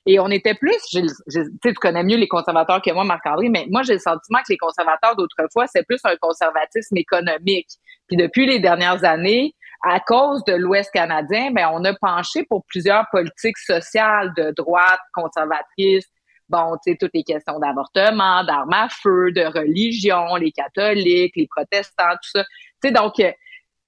[0.05, 3.93] et on était plus, tu connais mieux les conservateurs que moi, Marc-André, mais moi, j'ai
[3.93, 7.69] le sentiment que les conservateurs d'autrefois, c'est plus un conservatisme économique.
[8.07, 12.63] Puis depuis les dernières années, à cause de l'Ouest canadien, ben, on a penché pour
[12.65, 16.07] plusieurs politiques sociales de droite, conservatrices,
[16.47, 21.47] bon, tu sais, toutes les questions d'avortement, d'armes à feu, de religion, les catholiques, les
[21.47, 22.43] protestants, tout ça.
[22.81, 23.13] Tu sais, donc,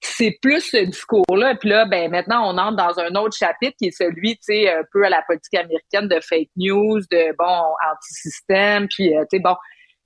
[0.00, 1.54] c'est plus ce discours-là.
[1.56, 4.70] Puis là, ben maintenant, on entre dans un autre chapitre qui est celui, tu sais,
[4.70, 9.36] un peu à la politique américaine de fake news, de bon anti-système, puis euh, tu
[9.36, 9.56] sais, bon.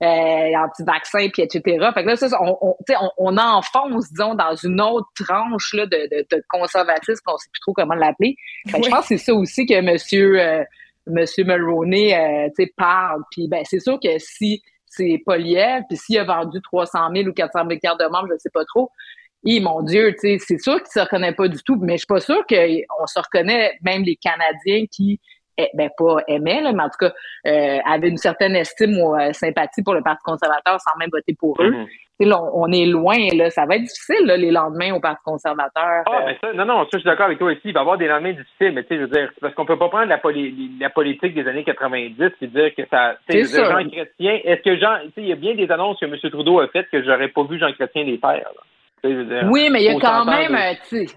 [0.03, 1.61] Euh, anti-vaccin, puis etc.
[1.93, 5.85] Fait que là, ça, on, on, on, on enfonce, disons, dans une autre tranche là,
[5.85, 8.35] de, de, de conservatisme, on sait plus trop comment l'appeler.
[8.65, 10.63] Je pense que c'est ça aussi que monsieur, euh,
[11.05, 13.21] monsieur Mulroney euh, parle.
[13.29, 17.33] Puis ben, c'est sûr que si c'est Poliev, puis s'il a vendu 300 000 ou
[17.33, 18.89] 400 000 cartes de membres, je ne sais pas trop,
[19.43, 22.43] mon Dieu, c'est sûr qu'il se reconnaît pas du tout, mais je suis pas sûre
[22.47, 25.19] qu'on se reconnaît, même les Canadiens qui,
[25.73, 27.13] ben pas aimaient, là, mais en tout cas,
[27.47, 31.35] euh, avaient une certaine estime ou euh, sympathie pour le Parti conservateur sans même voter
[31.37, 31.73] pour eux.
[32.19, 33.49] Là, on est loin, là.
[33.49, 36.03] Ça va être difficile, là, les lendemains au Parti conservateur.
[36.05, 37.61] Ah, mais ça, non, non, ça, je suis d'accord avec toi aussi.
[37.65, 39.65] Il va y avoir des lendemains difficiles, mais tu sais, je veux dire, parce qu'on
[39.65, 40.21] peut pas prendre la,
[40.79, 44.99] la politique des années 90 et dire que ça, sais, Jean Chrétien, est-ce que Jean,
[45.01, 46.15] tu sais, il y a bien des annonces que M.
[46.29, 48.61] Trudeau a faites que j'aurais pas vu Jean Chrétien les faire, là
[49.03, 50.57] oui, mais il y a quand même,
[50.87, 51.07] tu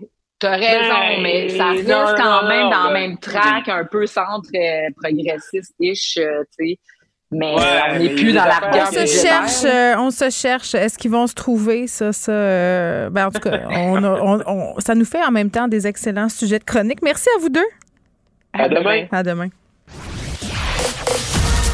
[0.45, 4.49] as raison, ben, mais ça reste quand même dans le même track, un peu centre
[4.55, 6.79] euh, progressiste-ish, euh, tu sais.
[7.31, 10.75] Mais on n'est plus dans la On se cherche, euh, on se cherche.
[10.75, 12.33] Est-ce qu'ils vont se trouver, ça, ça?
[13.11, 16.65] ben, en tout cas, on, ça nous fait en même temps des excellents sujets de
[16.65, 17.03] chronique.
[17.03, 17.67] Merci à vous deux.
[18.53, 19.07] À, demain.
[19.11, 19.49] À demain.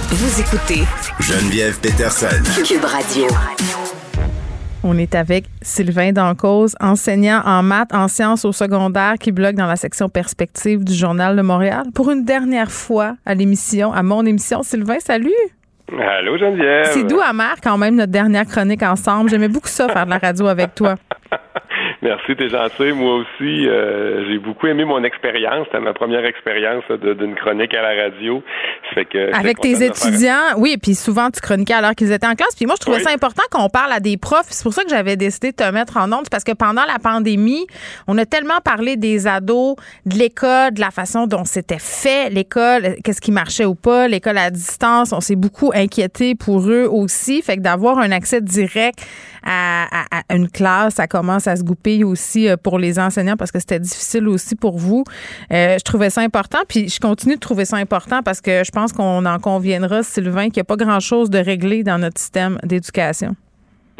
[0.08, 0.82] Vous écoutez
[1.20, 2.42] Geneviève Peterson.
[2.64, 3.26] Cube Radio.
[4.82, 9.66] On est avec Sylvain Dancause, enseignant en maths, en sciences au secondaire, qui blogue dans
[9.66, 11.84] la section perspective du Journal de Montréal.
[11.94, 14.62] Pour une dernière fois à l'émission, à mon émission.
[14.62, 15.30] Sylvain, salut!
[15.92, 16.86] Allô, Geneviève!
[16.92, 19.28] C'est doux amère quand même notre dernière chronique ensemble.
[19.28, 20.94] J'aimais beaucoup ça, faire de la radio avec toi.
[22.02, 22.92] Merci, t'es gentil.
[22.92, 25.66] Moi aussi, euh, j'ai beaucoup aimé mon expérience.
[25.66, 28.42] C'était ma première expérience d'une chronique à la radio.
[28.94, 32.34] Fait que Avec tes étudiants, oui, et puis souvent tu chroniquais alors qu'ils étaient en
[32.34, 32.56] classe.
[32.56, 34.46] Puis moi, je trouvais ça important qu'on parle à des profs.
[34.48, 36.98] C'est pour ça que j'avais décidé de te mettre en onde, parce que pendant la
[36.98, 37.66] pandémie,
[38.08, 42.94] on a tellement parlé des ados, de l'école, de la façon dont c'était fait l'école,
[43.04, 45.12] qu'est-ce qui marchait ou pas, l'école à distance.
[45.12, 47.42] On s'est beaucoup inquiété pour eux aussi.
[47.42, 49.06] Fait que d'avoir un accès direct
[49.44, 53.50] à, à une classe, ça commence à se goupiller aussi euh, pour les enseignants parce
[53.50, 55.04] que c'était difficile aussi pour vous.
[55.52, 58.70] Euh, je trouvais ça important, puis je continue de trouver ça important parce que je
[58.70, 62.58] pense qu'on en conviendra, Sylvain, qu'il n'y a pas grand-chose de réglé dans notre système
[62.62, 63.34] d'éducation.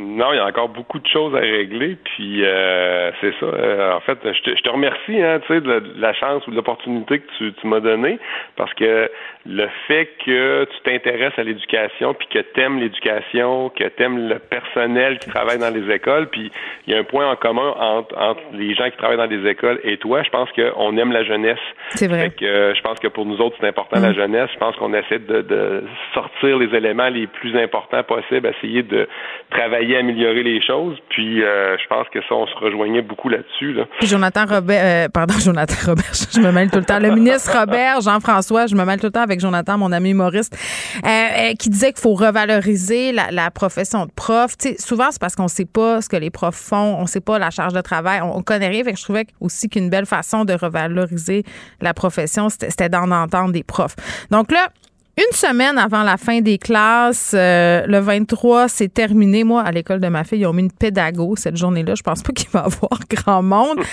[0.01, 3.47] Non, il y a encore beaucoup de choses à régler, puis euh, c'est ça.
[3.47, 7.19] Euh, en fait, je te, je te remercie, hein, de, la chance ou de l'opportunité
[7.19, 8.19] que tu, tu m'as donnée,
[8.57, 9.11] parce que
[9.47, 14.29] le fait que tu t'intéresses à l'éducation, puis que tu aimes l'éducation, que tu aimes
[14.29, 16.51] le personnel qui travaille dans les écoles, puis
[16.87, 19.49] il y a un point en commun entre, entre les gens qui travaillent dans les
[19.51, 20.23] écoles et toi.
[20.23, 21.59] Je pense qu'on aime la jeunesse.
[21.91, 22.31] C'est vrai.
[22.31, 24.15] que, euh, je pense que pour nous autres, c'est important la mm.
[24.15, 24.51] jeunesse.
[24.53, 29.09] Je pense qu'on essaie de, de sortir les éléments les plus importants possibles, essayer de
[29.51, 30.97] travailler essayer d'améliorer les choses.
[31.11, 33.73] Puis euh, je pense que ça, on se rejoignait beaucoup là-dessus.
[33.73, 33.85] Là.
[33.99, 36.99] Puis Jonathan Robert, euh, pardon, Jonathan Robert, je me mêle tout le temps.
[36.99, 40.57] Le ministre Robert, Jean-François, je me mêle tout le temps avec Jonathan, mon ami humoriste,
[41.05, 44.53] euh, qui disait qu'il faut revaloriser la, profession de prof.
[44.59, 47.39] sais, souvent, c'est parce qu'on sait pas ce que les profs font, on sait pas
[47.39, 48.85] la charge de travail, on, connaît rien.
[48.85, 51.43] Fait que je trouvais aussi qu'une belle façon de revaloriser
[51.81, 53.97] la profession, c'était d'en entendre des profs.
[54.31, 54.69] Donc là,
[55.17, 59.45] une semaine avant la fin des classes, euh, le 23, c'est terminé.
[59.45, 61.95] Moi, à l'école de ma fille, ils ont mis une pédago cette journée-là.
[61.95, 63.79] Je pense pas qu'il va y avoir grand monde.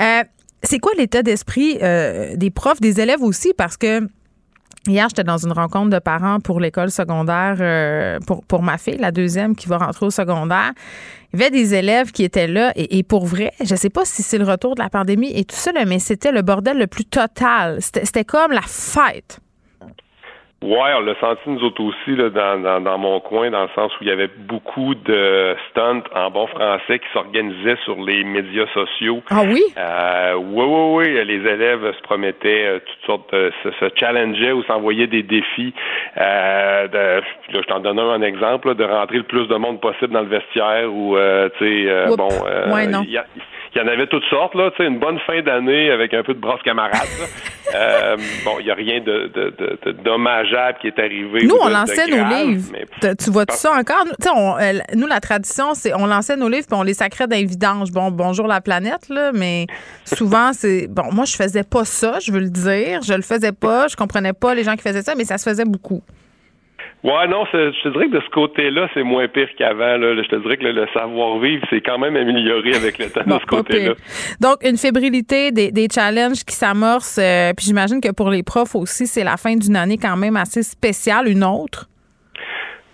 [0.00, 0.22] Euh,
[0.62, 3.52] c'est quoi l'état d'esprit euh, des profs, des élèves aussi?
[3.56, 4.06] Parce que
[4.86, 9.10] Hier, j'étais dans une rencontre de parents pour l'école secondaire pour, pour ma fille, la
[9.10, 10.72] deuxième qui va rentrer au secondaire.
[11.32, 14.22] Il y avait des élèves qui étaient là et, pour vrai, je sais pas si
[14.22, 17.04] c'est le retour de la pandémie et tout ça, mais c'était le bordel le plus
[17.04, 17.78] total.
[17.80, 19.40] C'était comme la fête.
[20.60, 23.68] Ouais, on l'a senti nous autres aussi là, dans, dans, dans, mon coin, dans le
[23.76, 28.24] sens où il y avait beaucoup de stunts en bon français qui s'organisaient sur les
[28.24, 29.22] médias sociaux.
[29.30, 29.62] Ah oui?
[29.76, 31.24] Euh, oui, oui, oui.
[31.26, 35.72] Les élèves se promettaient euh, toutes sortes de se, se challengeaient ou s'envoyaient des défis.
[36.16, 37.20] Euh, de,
[37.52, 40.28] là, je t'en donne un, exemple, de rentrer le plus de monde possible dans le
[40.28, 42.30] vestiaire ou euh, tu sais, euh, bon.
[42.74, 43.04] Ouais, non.
[43.74, 46.22] Il y en avait toutes sortes, là, tu sais, une bonne fin d'année avec un
[46.22, 47.08] peu de brosse camarade.
[47.74, 49.54] euh, bon, il n'y a rien de, de,
[49.84, 51.46] de, dommageable qui est arrivé.
[51.46, 52.72] Nous, on lançait nos livres.
[53.18, 54.04] tu vois tout ça encore?
[54.06, 57.26] Nous, on, euh, nous, la tradition, c'est on lançait nos livres puis on les sacrait
[57.26, 57.92] d'un vidange.
[57.92, 59.66] Bon, bonjour la planète, là, mais
[60.04, 60.86] souvent, c'est.
[60.88, 63.02] Bon, moi, je faisais pas ça, je veux le dire.
[63.02, 63.88] Je le faisais pas.
[63.88, 66.02] Je comprenais pas les gens qui faisaient ça, mais ça se faisait beaucoup.
[67.04, 69.96] Ouais, non, je te dirais que de ce côté-là, c'est moins pire qu'avant.
[70.00, 73.46] Je te dirais que le, savoir-vivre, c'est quand même amélioré avec le temps de ce
[73.46, 73.94] côté-là.
[74.40, 77.18] Donc, une fébrilité, des, des challenges qui s'amorcent.
[77.18, 80.36] Euh, puis j'imagine que pour les profs aussi, c'est la fin d'une année quand même
[80.36, 81.88] assez spéciale, une autre.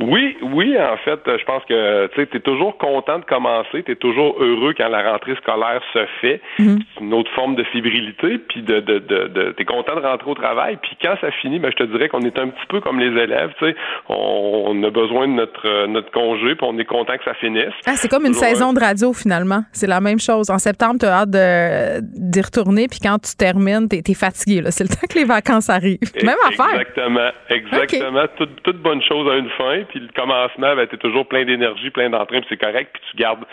[0.01, 3.97] Oui, oui, en fait, je pense que tu es toujours content de commencer, tu es
[3.97, 6.41] toujours heureux quand la rentrée scolaire se fait.
[6.59, 6.79] Mhm.
[6.95, 10.29] C'est une autre forme de fébrilité, puis de, de, de, tu es content de rentrer
[10.29, 12.81] au travail, puis quand ça finit, ben, je te dirais qu'on est un petit peu
[12.81, 13.77] comme les élèves, tu sais,
[14.09, 17.73] on, a besoin de notre notre congé, puis on est content que ça finisse.
[17.87, 20.51] Ah, c'est comme une saison de radio finalement, c'est la même chose.
[20.51, 24.63] En septembre, tu as hâte d'y retourner, puis quand tu termines, tu es, fatigué.
[24.71, 25.99] C'est le temps que les vacances arrivent.
[26.23, 26.81] Même affaire.
[26.81, 28.25] Exactement, exactement.
[28.37, 31.45] Toute, toute bonne chose a une fin puis le commencement, ben, tu es toujours plein
[31.45, 33.45] d'énergie, plein d'entrain, puis c'est correct, puis tu gardes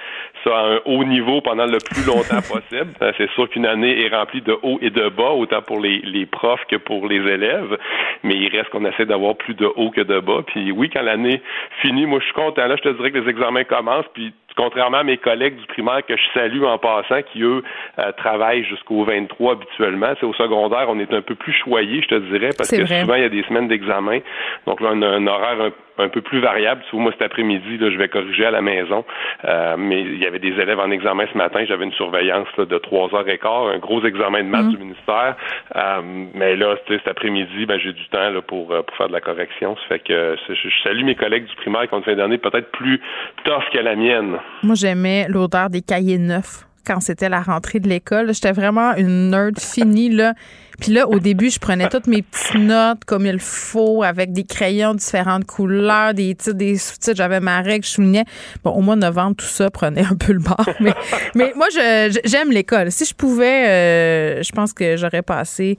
[0.43, 2.91] ça à un haut niveau pendant le plus longtemps possible.
[3.01, 5.99] Euh, c'est sûr qu'une année est remplie de hauts et de bas, autant pour les,
[5.99, 7.77] les profs que pour les élèves,
[8.23, 10.41] mais il reste qu'on essaie d'avoir plus de hauts que de bas.
[10.47, 11.41] Puis oui, quand l'année
[11.81, 12.67] finit, moi je suis content.
[12.67, 16.05] Là, je te dirais que les examens commencent, puis contrairement à mes collègues du primaire
[16.05, 17.63] que je salue en passant, qui eux
[17.99, 22.07] euh, travaillent jusqu'au 23 habituellement, c'est au secondaire, on est un peu plus choyé, je
[22.07, 24.19] te dirais, parce que souvent il y a des semaines d'examen.
[24.65, 25.71] Donc là, on a un horaire un,
[26.09, 26.81] peu plus variable.
[26.89, 29.03] Tu vois, moi cet après-midi, là, je vais corriger à la maison,
[29.45, 31.63] euh, mais il y avait des élèves en examen ce matin.
[31.67, 34.71] J'avais une surveillance de trois heures et quart, un gros examen de maths mm.
[34.71, 35.35] du ministère.
[35.75, 36.01] Euh,
[36.33, 39.75] mais là, cet après-midi, ben, j'ai du temps là, pour, pour faire de la correction.
[39.75, 42.71] Ça fait que je, salue mes collègues du primaire qui ont une fin d'année peut-être
[42.71, 42.99] plus
[43.43, 44.37] tough que la mienne.
[44.63, 48.33] Moi, j'aimais l'odeur des cahiers neufs quand c'était la rentrée de l'école.
[48.33, 50.33] J'étais vraiment une nerd finie, là.
[50.81, 54.43] Puis là, au début, je prenais toutes mes petites notes comme il faut, avec des
[54.43, 57.15] crayons de différentes couleurs, des titres, des sous-titres.
[57.15, 58.25] J'avais ma règle, je soulignais.
[58.63, 60.67] Bon, au mois de novembre, tout ça prenait un peu le bord.
[60.79, 60.93] Mais,
[61.35, 62.91] mais moi, j'aime l'école.
[62.91, 65.77] Si je pouvais, euh, je pense que j'aurais passé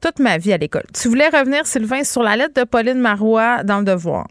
[0.00, 0.82] toute ma vie à l'école.
[0.92, 4.26] Tu voulais revenir, Sylvain, sur la lettre de Pauline Marois dans le Devoir.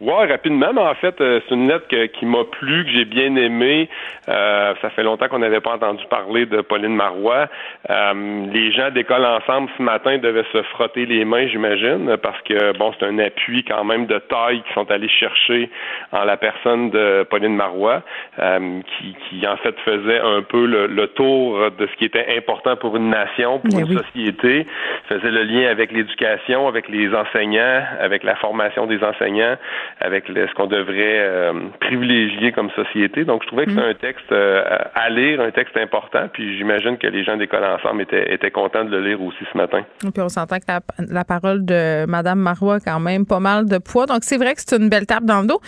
[0.00, 3.36] Ouais, rapidement, mais en fait, euh, c'est une lettre qui m'a plu, que j'ai bien
[3.36, 3.88] aimé.
[4.28, 7.46] Euh, ça fait longtemps qu'on n'avait pas entendu parler de Pauline Marois.
[7.88, 12.76] Euh, les gens d'école ensemble ce matin devaient se frotter les mains, j'imagine, parce que
[12.76, 15.70] bon, c'est un appui quand même de taille qu'ils sont allés chercher
[16.10, 18.02] en la personne de Pauline Marois,
[18.36, 22.96] qui, qui en fait faisait un peu le, tour de ce qui était important pour
[22.96, 24.66] une nation, pour une société,
[25.08, 29.56] faisait le lien avec l'éducation, avec les enseignants, avec la formation des enseignants
[30.00, 33.24] avec ce qu'on devrait euh, privilégier comme société.
[33.24, 33.90] Donc, je trouvais que c'était mm.
[33.90, 34.62] un texte euh,
[34.94, 38.84] à lire, un texte important, puis j'imagine que les gens d'école ensemble étaient, étaient contents
[38.84, 39.84] de le lire aussi ce matin.
[40.06, 40.66] Et puis on s'entend que
[40.98, 44.06] la, parole de Mme Marois a quand même pas mal de poids.
[44.06, 45.60] Donc, c'est vrai que c'est une belle tape dans le dos.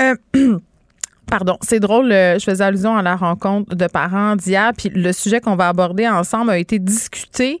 [0.00, 0.14] Euh,
[1.30, 5.40] pardon, c'est drôle, je faisais allusion à la rencontre de parents d'hier, puis le sujet
[5.40, 7.60] qu'on va aborder ensemble a été discuté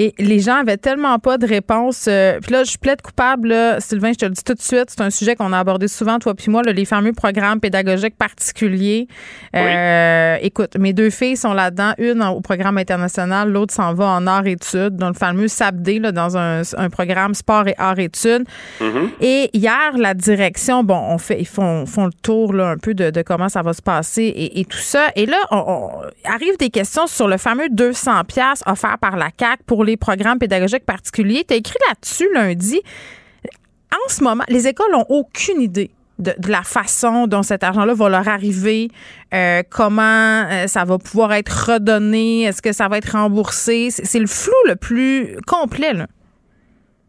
[0.00, 2.06] Et les gens avaient tellement pas de réponse.
[2.08, 4.86] Euh, puis là, je plaide coupable, là, Sylvain, je te le dis tout de suite,
[4.88, 8.16] c'est un sujet qu'on a abordé souvent, toi puis moi, là, les fameux programmes pédagogiques
[8.16, 9.08] particuliers.
[9.56, 14.26] Euh, écoute, mes deux filles sont là-dedans, une au programme international, l'autre s'en va en
[14.26, 18.44] art-études, dans le fameux SAPD, là, dans un, un programme sport et art-études.
[18.80, 19.08] Mm-hmm.
[19.20, 22.94] Et hier, la direction, bon, on fait, ils font, font le tour là, un peu
[22.94, 25.06] de, de comment ça va se passer et, et tout ça.
[25.16, 25.90] Et là, on, on-
[26.30, 30.38] arrivent des questions sur le fameux 200 pièces offert par la CAC pour les programmes
[30.38, 31.44] pédagogiques particuliers.
[31.46, 32.80] Tu as écrit là-dessus lundi.
[33.92, 38.08] En ce moment, les écoles ont aucune idée de, la façon dont cet argent-là va
[38.08, 38.88] leur arriver,
[39.32, 43.90] euh, comment euh, ça va pouvoir être redonné, est-ce que ça va être remboursé?
[43.90, 45.92] C'est le flou le plus complet.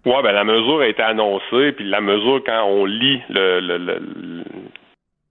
[0.06, 4.43] Ouais, ben la mesure a été annoncée, puis la mesure quand on lit le-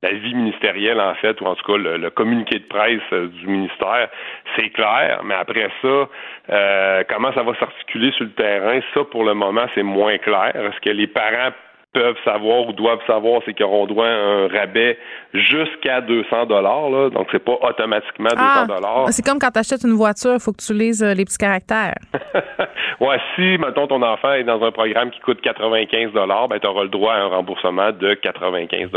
[0.02, 3.00] le- la vie ministérielle en fait, ou en tout cas le, le communiqué de presse
[3.12, 4.08] euh, du ministère,
[4.56, 5.20] c'est clair.
[5.24, 6.08] Mais après ça,
[6.50, 10.52] euh, comment ça va s'articuler sur le terrain, ça pour le moment c'est moins clair.
[10.54, 11.50] Est-ce que les parents
[11.98, 14.96] peuvent savoir ou doivent savoir, c'est qu'ils auront droit à un rabais
[15.34, 17.10] jusqu'à 200 dollars.
[17.10, 19.06] Donc c'est pas automatiquement 200 dollars.
[19.10, 21.38] c'est comme quand tu achètes une voiture, il faut que tu lises euh, les petits
[21.38, 21.98] caractères.
[23.00, 26.82] ouais, si, mettons, ton enfant est dans un programme qui coûte 95 ben, tu auras
[26.82, 28.90] le droit à un remboursement de 95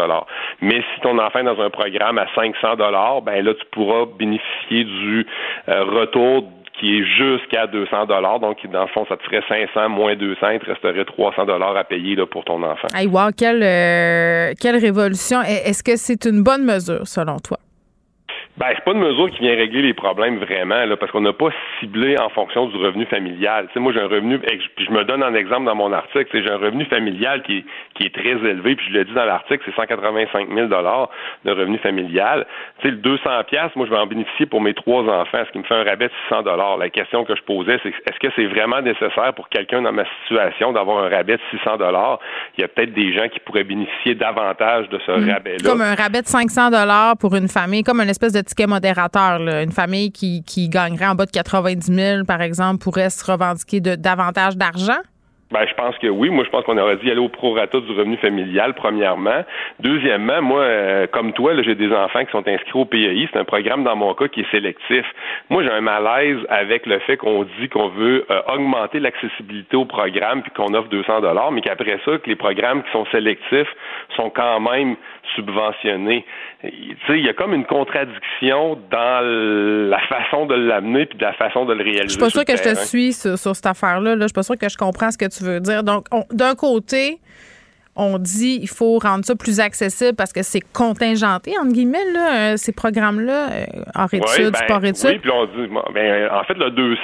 [0.62, 2.76] Mais si ton enfant est dans un programme à 500
[3.24, 5.26] ben là, tu pourras bénéficier du
[5.70, 6.44] euh, retour
[6.82, 8.08] qui est jusqu'à 200
[8.40, 11.84] Donc, dans le fond, ça te ferait 500 moins 200, il te resterait 300 à
[11.84, 12.88] payer là, pour ton enfant.
[12.96, 15.42] Hey, wow, quelle, euh, quelle révolution.
[15.44, 17.60] Est-ce que c'est une bonne mesure, selon toi?
[18.58, 21.32] Ben, c'est pas une mesure qui vient régler les problèmes vraiment, là, parce qu'on n'a
[21.32, 21.50] pas
[21.80, 23.68] ciblé en fonction du revenu familial.
[23.68, 26.28] Tu sais, moi, j'ai un revenu, puis je me donne un exemple dans mon article,
[26.34, 27.66] j'ai un revenu familial qui est,
[27.96, 31.78] qui est très élevé, puis je le dis dans l'article, c'est 185 000 de revenu
[31.78, 32.46] familial.
[32.80, 35.52] Tu sais, le 200 pièces, moi, je vais en bénéficier pour mes trois enfants, ce
[35.52, 36.44] qui me fait un rabais de 600
[36.78, 40.04] La question que je posais, c'est est-ce que c'est vraiment nécessaire pour quelqu'un dans ma
[40.24, 41.78] situation d'avoir un rabais de 600
[42.58, 45.70] Il y a peut-être des gens qui pourraient bénéficier davantage de ce rabais-là.
[45.70, 46.70] Comme un rabais de 500
[47.20, 49.40] pour une famille, comme une espèce de ticket modérateur.
[49.40, 54.58] Une famille qui, gagnerait en bas de 90 000, par exemple, pourrait se revendiquer davantage
[54.58, 55.02] d'argent?
[55.52, 56.30] Ben, je pense que oui.
[56.30, 59.44] Moi, je pense qu'on aurait dû aller au prorata du revenu familial, premièrement.
[59.82, 63.28] Deuxièmement, moi, euh, comme toi, j'ai des enfants qui sont inscrits au PAI.
[63.32, 65.06] C'est un programme, dans mon cas, qui est sélectif.
[65.50, 69.86] Moi, j'ai un malaise avec le fait qu'on dit qu'on veut euh, augmenter l'accessibilité au
[69.86, 73.76] programme puis qu'on offre 200 dollars, mais qu'après ça, que les programmes qui sont sélectifs
[74.16, 74.96] sont quand même
[77.08, 79.22] sais, il y a comme une contradiction dans
[79.90, 82.04] la façon de l'amener puis de la façon de le réaliser.
[82.06, 84.16] Je suis pas sûre que je te suis sur, sur cette affaire-là.
[84.16, 84.22] Là.
[84.22, 85.84] Je suis pas sûre que je comprends ce que tu veux dire.
[85.84, 87.20] Donc, on- d'un côté,
[87.96, 92.54] on dit il faut rendre ça plus accessible parce que c'est contingenté, entre guillemets, là,
[92.54, 93.66] euh, ces programmes-là, euh,
[93.96, 95.10] hors études, ben, sport études.
[95.10, 97.02] Oui, puis on dit, ben, en fait, le 200,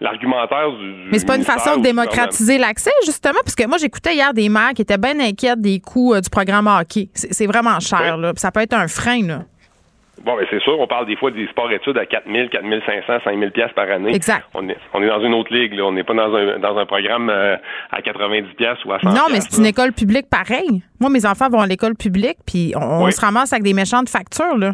[0.00, 0.92] l'argumentaire du.
[1.04, 4.34] du Mais c'est pas une façon de démocratiser l'accès, justement, parce que moi, j'écoutais hier
[4.34, 7.08] des mères qui étaient bien inquiètes des coûts euh, du programme hockey.
[7.14, 8.32] C'est vraiment cher, là.
[8.36, 9.40] Ça peut être un frein, là.
[10.24, 12.64] Bon, ben, c'est sûr, on parle des fois des sports études à 4 000, 4
[12.86, 14.14] 500, 5 000 pièces par année.
[14.14, 14.44] Exact.
[14.54, 15.84] On est, on est dans une autre ligue, là.
[15.84, 17.56] On n'est pas dans un, dans un programme euh,
[17.90, 20.82] à 90 pièces ou à 100 Non, mais c'est une école publique pareil.
[21.00, 24.08] Moi, mes enfants vont à l'école publique, puis on, on se ramasse avec des méchantes
[24.08, 24.72] factures, là.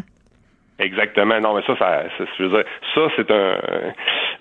[0.79, 1.39] Exactement.
[1.39, 2.63] Non, mais ça, ça, ça, je veux dire,
[2.95, 3.57] ça, c'est un.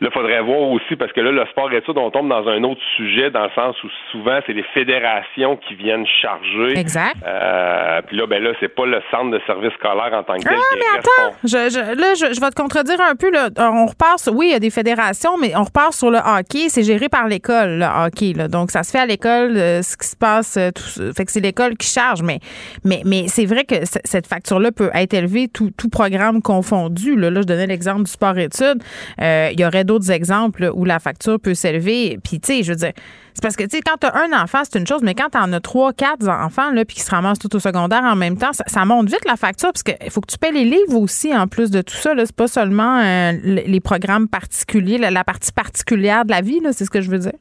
[0.01, 2.81] Là, faudrait voir aussi parce que là, le sport études, on tombe dans un autre
[2.97, 6.77] sujet dans le sens où souvent c'est les fédérations qui viennent charger.
[6.79, 7.17] Exact.
[7.25, 10.43] Euh, puis là, ben là, c'est pas le centre de service scolaire en tant que
[10.43, 13.15] tel Ah, qui est mais attends, je, je- là, je, je vais te contredire un
[13.15, 13.31] peu.
[13.31, 13.47] Là.
[13.59, 16.19] Euh, On repart sur, oui, il y a des fédérations, mais on repart sur le
[16.19, 16.69] hockey.
[16.69, 18.33] C'est géré par l'école, le hockey.
[18.35, 18.49] Là.
[18.49, 20.59] Donc, ça se fait à l'école, euh, ce qui se passe.
[20.75, 22.23] tout, fait que c'est l'école qui charge.
[22.23, 22.39] Mais,
[22.85, 27.17] mais, mais c'est vrai que cette facture-là peut être élevée, tout, tout programme confondu.
[27.17, 28.83] Là, Là, je donnais l'exemple du sport-études.
[29.21, 32.19] Euh, il y aurait d'autres exemples où la facture peut s'élever.
[32.23, 32.93] Puis, tu sais, je veux dire,
[33.35, 35.31] c'est parce que, tu sais, quand tu as un enfant, c'est une chose, mais quand
[35.31, 38.17] tu en as trois, quatre enfants, là, puis qui se ramassent tout au secondaire en
[38.17, 40.97] même temps, ça, monte vite la facture, parce qu'il faut que tu paies les livres
[40.97, 42.13] aussi, en plus de tout ça.
[42.17, 46.85] C'est pas seulement euh, les programmes particuliers, la, la partie particulière de la vie, c'est
[46.85, 47.33] ce que je veux dire.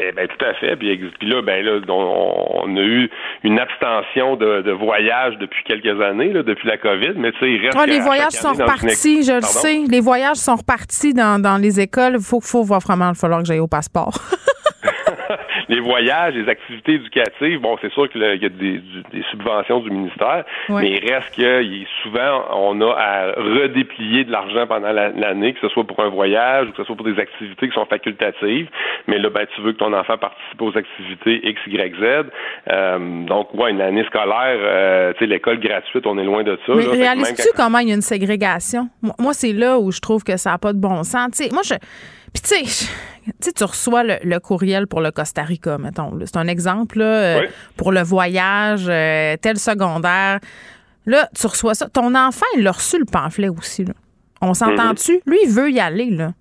[0.00, 0.74] Eh ben tout à fait.
[0.76, 3.08] Puis, là, ben là, on, on a eu
[3.44, 7.50] une abstention de, de voyage depuis quelques années, là, depuis la COVID, mais tu sais,
[7.52, 7.76] il reste.
[7.80, 9.58] Ah, les voyages sont une repartis, je le Pardon?
[9.60, 9.82] sais.
[9.88, 12.14] Les voyages sont repartis dans, dans les écoles.
[12.14, 14.14] Il faut, faut voir vraiment, il va falloir que j'aille au passeport.
[15.68, 18.80] les voyages, les activités éducatives, bon, c'est sûr qu'il y a des,
[19.30, 20.82] subventions du ministère, Ouais.
[20.82, 25.52] mais il reste que il- souvent, on a à redéplier de l'argent pendant la- l'année,
[25.54, 27.86] que ce soit pour un voyage ou que ce soit pour des activités qui sont
[27.86, 28.68] facultatives.
[29.06, 32.30] Mais là, ben, tu veux que ton enfant participe aux activités X, Y, Z.
[32.70, 36.58] Euh, donc, ouais, une année scolaire, euh, tu sais, l'école gratuite, on est loin de
[36.66, 36.72] ça.
[36.74, 38.88] Mais réalises-tu quand- comment il y a une ségrégation?
[39.02, 41.30] Moi, moi, c'est là où je trouve que ça n'a pas de bon sens.
[41.36, 41.74] Tu sais, moi, je.
[42.34, 42.86] Puis tu sais,
[43.24, 46.18] tu sais, tu reçois le, le courriel pour le Costa Rica, mettons.
[46.26, 47.46] C'est un exemple là, euh, Oui.
[47.76, 50.40] pour le voyage, euh, tel secondaire.
[51.06, 51.88] Là, tu reçois ça.
[51.88, 53.84] Ton enfant, il a reçu le pamphlet aussi.
[53.84, 53.94] Là.
[54.40, 55.20] On s'entend-tu?
[55.26, 56.10] Lui, il veut y aller.
[56.10, 56.32] là.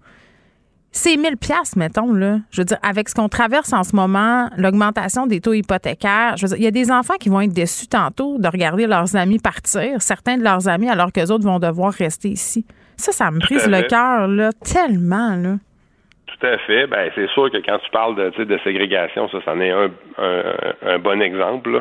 [0.95, 2.37] C'est 1000 pièces mettons là.
[2.51, 6.43] Je veux dire avec ce qu'on traverse en ce moment, l'augmentation des taux hypothécaires, je
[6.43, 9.15] veux dire, il y a des enfants qui vont être déçus tantôt de regarder leurs
[9.15, 12.63] amis partir, certains de leurs amis alors que les autres vont devoir rester ici.
[12.95, 15.55] Ça ça me brise le cœur là, tellement là.
[16.39, 16.87] Tout à fait.
[16.87, 20.43] Ben, c'est sûr que quand tu parles de, de ségrégation, ça, c'en est un, un,
[20.87, 21.71] un bon exemple.
[21.71, 21.79] là.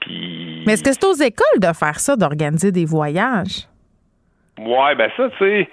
[0.00, 3.68] Puis, Mais est-ce que c'est aux écoles de faire ça, d'organiser des voyages?
[4.58, 5.68] Ouais, ben ça, tu sais,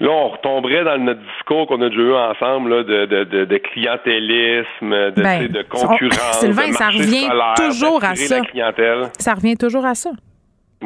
[0.00, 3.44] là, on retomberait dans notre discours qu'on a déjà eu ensemble là, de, de, de,
[3.44, 8.38] de clientélisme, de, Ben, de on- concurrence, Sylvain, de ça revient scolaire, toujours à ça.
[8.40, 9.02] la clientèle.
[9.18, 10.10] Ça revient toujours à ça.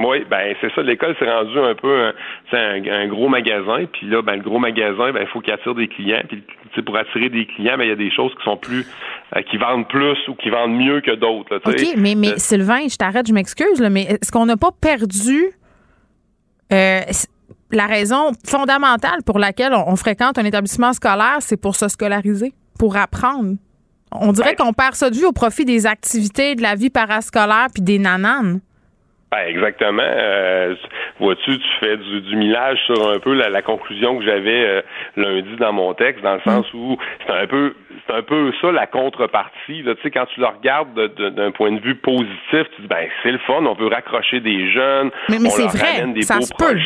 [0.00, 0.82] Oui, ben c'est ça.
[0.82, 2.12] L'école s'est rendu un peu un,
[2.52, 3.84] un, un gros magasin.
[3.92, 6.22] Puis là, ben le gros magasin, ben il faut qu'il attire des clients.
[6.28, 6.44] Puis
[6.84, 8.86] pour attirer des clients, ben il y a des choses qui sont plus,
[9.36, 11.56] euh, qui vendent plus ou qui vendent mieux que d'autres.
[11.56, 15.50] OK, mais, mais Euh, Sylvain, je t'arrête, je m'excuse, mais est-ce qu'on n'a pas perdu
[16.72, 17.00] euh,
[17.72, 22.52] la raison fondamentale pour laquelle on, on fréquente un établissement scolaire, c'est pour se scolariser,
[22.78, 23.56] pour apprendre?
[24.12, 27.66] On dirait qu'on perd ça de vue au profit des activités, de la vie parascolaire
[27.74, 28.60] puis des nananes.
[29.30, 30.02] Ben, exactement.
[30.02, 30.74] Euh,
[31.20, 34.82] Vois-tu, tu fais du, du millage sur un peu la, la conclusion que j'avais euh,
[35.16, 36.96] lundi dans mon texte, dans le sens où
[37.26, 37.74] c'est un peu
[38.06, 39.82] c'est un peu ça la contrepartie.
[39.82, 39.94] Là.
[39.96, 42.30] Tu sais, quand tu le regardes de- de- d'un point de vue positif,
[42.76, 45.62] tu dis ben c'est le fun, on veut raccrocher des jeunes, Mais- mais on c'est
[45.62, 46.78] leur vrai, ramène des ça beaux peut.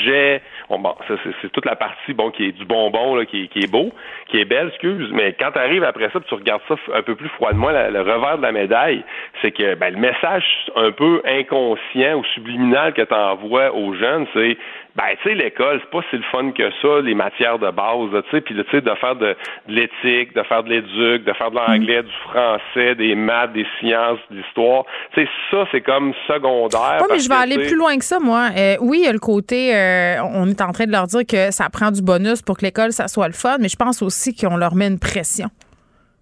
[0.69, 3.61] Bon, bon, c'est, toute la partie bon qui est du bonbon là, qui, est, qui
[3.61, 3.93] est beau,
[4.29, 5.11] qui est belle, excuse.
[5.13, 8.39] Mais quand tu arrives après ça, tu regardes ça un peu plus froidement, le revers
[8.39, 9.05] de la médaille,
[9.41, 10.45] c'est que ben, le message
[10.77, 14.57] un peu inconscient ou subliminal que tu envoies aux jeunes, c'est
[14.97, 18.23] ben tu sais l'école c'est pas si le fun que ça les matières de base
[18.25, 19.35] tu sais puis tu sais de faire de,
[19.69, 23.67] de l'éthique de faire de l'éduc de faire de l'anglais du français des maths des
[23.79, 27.59] sciences de l'histoire tu sais ça c'est comme secondaire Oui, mais je vais que, aller
[27.59, 28.51] plus loin que ça, moi.
[28.57, 31.27] Euh, oui, il y a le côté, euh, on est en train de leur dire
[31.27, 34.03] que ça prend du bonus pour que l'école, ça soit le fun, mais je pense
[34.03, 35.49] aussi qu'on leur met une pression.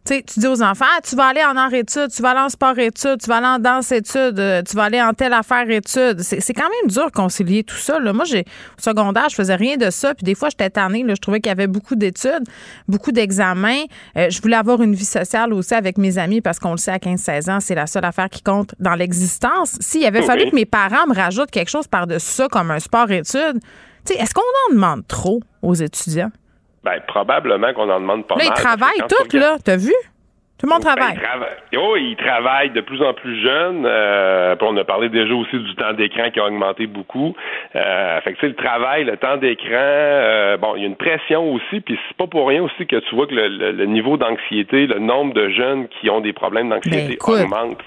[0.04, 2.48] Tu dis aux enfants, Ah, tu vas aller en art études, tu vas aller en
[2.48, 5.68] sport études, tu vas aller en danse études, euh, tu vas aller en telle affaire
[5.70, 6.20] études.
[6.20, 7.98] C'est quand même dur de concilier tout ça.
[8.00, 8.12] Là.
[8.12, 11.02] Moi, j'ai au secondaire, je faisais rien de ça, puis des fois, j'étais tannée.
[11.02, 12.44] Là, je trouvais qu'il y avait beaucoup d'études,
[12.88, 13.84] beaucoup d'examens.
[14.16, 16.92] Euh, je voulais avoir une vie sociale aussi avec mes amis parce qu'on le sait,
[16.92, 19.76] à 15-16 ans, c'est la seule affaire qui compte dans l'existence.
[19.80, 23.10] S'il avait fallu que mes parents me rajoutent quelque chose par-dessus ça, comme un sport
[23.10, 23.60] études,
[24.08, 26.30] est-ce qu'on en demande trop aux étudiants?
[26.84, 29.56] Ben probablement qu'on en demande pas Là, ils mal que travaillent regardes- là.
[29.64, 29.92] T'as vu?
[30.58, 31.14] Tout le monde Ben, travaille.
[31.16, 31.48] ils travaillent.
[31.78, 33.86] Oh, ils travaillent de plus en plus jeunes.
[33.86, 37.34] Euh, on a parlé déjà aussi du temps d'écran qui a augmenté beaucoup.
[37.76, 40.88] Euh, fait que tu sais, le travail, le temps d'écran, euh, bon, il y a
[40.88, 41.80] une pression aussi.
[41.80, 44.86] Puis c'est pas pour rien aussi que tu vois que le, le- le niveau d'anxiété,
[44.86, 47.40] le nombre de jeunes qui ont des problèmes Ben, d'anxiété écoute.
[47.40, 47.78] augmente.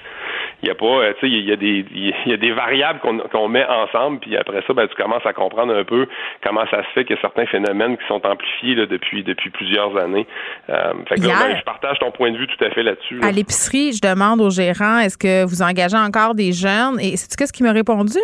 [0.63, 2.51] Il y a pas, euh, tu sais, il y a des, il y a des
[2.53, 6.07] variables qu'on met ensemble, puis après ça, ben, tu commences à comprendre un peu
[6.41, 9.49] comment ça se fait qu'il y a certains phénomènes qui sont amplifiés là, depuis depuis
[9.49, 10.25] plusieurs années.
[10.69, 12.81] Euh, fait que là, Hier- ben, je partage ton point de vue tout à fait
[12.81, 13.19] là-dessus.
[13.19, 13.27] là.
[13.27, 16.97] À l'épicerie, je demande au gérant est-ce que vous engagez encore des jeunes?
[17.01, 18.17] Et sais-tu qu'est-ce qu'il m'a répondu?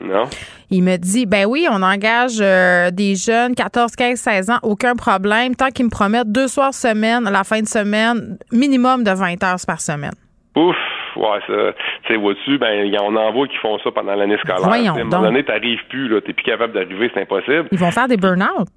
[0.00, 0.24] Non?
[0.70, 4.94] Il me dit ben oui, on engage euh, des jeunes 14, 15, 16 ans, aucun
[4.94, 9.10] problème, tant qu'ils me promettent deux soirs semaine, à la fin de semaine, minimum de
[9.10, 10.14] 20 heures par semaine.
[10.56, 10.76] Ouf,
[11.16, 11.72] ouais,
[12.08, 14.60] sais, vois-tu, ben, y- on en voit qui font ça pendant l'année scolaire.
[14.68, 17.68] Voyons à un moment donné, t'arrives plus, là, t'es plus capable d'arriver, c'est impossible.
[17.72, 18.68] Ils vont faire des burn-out.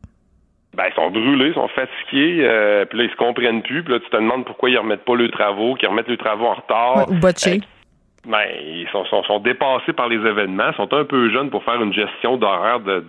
[0.75, 3.93] Ben, ils sont brûlés, ils sont fatigués, euh, puis là, ils se comprennent plus, puis
[3.93, 6.55] là, tu te demandes pourquoi ils remettent pas leurs travaux, qu'ils remettent leurs travaux en
[6.55, 7.09] retard.
[7.11, 7.61] Ou botchés.
[8.25, 11.81] Ben, ils sont, sont, sont dépassés par les événements, sont un peu jeunes pour faire
[11.81, 13.03] une gestion d'horaire du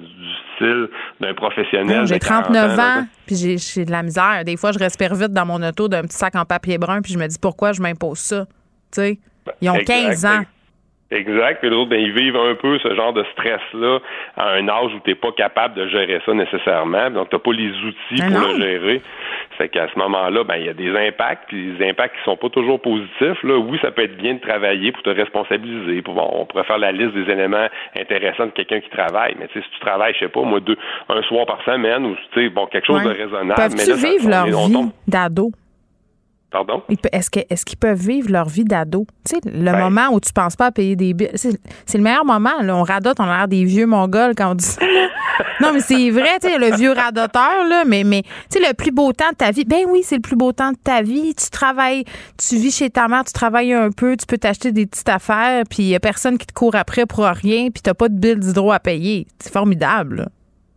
[0.56, 0.88] style
[1.20, 2.04] d'un professionnel.
[2.06, 4.42] J'ai de 40 39 là, ans, puis j'ai- j'ai de la misère.
[4.44, 7.12] Des fois, je respire vite dans mon auto d'un petit sac en papier brun, puis
[7.12, 8.44] je me dis pourquoi je m'impose ça?
[9.60, 10.40] Ils ont Exact, 15 ans.
[11.10, 11.60] Exact.
[11.60, 13.98] Puis les autres, ben, ils vivent un peu ce genre de stress-là
[14.36, 17.10] à un âge où tu n'es pas capable de gérer ça nécessairement.
[17.10, 18.54] Donc, tu n'as pas les outils Mais pour non.
[18.54, 19.02] le gérer.
[19.58, 22.36] Fait qu'à ce moment-là, ben, il y a des impacts, puis des impacts qui sont
[22.36, 23.40] pas toujours positifs.
[23.44, 23.56] Là.
[23.58, 26.02] Oui, ça peut être bien de travailler pour te responsabiliser.
[26.02, 29.36] Pour, bon, on pourrait faire la liste des éléments intéressants de quelqu'un qui travaille.
[29.38, 30.76] Mais si tu travailles, je sais pas, moi, deux,
[31.10, 32.16] un soir par semaine, ou
[32.50, 33.14] bon, quelque chose Ouais.
[33.14, 33.54] de raisonnable.
[33.54, 35.52] Peuvent-tu vivre leur on vie d'ado?
[36.54, 36.82] Pardon?
[37.10, 39.08] Est-ce qu'ils peuvent vivre leur vie d'ado?
[39.28, 39.76] Tu sais, le Ben.
[39.76, 41.32] moment où tu penses pas à payer des billes.
[41.34, 41.58] C'est
[41.98, 42.62] le meilleur moment.
[42.62, 42.76] Là.
[42.76, 44.80] On radote, on a l'air des vieux mongols quand on dit ça.
[45.60, 48.72] Non, mais c'est vrai, tu sais, le vieux radoteur, là, mais, mais tu sais, le
[48.74, 49.64] plus beau temps de ta vie.
[49.64, 51.34] Ben oui, c'est le plus beau temps de ta vie.
[51.34, 52.04] Tu travailles,
[52.36, 55.62] tu vis chez ta mère, tu travailles un peu, tu peux t'acheter des petites affaires,
[55.68, 58.14] puis il y a personne qui te court après pour rien, puis t'as pas de
[58.14, 59.26] bill d'hydro à payer.
[59.40, 60.16] C'est formidable.
[60.16, 60.28] là.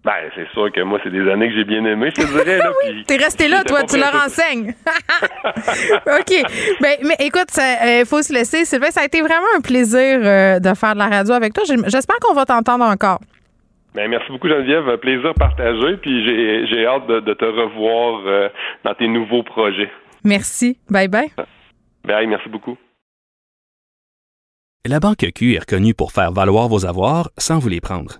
[0.08, 2.60] Ben, c'est sûr que moi, c'est des années que j'ai bien aimé, je te dirais.
[2.60, 4.70] Là, oui, t'es resté là, toi, tu leur enseignes.
[6.08, 6.34] OK.
[6.80, 8.64] Ben, mais écoute, il faut se laisser.
[8.64, 11.66] Sylvain, ça a été vraiment un plaisir euh, de faire de la radio avec toi.
[11.66, 13.20] J'espère qu'on va t'entendre encore.
[13.96, 14.96] Ben, merci beaucoup, Geneviève.
[15.00, 15.98] Plaisir partagé.
[15.98, 18.48] Puis j'ai hâte de, te revoir euh,
[18.86, 19.92] dans tes nouveaux projets.
[20.24, 20.80] Merci.
[20.90, 21.34] Bye bye.
[22.06, 22.78] Bye, merci beaucoup.
[24.86, 28.20] La Banque Q est reconnue pour faire valoir vos avoirs sans vous les prendre.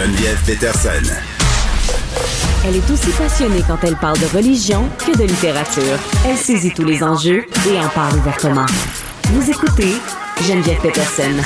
[0.00, 1.12] Geneviève Peterson.
[2.64, 5.98] Elle est aussi passionnée quand elle parle de religion que de littérature.
[6.26, 8.64] Elle saisit tous les enjeux et en parle ouvertement.
[9.24, 9.92] Vous écoutez
[10.48, 11.42] Geneviève Peterson.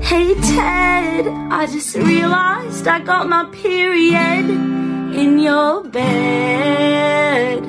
[0.00, 4.48] Hey Ted, I just realized I got my period
[5.14, 7.62] in your bed.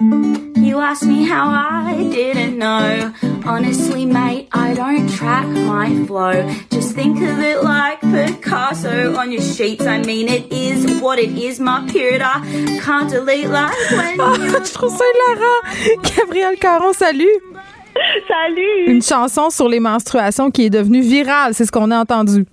[0.00, 3.12] You asked me how I didn't know.
[3.46, 6.46] Honestly, mate, I don't track my flow.
[6.70, 9.86] Just think of it like Picasso on your sheets.
[9.86, 11.60] I mean, it is what it is.
[11.60, 12.40] My period, I
[12.82, 16.02] can't delete like when oh, Je trouve ça hilarant.
[16.16, 17.40] Gabriel Caron, salut.
[18.28, 18.86] Salut.
[18.86, 22.44] Une chanson sur les menstruations qui est devenue virale, c'est ce qu'on a entendu.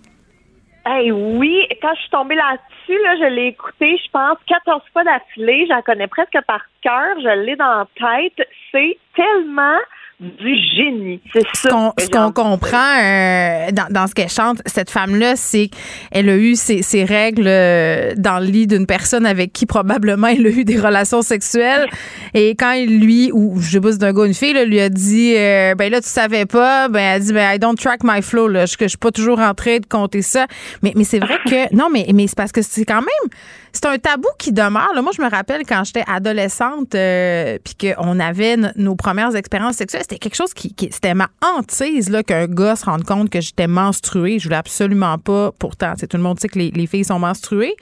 [0.86, 5.04] Hey, oui, quand je suis tombée là-dessus, là, je l'ai écouté, je pense, 14 fois
[5.04, 5.66] d'affilée.
[5.68, 7.20] J'en connais presque par cœur.
[7.22, 8.48] Je l'ai dans la tête.
[8.72, 9.80] C'est tellement
[10.24, 11.20] du génie.
[11.34, 11.94] C'est ça.
[12.00, 16.56] Ce qu'on comprend euh, dans, dans, ce qu'elle chante, cette femme-là, c'est qu'elle a eu
[16.56, 20.64] ses, ses règles euh, dans le lit d'une personne avec qui probablement elle a eu
[20.64, 21.88] des relations sexuelles.
[22.34, 24.80] Et quand il lui, ou je sais pas si d'un gars une fille, là, lui
[24.80, 27.76] a dit euh, Ben là, tu savais pas, ben elle a dit Ben I don't
[27.76, 28.66] track my flow, là.
[28.66, 30.48] Je, je suis pas toujours en train de compter ça.
[30.82, 31.76] Mais, mais c'est vrai que.
[31.76, 33.32] Non, mais, mais c'est parce que c'est quand même
[33.74, 34.94] c'est un tabou qui demeure.
[34.94, 39.78] Là, moi, je me rappelle quand j'étais adolescente, euh, puis qu'on avait nos premières expériences
[39.78, 43.42] sexuelles, c'était quelque chose qui, c'était ma hantise là qu'un gars se rende compte que
[43.42, 44.38] j'étais menstruée.
[44.38, 45.52] Je voulais absolument pas.
[45.58, 47.76] Pourtant, c'est tout le monde sait que les, filles sont menstruées,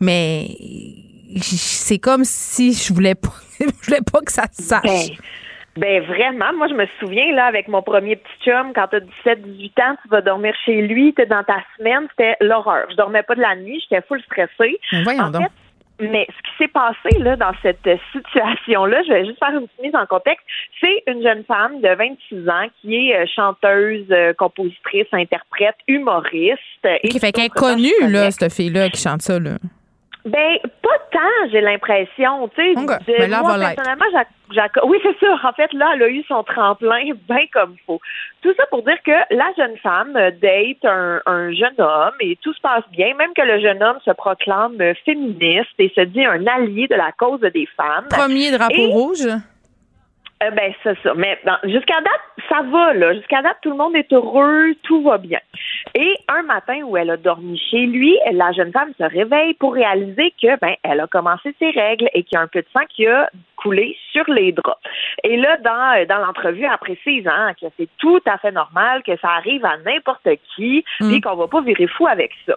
[0.00, 0.56] mais
[1.42, 4.82] c'est comme si je voulais pas, je voulais pas que ça se sache.
[4.82, 5.16] Ben,
[5.76, 9.82] ben vraiment, moi je me souviens là avec mon premier petit chum, quand t'as 17-18
[9.82, 12.86] ans, tu vas dormir chez lui, t'es dans ta semaine, c'était l'horreur.
[12.90, 14.78] Je dormais pas de la nuit, j'étais full stressée.
[14.92, 15.48] Mais voyons donc.
[15.98, 19.82] mais ce qui s'est passé là dans cette situation-là, je vais juste faire une petite
[19.82, 20.46] mise en contexte.
[20.80, 26.86] C'est une jeune femme de 26 ans qui est euh, chanteuse, euh, compositrice, interprète, humoriste.
[27.02, 29.56] Et qui fait qu'elle est connue là, cette fille-là qui chante ça là.
[30.24, 32.48] Ben, pas tant, j'ai l'impression.
[32.56, 34.06] Tu sais, moi, personnellement,
[34.84, 35.36] oui, c'est ça.
[35.44, 38.00] En fait, là, elle a eu son tremplin bien comme il faut.
[38.42, 42.54] Tout ça pour dire que la jeune femme date un, un, jeune homme et tout
[42.54, 46.46] se passe bien, même que le jeune homme se proclame féministe et se dit un
[46.46, 48.06] allié de la cause des femmes.
[48.08, 49.28] Premier drapeau rouge.
[50.42, 51.14] Euh, ben, c'est ça.
[51.14, 53.14] Mais jusqu'à date, ça va, là.
[53.14, 55.38] Jusqu'à date, tout le monde est heureux, tout va bien.
[55.94, 59.74] Et un matin où elle a dormi chez lui, la jeune femme se réveille pour
[59.74, 62.66] réaliser que, ben, elle a commencé ses règles et qu'il y a un peu de
[62.72, 64.80] sang qui a coulé sur les draps.
[65.22, 69.02] Et là, dans, euh, dans l'entrevue, elle précise hein, que c'est tout à fait normal,
[69.04, 71.08] que ça arrive à n'importe qui, mm.
[71.08, 72.56] puis qu'on va pas virer fou avec ça.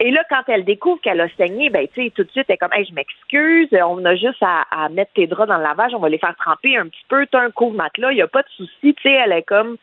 [0.00, 2.54] Et là, quand elle découvre qu'elle a saigné, ben, tu sais, tout de suite, elle
[2.54, 5.62] est comme, hey, je m'excuse, on a juste à, à mettre tes draps dans le
[5.62, 8.28] lavage, on va les faire tremper un petit peu tu un couvre-matelas, il n'y a
[8.28, 9.76] pas de souci, tu sais, elle est comme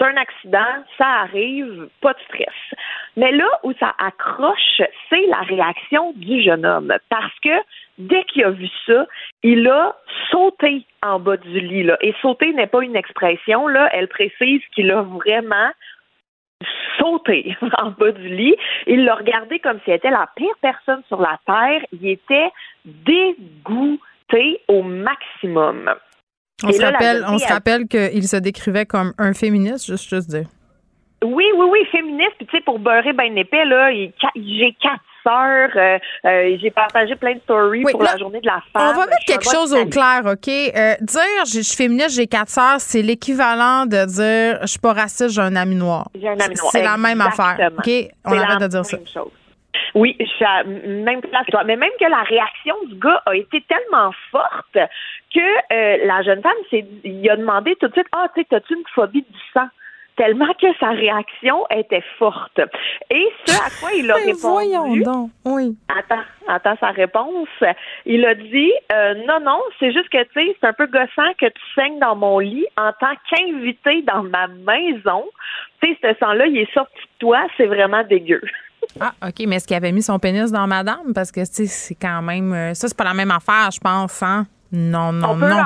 [0.00, 2.78] c'est un accident, ça arrive, pas de stress.
[3.16, 4.80] Mais là où ça accroche,
[5.10, 6.92] c'est la réaction du jeune homme.
[7.10, 7.50] Parce que
[7.98, 9.06] dès qu'il a vu ça,
[9.42, 9.94] il a
[10.30, 11.82] sauté en bas du lit.
[11.82, 11.98] Là.
[12.00, 13.90] Et sauter n'est pas une expression, là.
[13.92, 15.70] Elle précise qu'il a vraiment
[16.98, 18.56] sauté en bas du lit.
[18.86, 21.82] Il l'a regardé comme si était la pire personne sur la terre.
[21.92, 22.50] Il était
[22.84, 25.90] dégoûté au maximum.
[26.62, 30.46] On se, rappelle, on se rappelle qu'il se décrivait comme un féministe, juste, juste dire.
[31.22, 32.32] Oui, oui, oui, féministe.
[32.38, 35.70] Puis tu sais, pour beurrer ben épais, là, j'ai quatre sœurs.
[35.76, 38.88] euh, euh, j'ai partagé plein de stories Oui, pour là, la journée de la femme.
[38.90, 40.48] On va mettre quelque chose au clair, OK?
[40.48, 44.94] Euh, dire je suis féministe, j'ai quatre sœurs, c'est l'équivalent de dire je suis pas
[44.94, 46.08] raciste, j'ai un ami noir.
[46.14, 46.70] J'ai un ami noir.
[46.72, 47.70] C'est la même affaire.
[47.78, 47.90] OK?
[48.24, 48.96] On arrête la de dire ça.
[48.96, 49.30] même chose.
[49.94, 51.64] Oui, je suis à même place que toi.
[51.64, 54.78] Mais même que la réaction du gars a été tellement forte
[55.34, 55.40] que
[55.72, 58.74] euh, la jeune femme s'est il a demandé tout de suite Ah, tu sais, as-tu
[58.74, 59.66] une phobie du sang?
[60.16, 62.60] Tellement que sa réaction était forte.
[63.10, 64.40] Et ce à quoi il a Mais répondu.
[64.42, 65.30] voyons donc.
[65.46, 65.76] Oui.
[65.88, 67.48] Attends, attends sa réponse.
[68.04, 71.32] Il a dit euh, non, non, c'est juste que tu sais, c'est un peu gossant
[71.40, 75.24] que tu saignes dans mon lit en tant qu'invité dans ma maison.
[75.82, 78.42] Tu sais, ce sang-là, il est sorti de toi, c'est vraiment dégueu.
[79.00, 81.12] Ah, OK, mais est-ce qu'il avait mis son pénis dans madame?
[81.14, 82.52] Parce que, tu sais, c'est quand même.
[82.52, 84.46] euh, Ça, c'est pas la même affaire, je pense, hein?
[84.72, 85.56] Non, non, on peut non.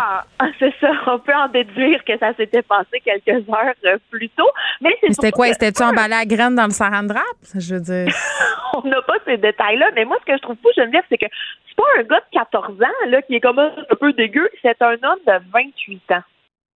[0.59, 4.49] c'est ça, on peut en déduire que ça s'était passé quelques heures euh, plus tôt.
[4.81, 5.49] Mais C'était quoi?
[5.49, 7.23] C'était-tu emballé à graines dans le saran wrap?
[7.55, 8.15] Je veux dire.
[8.75, 9.91] on n'a pas ces détails-là.
[9.95, 11.27] Mais moi, ce que je trouve fou, Geneviève, c'est que
[11.69, 14.49] c'est pas un gars de 14 ans là, qui est comme un peu dégueu.
[14.63, 16.23] C'est un homme de 28 ans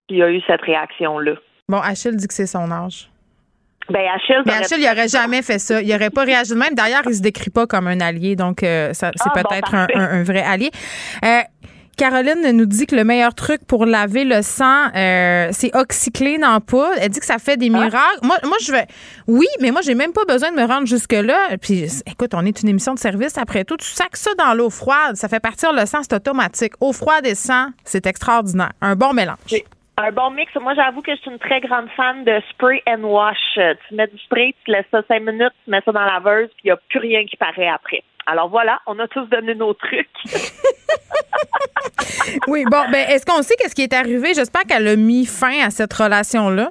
[0.09, 1.33] qui a eu cette réaction-là.
[1.69, 3.09] Bon, Achille dit que c'est son âge.
[3.91, 5.81] Ben, Achille, Mais Achille, il aurait jamais fait ça.
[5.81, 6.75] Il aurait pas réagi de même.
[6.75, 9.87] D'ailleurs, il se décrit pas comme un allié, donc euh, c'est Ah, bon, peut-être un,
[9.95, 10.71] un- un vrai allié.
[11.25, 11.41] Euh,
[11.97, 16.61] Caroline nous dit que le meilleur truc pour laver le sang, euh, c'est Oxyclean en
[16.61, 16.93] poudre.
[17.01, 17.79] Elle dit que ça fait des Ah.
[17.79, 18.21] miracles.
[18.23, 18.87] Moi, moi, je vais.
[19.27, 21.57] Oui, mais moi, j'ai même pas besoin de me rendre jusque-là.
[21.61, 23.77] Puis, écoute, on est une émission de service après tout.
[23.79, 26.75] Tu sacs ça dans l'eau froide, ça fait partir le sang, c'est automatique.
[26.81, 28.71] Eau froide et sang, c'est extraordinaire.
[28.81, 29.39] Un bon mélange.
[30.01, 30.55] Un bon mix.
[30.55, 33.59] Moi, j'avoue que je suis une très grande fan de spray and wash.
[33.89, 36.49] Tu mets du spray, tu laisses ça cinq minutes, tu mets ça dans la laveuse,
[36.51, 38.05] puis il n'y a plus rien qui paraît après.
[38.27, 40.09] Alors voilà, on a tous donné nos trucs.
[42.47, 44.35] Oui, bon, ben, est-ce qu'on sait qu'est-ce qui est arrivé?
[44.35, 46.71] J'espère qu'elle a mis fin à cette relation-là.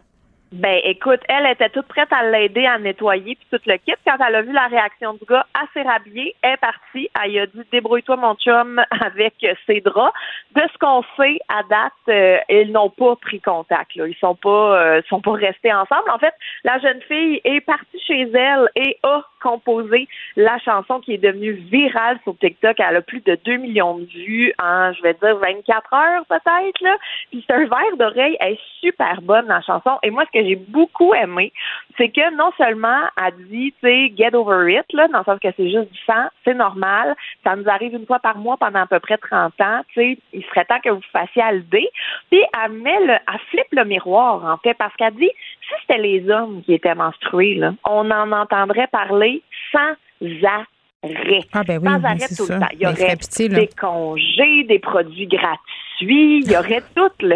[0.53, 3.93] Ben, écoute, elle était toute prête à l'aider à nettoyer puis tout le kit.
[4.05, 7.09] Quand elle a vu la réaction du gars assez rhabillé, elle est partie.
[7.21, 10.13] Elle a dit débrouille-toi mon chum avec ses draps.
[10.55, 13.93] De ce qu'on sait à date, euh, ils n'ont pas pris contact.
[13.95, 14.07] Là.
[14.07, 16.09] Ils sont pas euh, sont pas restés ensemble.
[16.09, 16.33] En fait,
[16.63, 20.07] la jeune fille est partie chez elle et a composé
[20.37, 22.79] la chanson qui est devenue virale sur TikTok.
[22.79, 26.99] Elle a plus de 2 millions de vues en, je vais dire, 24 heures peut-être.
[27.31, 28.37] Puis c'est un verre d'oreille.
[28.39, 29.99] Elle est super bonne, la chanson.
[30.03, 31.51] Et moi, ce que j'ai beaucoup aimé,
[31.97, 35.39] c'est que non seulement elle dit, tu sais, get over it, là, dans le sens
[35.39, 37.15] que c'est juste du sang, c'est normal.
[37.43, 39.81] Ça nous arrive une fois par mois pendant à peu près 30 ans.
[39.93, 41.89] Tu sais, il serait temps que vous fassiez à l'idée.
[42.29, 45.29] Puis elle met le, elle flippe le miroir, en fait, parce qu'elle dit,
[45.61, 49.41] si c'était les hommes qui étaient menstrués, là, on en entendrait parler
[49.71, 49.93] sans
[51.03, 51.41] arrêt.
[51.53, 52.53] Ah, ben oui, sans arrêt tout ça.
[52.55, 52.67] le temps.
[52.73, 57.35] Il y Ben, aurait pitié, des congés, des produits gratuits, il y aurait tout le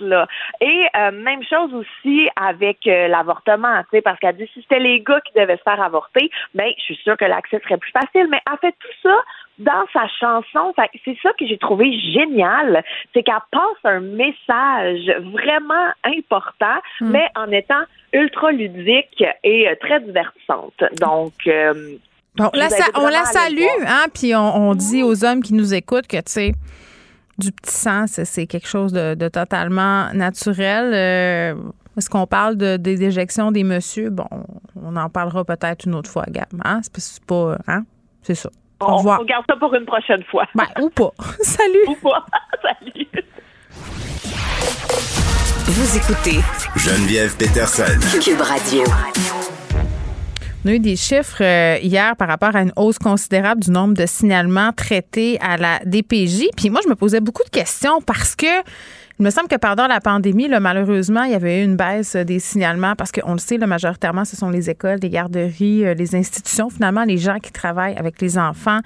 [0.00, 0.26] là.
[0.60, 4.80] Et euh, même chose aussi avec euh, l'avortement, tu sais, parce qu'elle dit si c'était
[4.80, 7.92] les gars qui devaient se faire avorter, ben je suis sûre que l'accès serait plus
[7.92, 8.28] facile.
[8.30, 9.16] Mais elle fait tout ça
[9.58, 10.74] dans sa chanson.
[11.04, 12.84] C'est ça que j'ai trouvé génial,
[13.14, 17.10] c'est qu'elle passe un message vraiment important, Hmm.
[17.10, 20.82] mais en étant ultra ludique et euh, très divertissante.
[21.00, 21.96] Donc euh,
[22.36, 26.18] Bon, on la salue, hein, puis on, on dit aux hommes qui nous écoutent que,
[26.18, 26.52] tu sais,
[27.38, 30.92] du petit sang, c'est- quelque chose de, de totalement naturel.
[30.94, 31.54] Euh,
[31.96, 34.10] Est-ce qu'on parle de, des déjections des messieurs?
[34.10, 34.26] Bon,
[34.82, 36.46] on en parlera peut-être une autre fois, Gab.
[36.64, 36.80] Hein?
[36.96, 37.58] C'est pas-.
[37.68, 37.84] Hein?
[38.22, 38.50] C'est ça.
[38.80, 39.20] Au On, revoir.
[39.20, 40.44] on garde ça pour une prochaine fois.
[40.54, 41.10] Ben, ou pas.
[41.40, 41.78] Salut.
[41.88, 42.26] Ou pas.
[42.62, 43.06] Salut.
[45.68, 46.40] Vous écoutez
[46.76, 47.98] Geneviève Peterson.
[48.22, 48.82] Cube Radio.
[50.66, 54.04] On a des chiffres euh, hier par rapport à une hausse considérable du nombre de
[54.04, 56.48] signalements traités à la DPJ.
[56.56, 58.46] Puis moi, je me posais beaucoup de questions parce que
[59.18, 62.16] il me semble que pendant la pandémie, là, malheureusement, il y avait eu une baisse
[62.16, 65.94] des signalements parce qu'on le sait, là, majoritairement, ce sont les écoles, les garderies, euh,
[65.94, 68.80] les institutions, finalement, les gens qui travaillent avec les enfants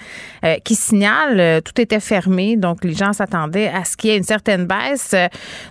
[0.44, 1.40] euh, qui signalent.
[1.40, 4.66] Euh, tout était fermé, donc les gens s'attendaient à ce qu'il y ait une certaine
[4.66, 5.14] baisse.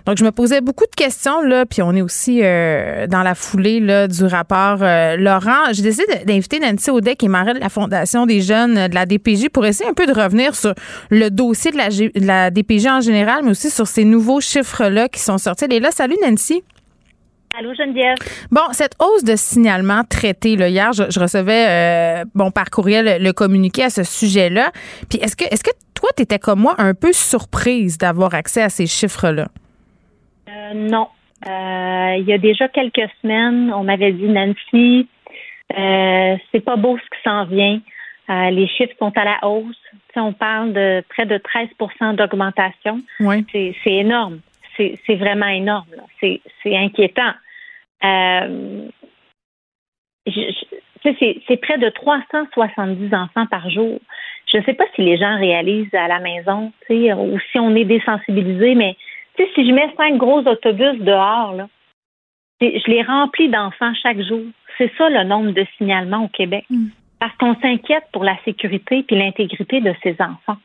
[0.06, 3.34] Donc, je me posais beaucoup de questions, là, puis on est aussi euh, dans la
[3.34, 5.72] foulée là, du rapport euh, Laurent.
[5.72, 9.06] J'ai décidé d'inviter Nancy Audet, qui est marraine de la Fondation des jeunes de la
[9.06, 10.74] DPJ, pour essayer un peu de revenir sur
[11.10, 15.08] le dossier de la, de la DPJ en général, mais aussi sur ces nouveaux chiffres-là
[15.08, 15.64] qui sont sortis.
[15.64, 15.90] Elle est là.
[15.90, 16.62] Salut, Nancy.
[17.58, 18.16] Allô, Geneviève.
[18.52, 23.04] Bon, cette hausse de signalement traité, là, hier, je, je recevais euh, bon, par courriel
[23.18, 24.70] le, le communiqué à ce sujet-là.
[25.08, 28.62] Puis est-ce que, est-ce que toi, tu étais comme moi un peu surprise d'avoir accès
[28.62, 29.48] à ces chiffres-là?
[30.48, 31.08] Euh, non.
[31.46, 35.08] Euh, il y a déjà quelques semaines, on m'avait dit, Nancy,
[36.52, 37.80] c'est pas beau ce qui s'en vient.
[38.30, 39.76] Euh, les chiffres sont à la hausse.
[39.92, 43.00] Tu sais, on parle de près de 13% d'augmentation.
[43.18, 43.44] Oui.
[43.52, 44.40] C'est énorme.
[44.76, 45.86] C'est vraiment énorme.
[46.20, 47.32] C'est inquiétant.
[48.02, 48.88] Euh,
[51.04, 54.00] c'est près de 370 enfants par jour.
[54.50, 57.84] Je ne sais pas si les gens réalisent à la maison, ou si on est
[57.84, 58.96] désensibilisé, mais
[59.36, 61.68] si je mets cinq gros autobus dehors, là,
[62.60, 64.42] je les remplis d'enfants chaque jour.
[64.78, 66.64] C'est ça le nombre de signalements au Québec.
[66.70, 66.88] Hmm.
[67.20, 70.56] Parce qu'on s'inquiète pour la sécurité et l'intégrité de ces enfants.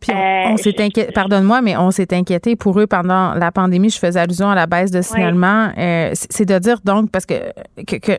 [0.00, 3.90] Puis on, s'est inquiété, pardonne-moi, mais on s'est inquiété pour eux pendant la pandémie.
[3.90, 5.70] Je faisais allusion à la baisse de signalement.
[5.76, 7.34] Euh, c'est de dire donc, parce que,
[7.86, 8.18] que,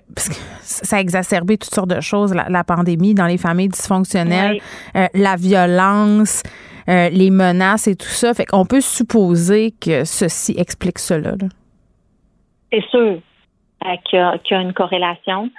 [0.61, 4.59] ça a exacerbé toutes sortes de choses, la, pandémie dans les familles dysfonctionnelles,
[4.95, 6.43] euh, la violence,
[6.87, 8.33] euh, les menaces et tout ça.
[8.35, 11.31] Fait qu'on peut supposer que ceci explique cela.
[12.71, 13.17] C'est sûr
[14.05, 15.49] qu'il y, a une corrélation.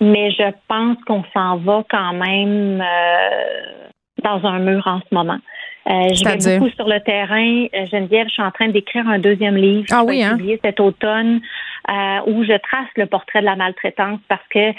[0.00, 2.82] Mais je pense qu'on s'en va quand même
[4.22, 5.38] dans un mur en ce moment.
[5.88, 7.66] Euh, je vais beaucoup sur le terrain.
[7.74, 10.36] Euh, Geneviève, je suis en train d'écrire un deuxième livre ah oui, hein?
[10.64, 11.40] cet automne
[11.88, 14.72] euh, où je trace le portrait de la maltraitance parce que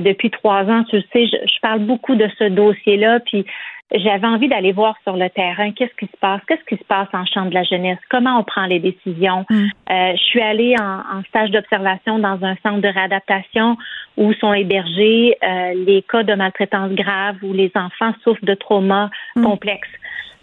[0.00, 3.20] depuis trois ans, tu sais, je, je parle beaucoup de ce dossier-là.
[3.20, 3.44] Puis
[3.92, 7.08] j'avais envie d'aller voir sur le terrain qu'est-ce qui se passe, qu'est-ce qui se passe
[7.12, 9.44] en chambre de la jeunesse, comment on prend les décisions.
[9.50, 9.66] Mm.
[9.90, 13.76] Euh, je suis allée en, stage d'observation dans un centre de réadaptation
[14.16, 19.10] où sont hébergés euh, les cas de maltraitance grave où les enfants souffrent de traumas
[19.36, 19.42] Mm.
[19.42, 19.88] complexes.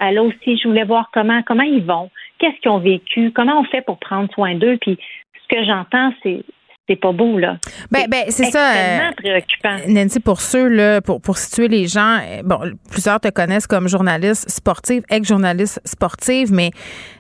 [0.02, 2.10] Euh, là aussi, je voulais voir comment comment ils vont,
[2.40, 4.78] qu'est-ce qu'ils ont vécu, comment on fait pour prendre soin d'eux.
[4.82, 4.98] Puis
[5.42, 6.44] ce que j'entends, c'est
[6.92, 7.58] c'est pas beau, là.
[7.90, 8.74] Ben, ben c'est ça.
[8.76, 9.78] euh, préoccupant.
[9.88, 12.60] Nancy, pour ceux, là, pour, pour situer les gens, euh, bon,
[12.90, 16.72] plusieurs te connaissent comme journaliste sportive, ex-journaliste sportive, mais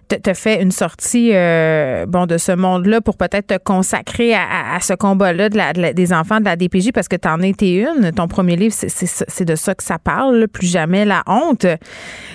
[0.09, 4.75] tu as fait une sortie euh, bon de ce monde-là pour peut-être te consacrer à,
[4.75, 7.29] à ce combat-là de la, de la- des enfants de la DPJ parce que tu
[7.29, 8.11] en étais une.
[8.11, 11.65] Ton premier livre, c'est- de ça que ça parle, là, plus jamais la honte.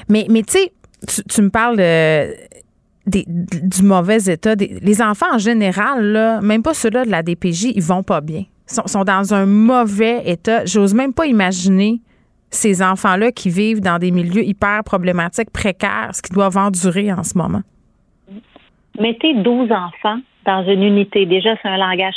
[0.09, 0.73] Mais, mais tu sais,
[1.07, 2.35] tu- tu me parles de
[3.07, 4.57] des- du mauvais état.
[4.57, 8.21] Des- les enfants en général, là, même pas ceux-là de la DPJ, ils vont pas
[8.21, 8.45] bien.
[8.69, 10.65] Ils sont, sont dans un mauvais état.
[10.65, 12.01] J'ose même pas imaginer
[12.51, 17.23] ces enfants-là qui vivent dans des milieux hyper problématiques, précaires, ce qu'ils doivent endurer en
[17.23, 17.63] ce moment.
[18.99, 21.27] Mettez 12 enfants dans une unité.
[21.27, 22.15] Déjà, c'est un langage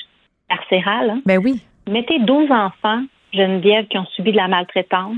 [0.47, 1.09] carcéral.
[1.09, 1.21] hein.
[1.25, 1.61] Ben oui.
[1.89, 3.03] Mettez 12 enfants,
[3.33, 5.15] Geneviève, qui ont subi de la maltraitance,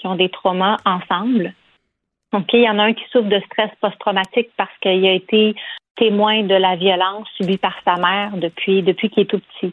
[0.00, 1.52] qui ont des traumas ensemble.
[2.52, 5.54] Il y en a un qui souffre de stress post-traumatique parce qu'il a été
[5.96, 9.72] témoin de la violence subie par sa mère depuis, depuis qu'il est tout petit.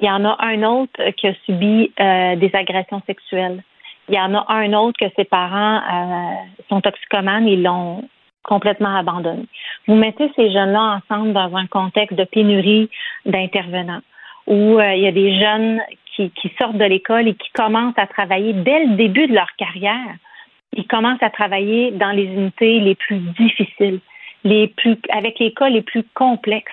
[0.00, 3.62] Il y en a un autre qui a subi euh, des agressions sexuelles.
[4.08, 6.34] Il y en a un autre que ses parents euh,
[6.68, 8.08] sont toxicomanes, ils l'ont
[8.42, 9.44] complètement abandonné.
[9.86, 12.88] Vous mettez ces jeunes-là ensemble dans un contexte de pénurie
[13.26, 14.00] d'intervenants
[14.46, 15.80] où euh, il y a des jeunes
[16.16, 19.50] qui, qui sortent de l'école et qui commencent à travailler dès le début de leur
[19.58, 20.16] carrière.
[20.76, 24.00] Ils commencent à travailler dans les unités les plus difficiles,
[24.44, 26.72] les plus avec les cas les plus complexes.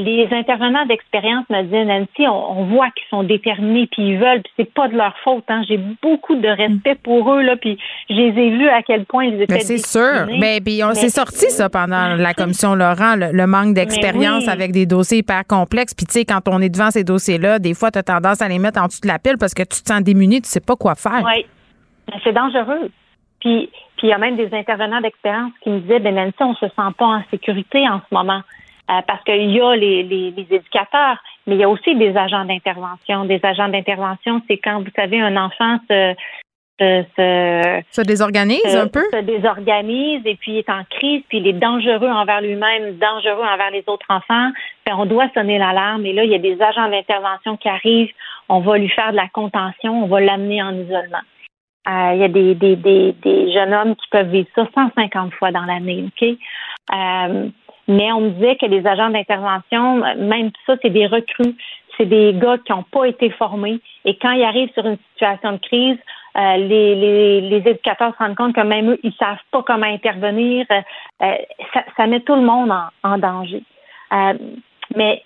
[0.00, 4.42] Les intervenants d'expérience me disaient, Nancy, on, on voit qu'ils sont déterminés, puis ils veulent,
[4.42, 5.42] puis c'est pas de leur faute.
[5.48, 5.62] Hein.
[5.66, 7.76] J'ai beaucoup de respect pour eux, là, puis
[8.08, 10.26] je les ai vus à quel point ils étaient c'est sûr.
[10.40, 14.44] Ben, puis on Mais- s'est sorti ça pendant la commission Laurent, le, le manque d'expérience
[14.44, 14.50] oui.
[14.52, 15.94] avec des dossiers hyper complexes.
[15.94, 18.46] Puis tu sais, quand on est devant ces dossiers-là, des fois, tu as tendance à
[18.48, 20.60] les mettre en dessous de la pile parce que tu te sens démuni, tu sais
[20.60, 21.24] pas quoi faire.
[21.24, 21.44] Oui.
[22.22, 22.88] C'est dangereux.
[23.40, 26.54] Puis, puis il y a même des intervenants d'expérience qui me disaient, ben Nancy, on
[26.54, 28.42] se sent pas en sécurité en ce moment.
[28.90, 32.16] Euh, parce qu'il y a les, les, les éducateurs, mais il y a aussi des
[32.16, 33.26] agents d'intervention.
[33.26, 36.14] Des agents d'intervention, c'est quand, vous savez, un enfant se,
[36.80, 39.02] se, se, Ça désorganise se- un peu?
[39.12, 43.70] se désorganise et puis est en crise, puis il est dangereux envers lui-même, dangereux envers
[43.72, 44.50] les autres enfants.
[44.86, 46.06] Ben, on doit sonner l'alarme.
[46.06, 48.12] Et là, il y a des agents d'intervention qui arrivent.
[48.48, 50.04] On va lui faire de la contention.
[50.04, 51.20] On va l'amener en isolement.
[51.86, 55.32] Euh, il y a des, des, des, des jeunes hommes qui peuvent vivre ça 150
[55.34, 56.28] fois dans l'année, OK?
[56.94, 57.48] Euh,
[57.86, 61.56] mais on me disait que les agents d'intervention, même ça, c'est des recrues.
[61.96, 63.80] C'est des gars qui n'ont pas été formés.
[64.04, 65.98] Et quand ils arrivent sur une situation de crise,
[66.36, 69.86] euh, les, les, les éducateurs se rendent compte que même eux, ils savent pas comment
[69.86, 70.66] intervenir.
[70.68, 72.70] Ça, ça met tout le monde
[73.02, 73.62] en, danger.
[74.94, 75.24] Mais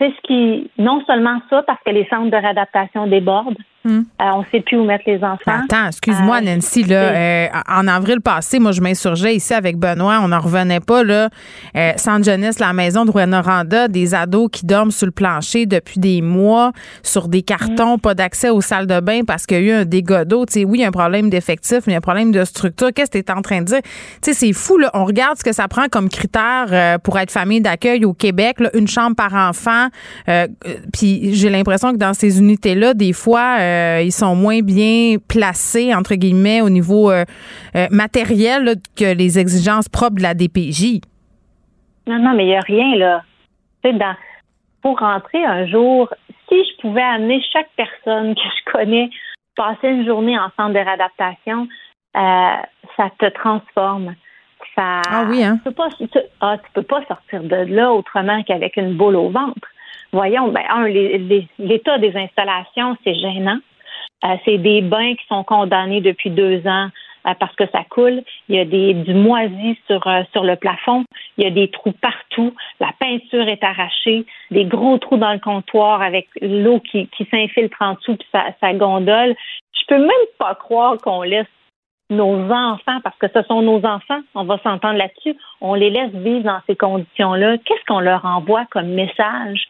[0.00, 3.58] c'est ce qui, non seulement ça, parce que les centres de réadaptation débordent.
[3.86, 3.98] Hmm.
[4.20, 5.60] Euh, on ne sait plus où mettre les enfants.
[5.64, 6.84] Attends, excuse-moi, Euh, Nancy.
[6.84, 10.20] Là, euh, en avril passé, moi, je m'insurgeais ici avec Benoît.
[10.22, 11.04] On n'en revenait pas.
[11.04, 11.28] Là.
[11.76, 16.00] Euh, Centre jeunesse, la maison de Rwanda, des ados qui dorment sur le plancher depuis
[16.00, 19.74] des mois, sur des cartons, pas d'accès aux salles de bain parce qu'il y a
[19.76, 20.46] eu un dégât d'eau.
[20.46, 22.32] Tu sais, oui, il y a un problème d'effectif, mais il y a un problème
[22.32, 22.88] de structure.
[22.94, 23.82] Qu'est-ce que tu es en train de dire?
[23.82, 23.90] Tu
[24.22, 24.78] sais, c'est fou.
[24.78, 24.90] Là.
[24.94, 28.60] On regarde ce que ça prend comme critère euh, pour être famille d'accueil au Québec.
[28.60, 29.88] là, une chambre par enfant.
[30.92, 35.94] Puis j'ai l'impression que dans ces unités-là, des fois, euh, ils sont moins bien placés,
[35.94, 37.24] entre guillemets, au niveau euh,
[37.76, 41.00] euh, matériel là, que les exigences propres de la DPJ.
[42.06, 43.22] Non, non, mais il n'y a rien, là.
[43.82, 44.14] Tu sais, dans,
[44.82, 46.08] pour rentrer un jour,
[46.48, 49.10] si je pouvais amener chaque personne que je connais
[49.56, 51.68] passer une journée en centre de réadaptation,
[52.16, 52.56] euh,
[52.96, 54.14] ça te transforme.
[54.74, 55.58] Ça, ah oui, hein?
[55.58, 55.88] Tu peux pas,
[56.40, 59.68] ah, tu peux pas sortir de là autrement qu'avec une boule au ventre.
[60.14, 63.58] Voyons, ben, un, l'état des installations, c'est gênant.
[64.24, 66.88] Euh, c'est des bains qui sont condamnés depuis deux ans
[67.26, 68.22] euh, parce que ça coule.
[68.48, 71.04] Il y a des, du moisi sur, euh, sur le plafond.
[71.36, 72.54] Il y a des trous partout.
[72.78, 74.24] La peinture est arrachée.
[74.52, 78.44] Des gros trous dans le comptoir avec l'eau qui, qui s'infiltre en dessous puis ça,
[78.60, 79.34] ça gondole.
[79.72, 81.48] Je peux même pas croire qu'on laisse
[82.10, 86.12] nos enfants, parce que ce sont nos enfants, on va s'entendre là-dessus, on les laisse
[86.12, 87.56] vivre dans ces conditions-là.
[87.64, 89.66] Qu'est-ce qu'on leur envoie comme message?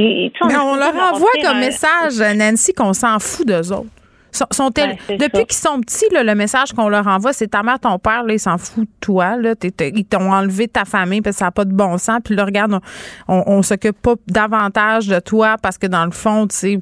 [0.00, 3.90] Et, on, on leur envoie comme message, Nancy, qu'on s'en fout d'eux autres.
[4.30, 8.22] Sont, depuis qu'ils sont petits, le message qu'on leur envoie, c'est ta mère, ton père,
[8.22, 9.36] là, ils s'en foutent de toi.
[9.36, 12.20] Là, ils t'ont enlevé ta famille parce que ça n'a pas de bon sens.
[12.24, 12.78] Puis là, regarde,
[13.26, 16.78] on, on, s'occupe pas davantage de toi parce que dans le fond, tu sais,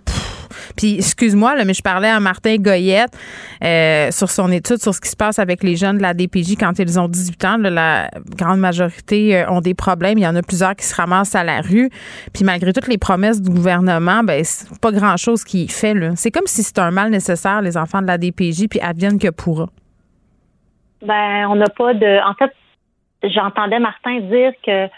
[0.76, 3.16] puis, excuse-moi, mais je parlais à Martin Goyette
[3.62, 6.56] euh, sur son étude sur ce qui se passe avec les jeunes de la DPJ
[6.58, 7.56] quand ils ont 18 ans.
[7.58, 10.18] la grande majorité euh, ont des problèmes.
[10.18, 11.90] Il y en a plusieurs qui se ramassent à la rue.
[12.32, 15.94] Puis, malgré toutes les promesses du gouvernement, ben c'est pas grand-chose qui fait.
[16.16, 19.30] C'est comme si c'était un mal nécessaire, les enfants de la DPJ, puis adviennent que
[19.30, 19.66] pourra.
[21.02, 22.28] Ben, on n'a pas de.
[22.28, 22.52] En fait,
[23.22, 24.88] j'entendais Martin dire que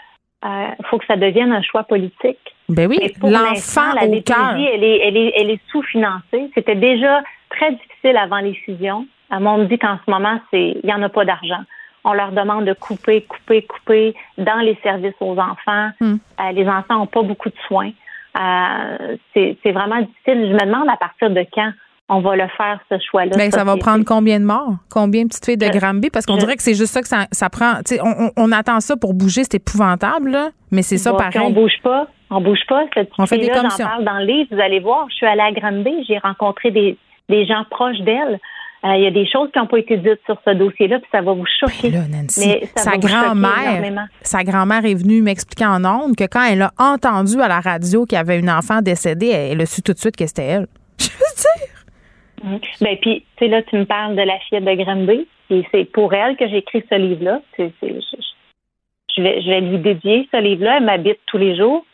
[0.45, 2.39] euh, faut que ça devienne un choix politique.
[2.69, 4.55] Ben oui, l'enfant la au cœur.
[4.55, 6.51] Elle est, elle est, elle est sous-financée.
[6.53, 9.07] C'était déjà très difficile avant les fusions.
[9.31, 11.61] On me dit qu'en ce moment, c'est il n'y en a pas d'argent.
[12.03, 15.89] On leur demande de couper, couper, couper dans les services aux enfants.
[15.99, 16.15] Hmm.
[16.39, 17.91] Euh, les enfants n'ont pas beaucoup de soins.
[18.39, 20.47] Euh, c'est vraiment difficile.
[20.47, 21.71] Je me demande à partir de quand
[22.11, 23.37] on va le faire, ce choix-là.
[23.37, 24.75] Ben, ça va prendre combien de morts?
[24.89, 26.09] Combien de petites filles de Granby?
[26.09, 27.73] Parce qu'on dirait que c'est juste ça que ça, ça prend.
[28.01, 31.39] On, on, attend ça pour bouger, c'est épouvantable, là, mais c'est ça pareil.
[31.39, 32.07] On bouge pas.
[32.29, 32.85] On bouge pas.
[32.93, 35.07] Cette on fait des J'en parle dans le livre, vous allez voir.
[35.09, 36.97] Je suis allée à Granby, j'ai rencontré des,
[37.27, 38.39] des gens proches d'elle.
[38.85, 41.09] Euh, il y a des choses qui n'ont pas été dites sur ce dossier-là, puis
[41.11, 41.89] ça va vous choquer.
[41.89, 42.07] Ben
[42.37, 47.41] mais sa grand-mère, sa grand-mère est venue m'expliquer en ondes que quand elle a entendu
[47.41, 50.15] à la radio qu'il y avait une enfant décédée, elle a su tout de suite
[50.15, 50.67] que c'était elle.
[50.97, 52.51] Je veux dire.
[52.51, 52.59] Mhm.
[52.79, 55.85] Ben puis, tu sais là, tu me parles de la fillette de Granby, et c'est
[55.91, 57.41] pour elle que j'ai écrit ce livre-là.
[57.57, 60.77] je, vais, je vais lui dédier ce livre-là.
[60.77, 61.85] Elle m'habite tous les jours.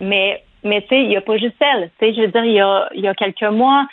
[0.00, 1.90] Mais, mais tu sais, il n'y a pas juste elle.
[1.98, 3.86] Tu sais, je veux dire, il y a, il y a quelques mois,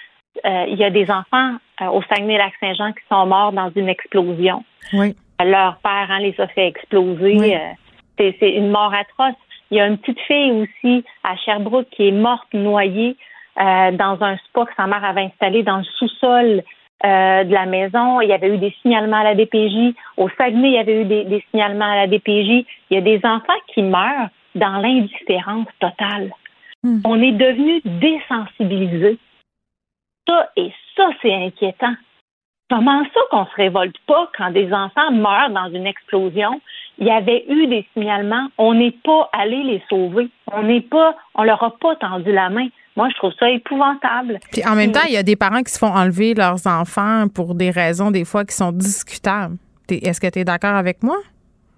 [0.44, 4.64] euh, il y a des enfants euh, au Saguenay-Lac-Saint-Jean qui sont morts dans une explosion.
[4.94, 5.16] Oui.
[5.44, 7.56] Leur père hein, les a fait exploser.
[7.56, 9.36] Euh, c'est une mort atroce.
[9.72, 13.18] Il y a une petite fille aussi à Sherbrooke qui est morte noyée
[13.58, 16.62] dans un spa que sa mère avait installé dans le sous-sol
[17.04, 18.22] de la maison.
[18.22, 19.96] Il y avait eu des signalements à la DPJ.
[20.18, 22.66] Au Saguenay, il y avait eu des, signalements à la DPJ.
[22.90, 26.32] Il y a des enfants qui meurent dans l'indifférence totale.
[26.84, 27.00] Hmm.
[27.06, 29.20] On est devenu désensibilisés.
[30.28, 31.94] Ça et ça, c'est inquiétant.
[32.70, 36.62] Comment ça qu'on se révolte pas quand des enfants meurent dans une explosion?
[36.98, 38.48] Il y avait eu des signalements.
[38.58, 40.30] On n'est pas allé les sauver.
[40.52, 42.68] On n'est pas, on leur a pas tendu la main.
[42.96, 44.40] Moi, je trouve ça épouvantable.
[44.52, 47.28] Puis en même temps, il y a des parents qui se font enlever leurs enfants
[47.28, 49.58] pour des raisons des fois qui sont discutables.
[49.90, 51.18] Est-ce que tu es d'accord avec moi?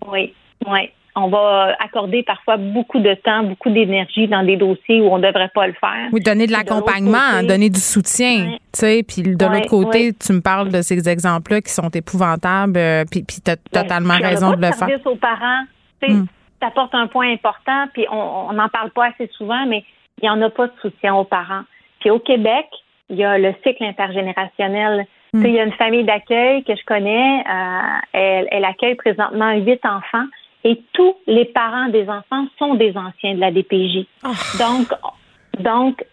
[0.08, 0.34] Oui,
[0.66, 0.92] oui.
[1.20, 5.26] On va accorder parfois beaucoup de temps, beaucoup d'énergie dans des dossiers où on ne
[5.26, 6.10] devrait pas le faire.
[6.12, 8.58] Oui, donner de l'accompagnement, donner du soutien.
[8.72, 12.78] Tu sais, puis de l'autre côté, tu me parles de ces exemples-là qui sont épouvantables,
[12.78, 15.08] euh, puis, puis tu as ben, totalement raison de le faire.
[15.08, 15.64] aux parents,
[16.04, 16.28] tu hmm.
[16.62, 19.84] apportes un point important, puis on n'en parle pas assez souvent, mais
[20.22, 21.64] il n'y en a pas de soutien aux parents.
[22.00, 22.68] Puis au Québec,
[23.10, 25.08] il y a le cycle intergénérationnel.
[25.34, 25.46] Hmm.
[25.46, 29.84] Il y a une famille d'accueil que je connais, euh, elle, elle, accueille présentement huit
[29.84, 30.26] enfants
[30.64, 34.06] et tous les parents des enfants sont des anciens de la DPJ.
[34.24, 34.32] Ah.
[34.60, 34.94] Donc,
[35.60, 36.06] donc,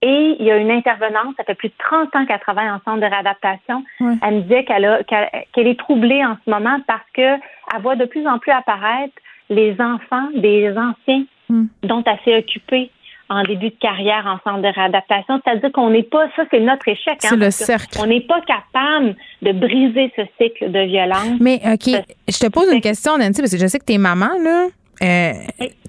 [0.00, 2.80] et il y a une intervenante, ça fait plus de 30 ans qu'elle travaille en
[2.84, 3.84] centre de réadaptation.
[4.00, 7.34] Elle me disait qu'elle qu'elle est troublée en ce moment parce que
[7.74, 9.14] elle voit de plus en plus apparaître
[9.50, 11.66] les enfants des anciens hmm.
[11.82, 12.90] dont elle s'est occupée
[13.28, 15.40] en début de carrière en centre de réadaptation.
[15.44, 17.14] C'est-à-dire qu'on n'est pas, ça c'est notre échec.
[17.24, 17.98] Hein, c'est le cercle.
[18.00, 21.38] On n'est pas capable de briser ce cycle de violence.
[21.40, 21.94] Mais OK,
[22.28, 24.68] je te pose une question, Nancy, parce que je sais que tu es maman, là.
[25.02, 25.32] Euh,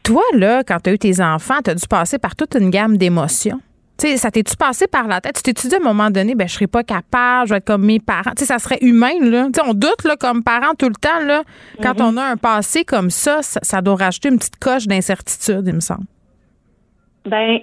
[0.04, 2.70] toi, là, quand tu as eu tes enfants, tu as dû passer par toute une
[2.70, 3.60] gamme d'émotions.
[3.98, 5.36] Tu sais, ça t'es-tu passé par la tête?
[5.36, 7.66] Tu t'es-tu dit à un moment donné, ben, je serais pas capable, je vais être
[7.66, 8.32] comme mes parents?
[8.38, 9.48] Tu sais, ça serait humain, là.
[9.66, 11.44] On doute, là, comme parents tout le temps, là.
[11.82, 12.14] Quand mm-hmm.
[12.14, 15.74] on a un passé comme ça, ça, ça doit rajouter une petite coche d'incertitude, il
[15.74, 16.06] me semble.
[17.26, 17.60] Ben,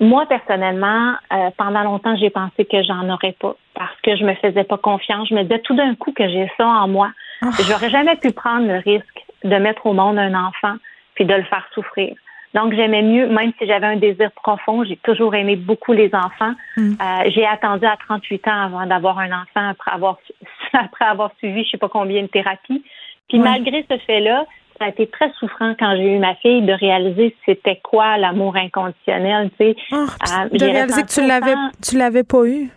[0.00, 4.34] moi, personnellement, euh, pendant longtemps, j'ai pensé que j'en aurais pas parce que je me
[4.34, 5.28] faisais pas confiance.
[5.28, 7.10] Je me disais tout d'un coup que j'ai ça en moi.
[7.42, 7.48] Oh.
[7.68, 10.76] J'aurais jamais pu prendre le risque de mettre au monde un enfant
[11.14, 12.14] puis de le faire souffrir.
[12.54, 16.52] Donc, j'aimais mieux, même si j'avais un désir profond, j'ai toujours aimé beaucoup les enfants.
[16.76, 16.92] Mm.
[17.00, 20.18] Euh, j'ai attendu à 38 ans avant d'avoir un enfant après avoir,
[20.72, 22.82] après avoir suivi je sais pas combien de thérapies.
[23.28, 24.44] Puis malgré ce fait-là,
[24.80, 28.56] ça a été très souffrant quand j'ai eu ma fille de réaliser c'était quoi l'amour
[28.56, 29.76] inconditionnel, tu sais.
[29.92, 31.54] Euh, Ah, De j'ai réaliser que tu l'avais,
[31.86, 32.70] tu l'avais pas eu?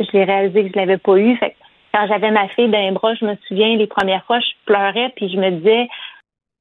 [0.00, 1.36] je l'ai réalisé que je l'avais pas eu.
[1.36, 1.56] Fait que
[1.94, 5.12] quand j'avais ma fille dans les bras, je me souviens, les premières fois, je pleurais,
[5.16, 5.88] puis je me disais,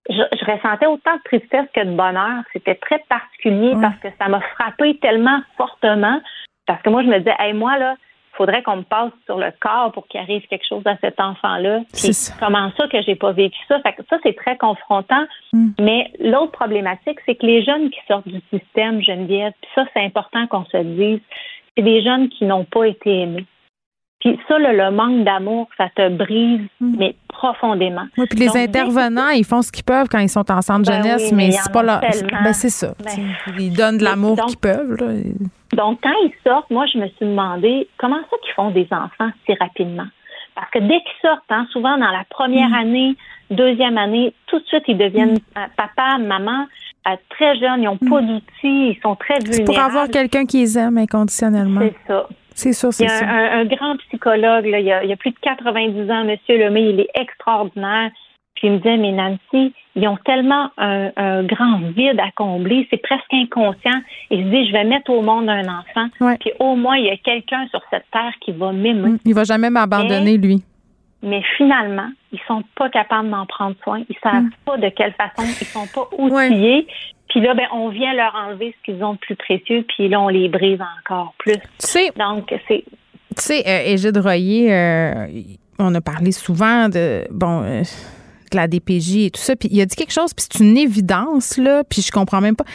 [0.09, 2.43] je, je ressentais autant de tristesse que de bonheur.
[2.53, 6.19] C'était très particulier parce que ça m'a frappé tellement fortement.
[6.65, 7.95] Parce que moi, je me disais, hey, moi, là,
[8.37, 11.81] faudrait qu'on me passe sur le corps pour qu'il arrive quelque chose à cet enfant-là.
[12.39, 13.79] Comment ça que j'ai pas vécu ça?
[13.81, 15.25] Fait que ça, c'est très confrontant.
[15.79, 20.03] Mais l'autre problématique, c'est que les jeunes qui sortent du système, Geneviève, puis ça, c'est
[20.03, 21.19] important qu'on se le dise,
[21.75, 23.45] c'est des jeunes qui n'ont pas été aimés.
[24.19, 28.05] Puis ça, le, le manque d'amour, ça te brise, mais profondément.
[28.17, 30.89] Oui, puis les Donc, intervenants, ils font ce qu'ils peuvent quand ils sont en centre
[30.89, 32.01] Ben jeunesse, oui, mais il c'est pas leur.
[32.01, 32.95] Ben, c'est ça.
[33.03, 34.95] Ben, ils donnent de l'amour qu'ils peuvent.
[34.95, 35.13] Là.
[35.73, 39.29] Donc, quand ils sortent, moi, je me suis demandé comment ça qu'ils font des enfants
[39.45, 40.07] si rapidement.
[40.55, 42.73] Parce que dès qu'ils sortent, hein, souvent dans la première Mm.
[42.73, 43.15] année,
[43.51, 46.65] deuxième année, tout de suite, ils deviennent euh, papa, maman,
[47.07, 49.43] euh, très jeunes, ils n'ont pas d'outils, ils sont très Mm.
[49.43, 49.65] Vulnérables.
[49.65, 51.81] pour avoir quelqu'un qui les aime inconditionnellement.
[51.81, 52.27] C'est ça.
[52.55, 53.25] C'est sûr, Il y c'est a un, ça.
[53.27, 56.89] un- un grand psychologue, là, il, y a, a plus de 90 ans, Monsieur Lemay,
[56.89, 58.09] il est extraordinaire.
[58.57, 62.87] Puis il me disait, mais Nancy, ils ont tellement un, un grand vide à combler,
[62.89, 64.01] c'est presque inconscient.
[64.31, 66.07] Et je dis, je vais mettre au monde un enfant,
[66.39, 69.17] puis au moins, il y a quelqu'un sur cette terre qui va m'aimer.
[69.25, 70.63] Il va jamais m'abandonner, lui.
[71.23, 74.01] Mais finalement, ils sont pas capables d'en prendre soin.
[74.09, 74.49] Ils savent Mm.
[74.65, 75.43] pas de quelle façon.
[75.61, 76.85] Ils sont pas outillés.
[77.29, 80.19] Puis là, ben, on vient leur enlever ce qu'ils ont de plus précieux, puis là,
[80.21, 81.57] on les brise encore plus.
[82.17, 85.27] Donc, c'est Tu sais, euh, Égide Royer, euh,
[85.79, 87.81] on a parlé souvent de bon euh,
[88.55, 91.57] la DPJ et tout ça, puis il a dit quelque chose, puis c'est une évidence
[91.57, 92.65] là, puis je comprends même pas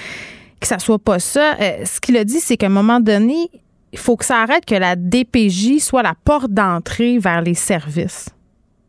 [0.61, 1.57] que ça soit pas ça.
[1.61, 3.49] Euh, ce qu'il a dit, c'est qu'à un moment donné,
[3.93, 8.31] il faut que ça arrête que la DPJ soit la porte d'entrée vers les services.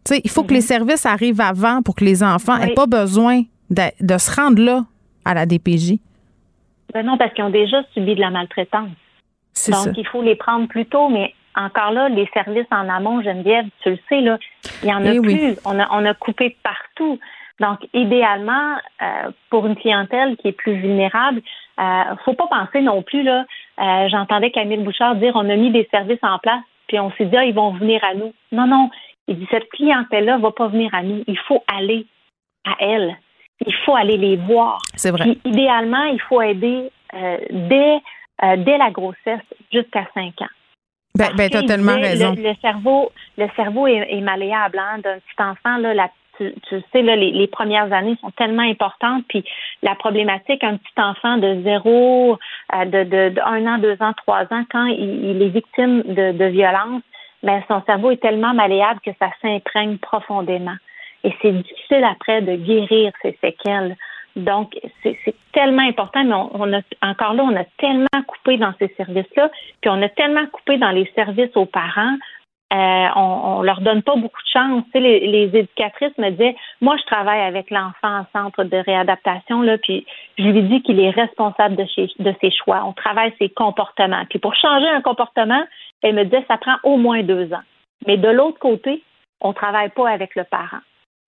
[0.05, 2.68] Tu sais, il faut que les services arrivent avant pour que les enfants Oui.
[2.69, 4.85] aient pas besoin de, de se rendre là
[5.26, 5.95] à la DPJ.
[6.93, 8.89] Ben non, parce qu'ils ont déjà subi de la maltraitance.
[9.69, 9.91] Donc, ça.
[9.97, 13.91] il faut les prendre plus tôt, mais encore là, les services en amont, Geneviève, tu
[13.91, 14.38] le sais, là,
[14.84, 15.38] il y en a Eh oui.
[15.38, 15.59] plus.
[15.65, 17.19] On a, on a coupé partout.
[17.59, 21.41] Donc, idéalement, euh, pour une clientèle qui est plus vulnérable,
[21.80, 23.45] euh, faut pas penser non plus, là,
[23.80, 27.25] euh, j'entendais Camille Bouchard dire on a mis des services en place, puis on s'est
[27.25, 28.34] dit, ah, ils vont venir à nous.
[28.51, 28.89] Non, non.
[29.27, 31.23] Il dit, cette clientèle-là va pas venir à nous.
[31.27, 32.05] Il faut aller
[32.65, 33.15] à elle.
[33.65, 34.80] Il faut aller les voir.
[34.95, 35.23] C'est vrai.
[35.23, 38.01] Puis, idéalement, il faut aider euh, dès,
[38.57, 39.39] dès la grossesse
[39.71, 40.47] jusqu'à 5 ans.
[41.15, 42.34] Ben, ben t'as tellement raison.
[42.35, 45.77] Le, le cerveau, le cerveau est, est malléable hein, d'un petit enfant.
[45.77, 49.23] Là, la- tu, tu sais, là, les, les premières années sont tellement importantes.
[49.30, 49.44] Puis
[49.84, 52.40] la problématique, un petit enfant de zéro,
[52.73, 56.02] euh, de, de, de un an, deux ans, trois ans, quand il, il est victime
[56.02, 57.03] de, de violence,
[57.44, 60.76] ben, son cerveau est tellement malléable que ça s'imprègne profondément.
[61.23, 63.95] Et c'est difficile après de guérir ces séquelles.
[64.35, 64.73] Donc,
[65.03, 65.18] c'est
[65.51, 69.49] tellement important, mais on, on a encore là, on a tellement coupé dans ces services-là,
[69.81, 72.15] puis on a tellement coupé dans les services aux parents.
[72.73, 74.84] Euh, on, on leur donne pas beaucoup de chance.
[74.85, 78.77] Tu sais, les, les éducatrices me disaient, moi, je travaille avec l'enfant en centre de
[78.77, 80.07] réadaptation, là, puis
[80.39, 82.84] je lui dis qu'il est responsable de, chez- de ses choix.
[82.84, 84.26] On travaille ses comportements.
[84.27, 85.64] Puis pour changer un comportement,
[86.01, 87.61] elle me disait, ça prend au moins deux ans.
[88.07, 89.03] Mais de l'autre côté,
[89.39, 90.81] on travaille pas avec le parent.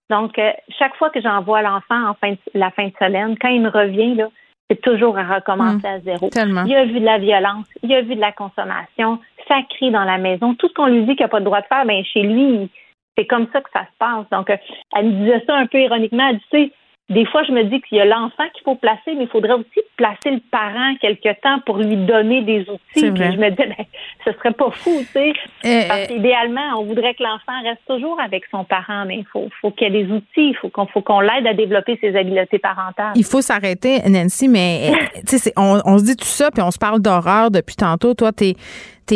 [0.10, 3.50] Donc, euh, chaque fois que j'envoie l'enfant en fin de, la fin de semaine, quand
[3.50, 4.28] il me revient, là,
[4.70, 6.30] c'est toujours à recommencer à zéro.
[6.30, 6.64] tellement.
[6.66, 10.04] Il a vu de la violence, il a vu de la consommation, ça crie dans
[10.04, 10.56] la maison.
[10.56, 12.70] Tout ce qu'on lui dit qu'il n'a pas le droit de faire, ben chez lui,
[13.18, 14.26] c'est comme ça que ça se passe.
[14.32, 14.58] Donc, euh,
[14.96, 16.28] elle me disait ça un peu ironiquement.
[16.30, 16.72] Elle dit, tu sais,
[17.10, 19.54] des fois, je me dis qu'il y a l'enfant qu'il faut placer, mais il faudrait
[19.54, 22.80] aussi placer le parent quelque temps pour lui donner des outils.
[22.94, 23.86] Puis je me disais, ben,
[24.26, 25.34] ce serait pas fou, tu sais.
[25.66, 29.48] Euh, Parce qu'idéalement, on voudrait que l'enfant reste toujours avec son parent, mais il faut,
[29.62, 32.16] faut qu'il y ait des outils, il faut qu'on faut qu'on l'aide à développer ses
[32.16, 33.14] habiletés parentales.
[33.16, 36.72] Il faut s'arrêter, Nancy, mais euh, tu on, on se dit tout ça, puis on
[36.72, 38.16] se parle d'horreur depuis tantôt.
[38.16, 38.56] Toi, t'es es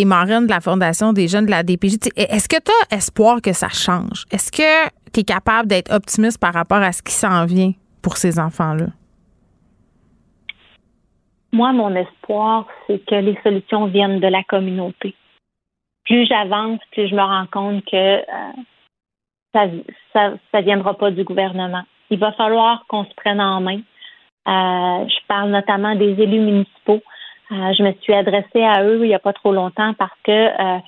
[0.05, 1.99] marraine de la Fondation des jeunes de la DPJ.
[1.99, 4.25] Tu Est-ce que tu as espoir que ça change?
[4.31, 7.71] Est-ce que tu es capable d'être optimiste par rapport à ce qui s'en vient
[8.01, 8.87] pour ces enfants-là?
[11.51, 15.15] Moi, mon espoir, c'est que les solutions viennent de la communauté.
[16.05, 18.51] Plus j'avance, plus je me rends compte que euh,
[20.13, 21.83] ça, ça viendra pas du gouvernement.
[22.11, 23.79] Il va falloir qu'on se prenne en main.
[24.47, 27.01] Euh, je parle notamment des élus municipaux.
[27.51, 30.31] Euh, je me suis adressée à eux il n'y a pas trop longtemps parce que
[30.31, 30.79] euh,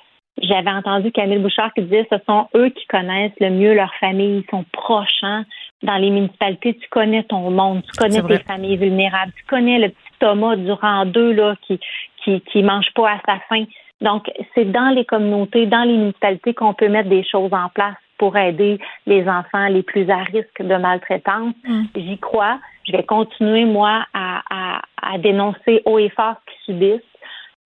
[0.42, 4.44] j'avais entendu Camille Bouchard qui disait ce sont eux qui connaissent le mieux leur famille,
[4.46, 5.24] ils sont proches.
[5.24, 5.46] hein.
[5.84, 9.90] dans les municipalités, tu connais ton monde, tu connais tes familles vulnérables, tu connais le
[9.90, 11.80] petit Thomas du rang 2 là, qui,
[12.24, 13.66] qui, qui mange pas à sa faim.
[14.02, 17.96] Donc, c'est dans les communautés, dans les municipalités qu'on peut mettre des choses en place
[18.18, 21.56] pour aider les enfants les plus à risque de maltraitance.
[21.68, 21.84] Mm.
[21.96, 22.60] J'y crois.
[22.86, 27.12] Je vais continuer, moi, à, à, à dénoncer haut et fort ce qu'ils subissent.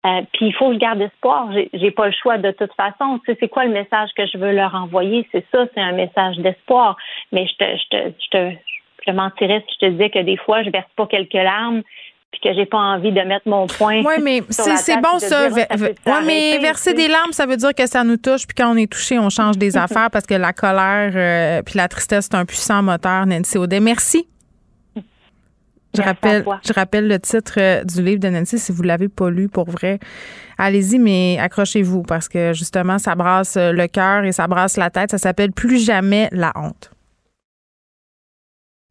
[0.06, 1.48] Euh, puis il faut que je garde espoir.
[1.72, 3.18] J'ai, pas le choix de toute façon.
[3.24, 5.26] Tu sais, c'est quoi le message que je veux leur envoyer?
[5.32, 6.96] C'est ça, c'est un message d'espoir.
[7.32, 8.56] Mais je te, je te, je te,
[9.00, 11.82] je te mentirais si je te disais que des fois, je verse pas quelques larmes
[12.32, 14.02] puis que j'ai pas envie de mettre mon point.
[14.04, 15.48] Oui, mais c'est, bon ça.
[15.48, 18.74] dire, ouais, mais verser des larmes, ça veut dire que ça nous touche, puis quand
[18.74, 22.28] on est touché, on change des affaires parce que la colère euh, puis la tristesse,
[22.28, 23.78] c'est un puissant moteur, Nancy Audet.
[23.78, 24.26] Merci.
[25.96, 26.60] Je à rappelle, toi.
[26.66, 29.48] je rappelle le titre euh, du livre de Nancy, si vous ne l'avez pas lu
[29.48, 29.98] pour vrai.
[30.58, 34.90] Allez-y, mais accrochez-vous parce que justement, ça brasse euh, le cœur et ça brasse la
[34.90, 35.10] tête.
[35.10, 36.90] Ça s'appelle Plus jamais la honte.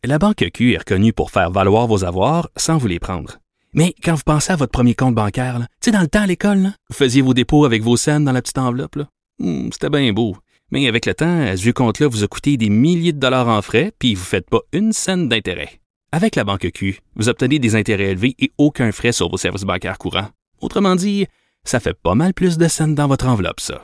[0.06, 3.38] La Banque Q est reconnue pour faire valoir vos avoirs sans vous les prendre.
[3.74, 6.22] Mais quand vous pensez à votre premier compte bancaire, là, tu sais, dans le temps
[6.24, 8.96] à l'école, vous faisiez vos dépôts avec vos scènes dans la petite enveloppe.
[8.98, 9.08] là.
[9.40, 10.36] Hmm, C'était bien beau.
[10.72, 13.62] Mais avec le temps, ce vieux compte-là vous a coûté des milliers de dollars en
[13.62, 15.70] frais, puis vous ne faites pas une scène d'intérêt.
[16.16, 19.64] Avec la Banque Q, vous obtenez des intérêts élevés et aucun frais sur vos services
[19.64, 20.30] bancaires courants.
[20.62, 21.26] Autrement dit,
[21.64, 23.84] ça fait pas mal plus de scènes dans votre enveloppe, ça.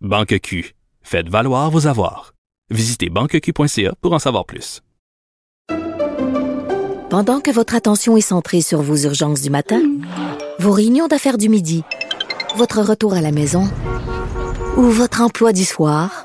[0.00, 2.32] Banque Q, faites valoir vos avoirs.
[2.70, 4.80] Visitez banqueq.ca pour en savoir plus.
[7.10, 9.82] Pendant que votre attention est centrée sur vos urgences du matin,
[10.58, 11.84] vos réunions d'affaires du midi,
[12.56, 13.70] votre retour à la maison
[14.78, 16.24] ou votre emploi du soir,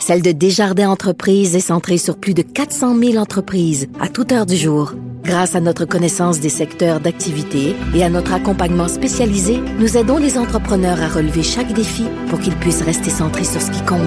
[0.00, 4.46] celle de Desjardins Entreprises est centrée sur plus de 400 000 entreprises à toute heure
[4.46, 4.92] du jour.
[5.24, 10.38] Grâce à notre connaissance des secteurs d'activité et à notre accompagnement spécialisé, nous aidons les
[10.38, 14.00] entrepreneurs à relever chaque défi pour qu'ils puissent rester centrés sur ce qui compte,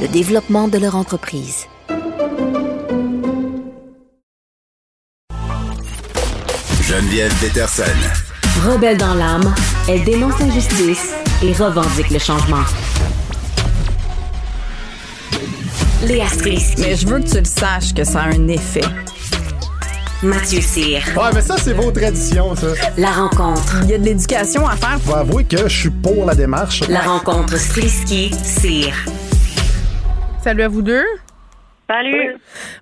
[0.00, 1.66] le développement de leur entreprise.
[6.82, 7.82] Geneviève Peterson.
[8.66, 9.54] Rebelle dans l'âme,
[9.88, 11.12] elle dénonce l'injustice
[11.42, 12.64] et revendique le changement.
[16.06, 16.80] Léa Strisky.
[16.80, 18.82] Mais je veux que tu le saches que ça a un effet.
[20.22, 21.00] Mathieu Cyr.
[21.16, 22.68] Ouais, mais ça, c'est vos traditions, ça.
[22.96, 23.78] La rencontre.
[23.84, 25.00] Il y a de l'éducation à faire.
[25.00, 26.80] Faut avouer que je suis pour la démarche.
[26.88, 28.92] La rencontre Strisky-Cyr.
[30.42, 31.04] Salut à vous deux.
[31.92, 32.36] Salut.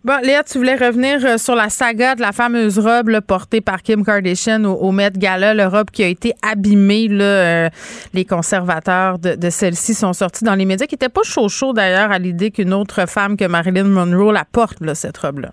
[0.05, 3.61] Bon, Léa, tu voulais revenir euh, sur la saga de la fameuse robe là, portée
[3.61, 7.09] par Kim Kardashian au, au Met Gala, le robe qui a été abîmée.
[7.09, 7.69] Là, euh,
[8.15, 11.73] les conservateurs de, de celle-ci sont sortis dans les médias, qui n'étaient pas chaud chaud
[11.73, 15.51] d'ailleurs à l'idée qu'une autre femme que Marilyn Monroe la porte, là, cette robe-là.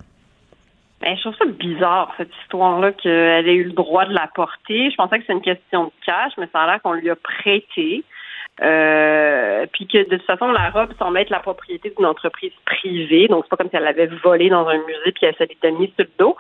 [1.02, 4.92] Ben, je trouve ça bizarre, cette histoire-là, qu'elle ait eu le droit de la porter.
[4.92, 7.16] Je pensais que c'est une question de cash, mais ça a l'air qu'on lui a
[7.16, 8.04] prêté.
[8.62, 13.28] Euh, puis que de toute façon, la robe semble être la propriété d'une entreprise privée.
[13.28, 15.94] Donc, c'est pas comme si elle l'avait volée dans un musée puis elle s'est mise
[15.96, 16.36] sur le dos.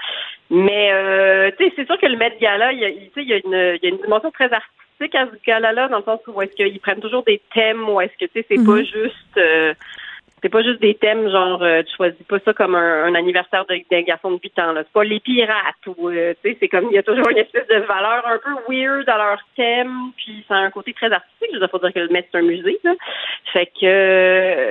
[0.49, 3.33] Mais, euh, tu sais, c'est sûr que le Met Gala, il y a, il y
[3.33, 6.19] a une, il y a une dimension très artistique à ce gala-là, dans le sens
[6.27, 9.37] où est-ce qu'ils prennent toujours des thèmes, ou est-ce que, tu sais, c'est pas juste...
[9.37, 9.73] euh,
[10.41, 13.65] c'est pas juste des thèmes genre euh, tu choisis pas ça comme un, un anniversaire
[13.65, 14.83] d'un garçon de 8 ans là.
[14.83, 17.39] C'est pas les pirates ou euh, tu sais c'est comme il y a toujours une
[17.39, 21.11] espèce de valeur un peu weird à leur thème puis ça a un côté très
[21.11, 21.49] artistique.
[21.53, 22.93] Je veux dire, dire que le Met c'est un musée là.
[23.51, 24.66] Fait que euh,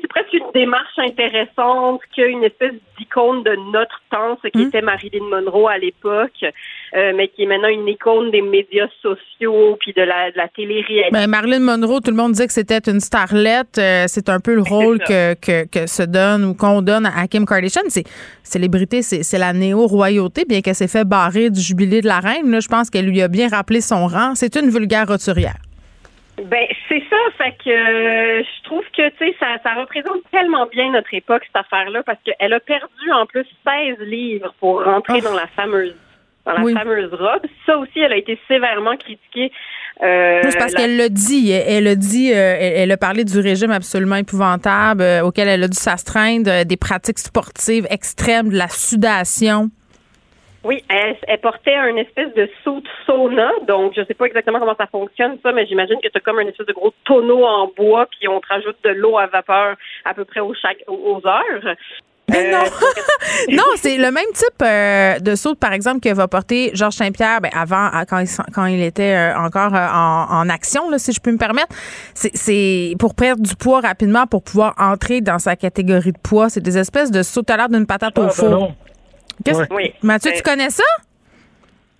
[0.00, 5.24] c'est presque une démarche intéressante qu'une espèce d'icône de notre temps ce qui était Marilyn
[5.24, 6.44] Monroe à l'époque
[6.96, 10.48] euh, mais qui est maintenant une icône des médias sociaux puis de la de la
[10.48, 11.10] télé-réalité.
[11.12, 13.78] Ben, Marilyn Monroe, tout le monde disait que c'était une starlette.
[13.78, 17.26] Euh, c'est un peu le rôle que, que, que se donne ou qu'on donne à
[17.26, 17.82] Kim Kardashian.
[17.88, 18.04] C'est
[18.42, 22.50] célébrité, c'est c'est la néo-royauté, bien qu'elle s'est fait barrer du jubilé de la reine.
[22.50, 24.34] Là, je pense qu'elle lui a bien rappelé son rang.
[24.34, 25.56] C'est une vulgaire roturière.
[26.42, 30.66] Ben c'est ça, fait que euh, je trouve que tu sais ça, ça représente tellement
[30.66, 35.20] bien notre époque cette affaire-là parce qu'elle a perdu en plus 16 livres pour rentrer
[35.20, 35.94] dans la fameuse
[36.44, 36.74] dans la Oui.
[36.74, 37.42] fameuse robe.
[37.64, 39.50] Ça aussi, elle a été sévèrement critiquée.
[40.02, 41.50] Euh, c'est parce la- qu'elle l'a dit.
[41.52, 45.62] Elle, a dit, euh, elle, elle a parlé du régime absolument épouvantable euh, auquel elle
[45.62, 49.70] a dû s'astreindre, des pratiques sportives extrêmes, de la sudation.
[50.64, 54.58] Oui, elle, elle portait un espèce de saut de sauna, donc je sais pas exactement
[54.58, 57.70] comment ça fonctionne ça, mais j'imagine que c'est comme un espèce de gros tonneau en
[57.76, 59.76] bois, puis on te rajoute de l'eau à vapeur
[60.06, 61.74] à peu près aux chaque aux heures.
[62.30, 62.64] Mais Euh, non,
[63.56, 67.42] non, c'est le même type euh, de saut, par exemple, que va porter Georges Saint-Pierre
[67.42, 70.98] ben, avant, quand il, s- quand il était euh, encore euh, en, en action, là,
[70.98, 71.68] si je peux me permettre.
[72.14, 76.48] C'est- pour perdre du poids rapidement, pour pouvoir entrer dans sa catégorie de poids.
[76.48, 78.48] C'est des espèces de sauts à l'air d'une patate au Ah, ben four.
[78.48, 78.74] non.
[79.44, 79.66] Qu'est-ce- Ouais.
[79.70, 79.94] Oui.
[80.02, 80.84] Mathieu, Ben- tu connais ça?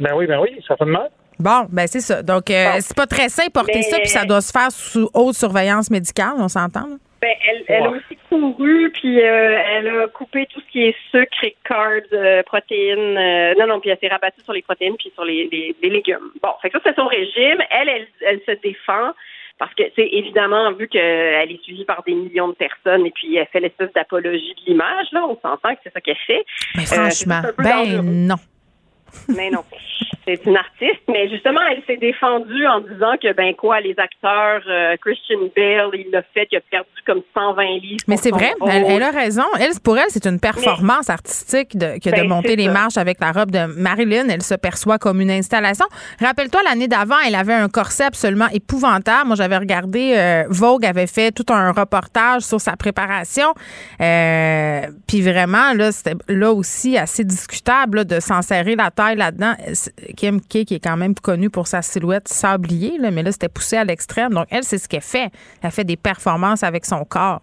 [0.01, 1.09] Ben oui, ben oui, certainement.
[1.39, 2.23] Bon, ben c'est ça.
[2.23, 5.09] Donc, euh, c'est pas très sain porter Mais- ça, puis ça doit se faire sous
[5.15, 6.87] haute surveillance médicale, on s'entend.
[6.89, 6.97] là?
[7.21, 10.97] Ben, elle, elle a aussi couru, puis euh, elle a coupé tout ce qui est
[11.11, 13.17] sucre et carbs, euh, protéines.
[13.17, 15.89] euh, non, non, puis elle s'est rabattue sur les protéines puis sur les, les, les
[15.91, 16.31] légumes.
[16.43, 17.63] Bon, fait que ça, c'est son régime.
[17.71, 19.13] Elle, elle, elle se défend
[19.59, 23.37] parce que, c'est évidemment, vu qu'elle est suivie par des millions de personnes et puis
[23.37, 26.45] elle fait l'espèce d'apologie de l'image, là, on s'entend que c'est ça qu'elle fait.
[26.77, 28.37] Mais Euh, franchement, ben non.
[29.29, 29.63] Mais non,
[30.27, 31.03] c'est une artiste.
[31.09, 35.91] Mais justement, elle s'est défendue en disant que, ben quoi, les acteurs, euh, Christian Bale,
[35.95, 38.05] il l'a fait, il a perdu comme 120 livres.
[38.09, 39.45] Mais c'est vrai, elle, elle a raison.
[39.61, 42.73] Elle, pour elle, c'est une performance artistique de, que de Ben, monter les ça.
[42.73, 44.29] marches avec la robe de Marilyn.
[44.29, 45.87] Elle se perçoit comme une installation.
[46.21, 49.27] Rappelle-toi, l'année d'avant, elle avait un corset absolument épouvantable.
[49.27, 53.49] Moi, j'avais regardé, euh, Vogue avait fait tout un reportage sur sa préparation.
[54.01, 59.53] Euh, Puis vraiment, là, c'était là aussi assez discutable là, de s'en serrer la là-dedans.
[60.17, 63.49] Kim K, qui est quand même connue pour sa silhouette sablier, là, mais là, c'était
[63.49, 64.33] poussé à l'extrême.
[64.33, 65.31] Donc, elle, c'est ce qu'elle fait.
[65.63, 67.41] Elle fait des performances avec son corps.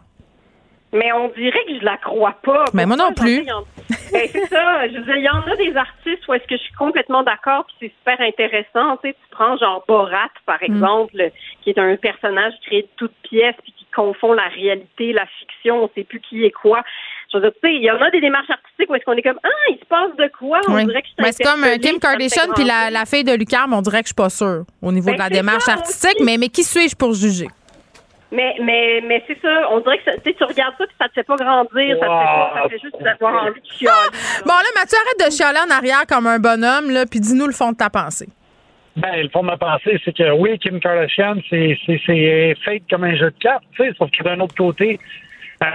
[0.93, 2.65] Mais on dirait que je la crois pas.
[2.73, 3.37] Mais moi non plus.
[3.37, 3.65] J'en sais, il y en-
[4.11, 4.87] Ben, c'est ça.
[4.89, 7.23] Je veux dire, il y en a des artistes où est-ce que je suis complètement
[7.23, 8.97] d'accord, puis c'est super intéressant.
[8.97, 10.65] Tu sais, tu prends genre Borat, par Mm.
[10.75, 11.29] exemple,
[11.61, 15.83] qui est un personnage créé de toutes pièces, puis qui confond la réalité, la fiction,
[15.85, 16.83] on sait plus qui est quoi.
[17.33, 19.13] Je veux dire, tu sais, il y en a des démarches artistiques où est-ce qu'on
[19.13, 20.59] est comme, ah, il se passe de quoi?
[20.67, 20.85] On Oui.
[20.85, 23.73] dirait que je suis c'est comme euh, Kim Kardashian puis la, la fille de Lucarme,
[23.73, 26.17] on dirait que je suis pas sûre au niveau Ben, de la démarche ça, artistique,
[26.25, 27.47] mais, mais qui suis-je pour juger?
[28.33, 31.13] Mais, mais, mais c'est ça, on dirait que ça- tu regardes ça, puis ça te
[31.13, 34.09] fait pas grandir, ça te fait pas, ça fait juste avoir envie de chialer.
[34.45, 37.51] Bon, là, Mathieu, arrête de chialer en arrière comme un bonhomme, là, puis dis-nous le
[37.53, 38.29] fond de ta pensée.
[38.95, 42.83] Ben, le fond de ma pensée, c'est que oui, Kim Kardashian, c'est, c'est, c'est fake
[42.89, 44.97] comme un jeu de cartes, tu sais, sauf que d'un autre côté,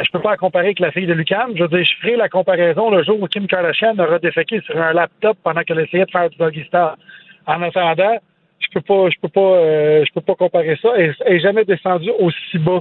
[0.04, 1.52] je peux pas la comparer avec la fille de Lucam.
[1.56, 4.76] Je veux dire, je ferai la comparaison le jour où Kim Kardashian aura déféqué sur
[4.80, 6.64] un laptop pendant qu'elle essayait de faire du doggy.
[7.46, 8.18] En attendant,
[8.58, 10.88] je peux pas, je peux pas, euh, je peux pas comparer ça.
[10.96, 12.80] Elle elle est jamais descendue aussi bas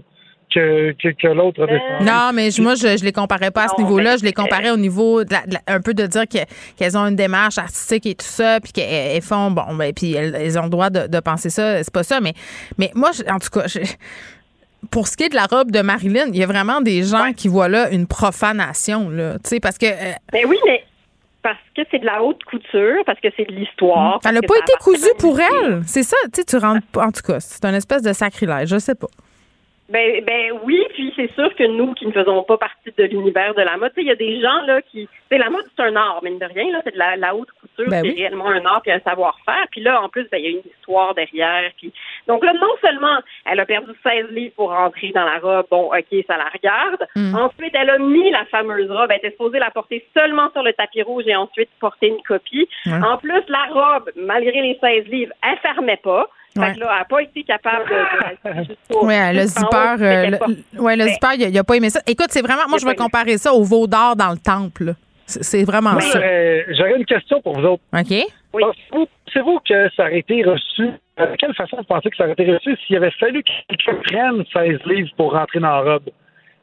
[0.54, 2.06] que, que, que l'autre a descendu.
[2.06, 4.16] Non, mais je- moi, je, je les comparais pas à ce niveau-là.
[4.18, 6.46] Je les comparais au niveau de la- de la- un peu de dire que-
[6.78, 10.14] qu'elles ont une démarche artistique et tout ça, puis qu'elles elles font bon, ben, puis
[10.14, 11.84] elles, elles ont le droit de, de penser ça.
[11.84, 12.34] C'est pas ça, mais
[12.78, 13.80] mais moi, je- en tout cas, je-
[14.92, 17.32] pour ce qui est de la robe de Marilyn, il y a vraiment des gens
[17.34, 19.86] qui voient là une profanation, là, tu sais, parce que.
[19.86, 20.84] euh, Mais oui, mais
[21.42, 24.20] parce que c'est de la haute couture, parce que c'est de l'histoire.
[24.26, 25.82] elle n'a pas été cousue pour une elle.
[25.86, 27.06] C'est ça, tu sais, tu rentres pas.
[27.06, 29.08] En tout cas, c'est un espèce de sacrilège, je sais pas.
[29.88, 33.54] Ben, ben oui, puis c'est sûr que nous qui ne faisons pas partie de l'univers
[33.54, 36.22] de la mode, il y a des gens là qui, la mode c'est un art,
[36.24, 37.50] mine de rien là, c'est de la, la haute
[37.84, 38.16] Ben c'est oui.
[38.16, 39.66] réellement un art puis un savoir-faire.
[39.72, 41.72] Puis là, en plus, ben il y a une histoire derrière.
[41.78, 41.92] Puis
[42.28, 45.92] donc là, non seulement elle a perdu 16 livres pour rentrer dans la robe, bon,
[45.94, 47.08] ok, ça la regarde.
[47.16, 47.36] Mm.
[47.36, 50.74] Ensuite, elle a mis la fameuse robe, elle était supposée la porter seulement sur le
[50.74, 52.68] tapis rouge et ensuite porter une copie.
[52.86, 56.28] En plus, la robe, malgré les 16 livres, elle fermait pas.
[56.58, 60.82] Fait que là, elle n'a pas été capable de, de Oui, le zipper, euh, le,
[60.82, 62.00] ouais, le Ben, zipper, il a, il a pas aimé ça.
[62.08, 64.94] Écoute, c'est vraiment, moi, je vais comparer ça au veau d'or dans le temple.
[65.26, 66.20] C'est vraiment Moi, ça.
[66.20, 67.84] j'aurais, j'aurais une question pour vous autres.
[67.94, 68.14] OK?
[68.52, 70.88] Pensez-vous, pensez-vous que ça aurait été reçu?
[71.18, 74.02] De quelle façon vous pensez que ça aurait été reçu s'il avait fallu que quelqu'un
[74.04, 76.10] prenne 16 livres pour rentrer dans la robe?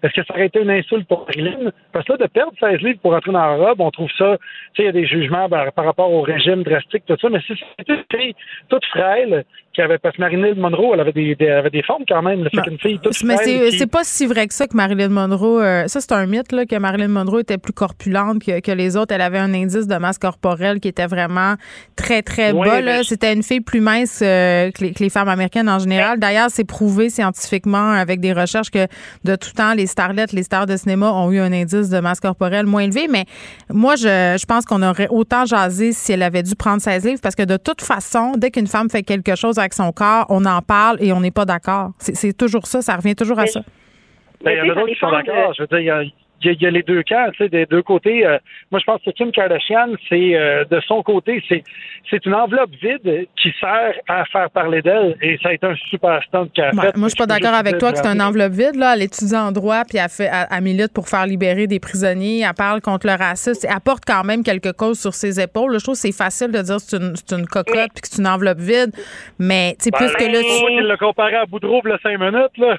[0.02, 1.70] Est-ce que ça aurait été une insulte pour Marilyn?
[1.92, 4.36] Parce que là, de perdre 16 livres pour rentrer dans la robe, on trouve ça,
[4.74, 7.28] tu sais, il y a des jugements par, par rapport au régime drastique, tout ça,
[7.28, 8.34] mais si c'était une fille
[8.68, 11.82] toute frêle, qui avait, parce que Marilyn Monroe, elle avait des, des- elle avait des
[11.82, 13.48] formes quand même, fait qu'une fille toute Mais frêle.
[13.48, 15.62] c'est qui- c'est pas si vrai que ça que Marilyn Monroe.
[15.62, 18.98] euh, ça, c'est un mythe, là, que Marilyn Monroe était plus corpulente que, que les
[18.98, 19.14] autres.
[19.14, 21.54] Elle avait un indice de masse corporelle qui était vraiment
[21.96, 22.82] très, très Oui, bas.
[22.82, 23.02] là.
[23.02, 26.18] C'était une fille plus mince euh, que, les, que les femmes américaines en général.
[26.18, 28.86] D'ailleurs, c'est prouvé scientifiquement avec des recherches que
[29.24, 32.20] de tout temps, les starlettes, les stars de cinéma ont eu un indice de masse
[32.20, 33.06] corporelle moins élevé.
[33.08, 33.24] Mais
[33.70, 37.20] moi, je, je pense qu'on aurait autant jasé si elle avait dû prendre 16 livres
[37.22, 40.44] parce que de toute façon, dès qu'une femme fait quelque chose avec son corps, on
[40.44, 41.92] en parle et on n'est pas d'accord.
[41.98, 43.60] C'est toujours ça, ça revient toujours à ça.
[44.44, 45.54] Il y en a d'autres qui sont d'accord.
[45.56, 46.12] Je veux dire, il
[46.44, 48.26] y a, y a- il y a les deux camps, tu sais, des deux côtés.
[48.26, 48.38] euh,
[48.70, 51.62] moi, je pense que Kim Kardashian, c'est euh, de son côté, c'est
[52.10, 55.74] c'est une enveloppe vide qui sert à faire parler d'elle, et ça a été un
[55.90, 56.96] super stunt qu'elle a Ouais, fait.
[56.96, 58.76] moi, je suis pas d'accord avec toi que c'est une enveloppe vide.
[58.76, 58.94] Là.
[58.94, 62.40] Elle étudie en droit, puis elle, fait, elle, elle milite pour faire libérer des prisonniers.
[62.46, 63.66] Elle parle contre le racisme.
[63.70, 65.72] Elle porte quand même quelque chose sur ses épaules.
[65.72, 65.78] là.
[65.78, 68.08] Je trouve que c'est facile de dire que c'est une, c'est une cocotte puis que
[68.08, 68.90] c'est une enveloppe vide.
[69.38, 72.76] Mais tu sais, plus que là, tu- l'a comparé à Boudreau, le 5 minutes, là.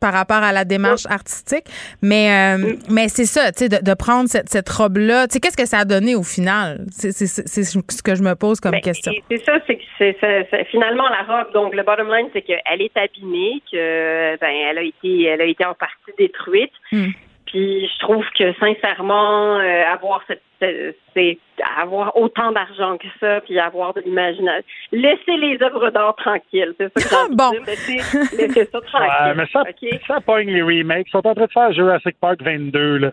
[0.00, 1.64] par rapport à la démarche artistique.
[2.02, 5.26] Mais, euh, mais c'est ça, tu sais, de, de prendre cette, cette robe-là.
[5.28, 6.84] Tu sais, qu'est-ce que ça a donné au final?
[6.90, 9.12] C'est c'est- c'est- c'est ce que je me pose comme Ben, question.
[9.28, 11.52] C'est ça, c'est que finalement la robe.
[11.52, 15.44] Donc le bottom line, c'est qu'elle est abîmée, que ben elle a été, elle a
[15.44, 16.72] été en partie détruite.
[16.92, 17.08] Hmm.
[17.46, 21.38] Puis je trouve que sincèrement, euh, avoir cette c'est c'est
[21.78, 24.64] avoir autant d'argent que ça, puis avoir de l'imagination.
[24.92, 27.50] Laissez les œuvres d'art tranquilles, c'est ça que Bon.
[27.50, 27.62] dire.
[27.66, 29.10] Laissez, laissez ça tranquille.
[29.26, 29.62] Ouais, mais ça,
[30.06, 31.06] ça pogne les remakes.
[31.08, 32.98] Ils sont en train de faire Jurassic Park 22.
[32.98, 33.12] Là.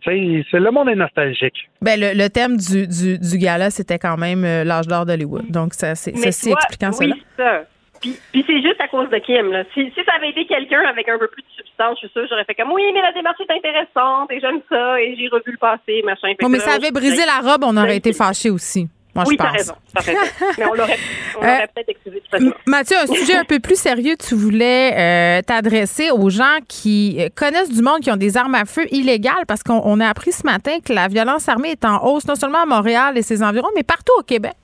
[0.00, 1.68] Tu sais, c'est le monde est nostalgique.
[1.80, 5.50] Ben, le, le thème du, du, du gala, c'était quand même euh, l'âge d'or d'Hollywood.
[5.50, 7.62] Donc, ça, c'est ceci expliquant oui, cela.
[7.62, 7.64] ça.
[8.04, 9.50] Puis, puis c'est juste à cause de Kim.
[9.50, 9.64] Là.
[9.72, 12.26] Si, si ça avait été quelqu'un avec un peu plus de substance, je suis sûre,
[12.28, 15.52] j'aurais fait comme oui, mais la démarche est intéressante et j'aime ça et j'ai revu
[15.52, 16.34] le passé, machin.
[16.38, 18.88] Bon, mais ça avait brisé la robe, on aurait été fâchés aussi.
[19.14, 19.46] Moi, oui, je pense.
[19.46, 20.20] t'as raison, t'as raison.
[20.58, 20.98] mais on l'aurait,
[21.36, 26.10] Euh, peut-être excusé de Mathieu, un sujet un peu plus sérieux, tu voulais euh, t'adresser
[26.10, 29.62] aux gens qui euh, connaissent du monde qui ont des armes à feu illégales parce
[29.62, 32.62] qu'on on a appris ce matin que la violence armée est en hausse, non seulement
[32.62, 34.54] à Montréal et ses environs, mais partout au Québec.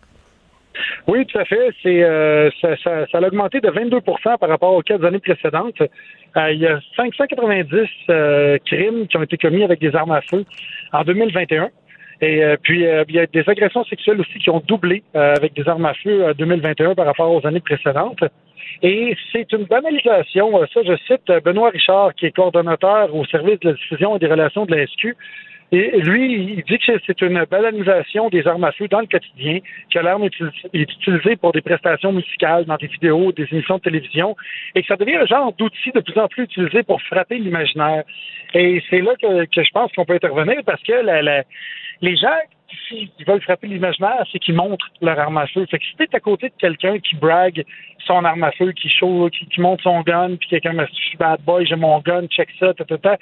[1.06, 1.70] Oui, tout à fait.
[1.86, 5.80] Euh, ça, ça, a augmenté de 22 par rapport aux quatre années précédentes.
[6.36, 10.20] Euh, il y a 590 euh, crimes qui ont été commis avec des armes à
[10.22, 10.44] feu
[10.92, 11.70] en 2021.
[12.22, 15.86] Et puis, il y a des agressions sexuelles aussi qui ont doublé avec des armes
[15.86, 18.22] à feu en 2021 par rapport aux années précédentes.
[18.82, 23.70] Et c'est une banalisation, ça je cite Benoît Richard, qui est coordonnateur au service de
[23.70, 25.16] la diffusion et des relations de la SQ.
[25.72, 29.60] Et lui, il dit que c'est une banalisation des armes à feu dans le quotidien,
[29.92, 33.76] que l'arme est, uti- est utilisée pour des prestations musicales, dans des vidéos, des émissions
[33.76, 34.36] de télévision,
[34.74, 38.02] et que ça devient un genre d'outil de plus en plus utilisé pour frapper l'imaginaire.
[38.54, 40.92] Et c'est là que, je pense qu'on peut intervenir parce que
[42.02, 42.28] les gens,
[42.88, 45.66] s'ils veulent frapper l'imaginaire, c'est qu'ils montrent leur arme à feu.
[45.70, 47.64] Fait que si t'es à côté de quelqu'un qui brague
[48.06, 51.08] son arme à feu, qui show, qui, monte son gun, puis quelqu'un me dit, je
[51.10, 53.18] suis bad boy, j'ai mon gun, check ça, ta, ta, ta,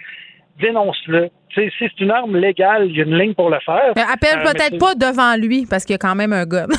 [0.60, 1.28] dénonce-le.
[1.55, 3.93] Si c'est une arme légale, il y a une ligne pour le faire.
[3.97, 6.66] Mais appelle Euh, peut-être pas devant lui parce qu'il y a quand même un gun.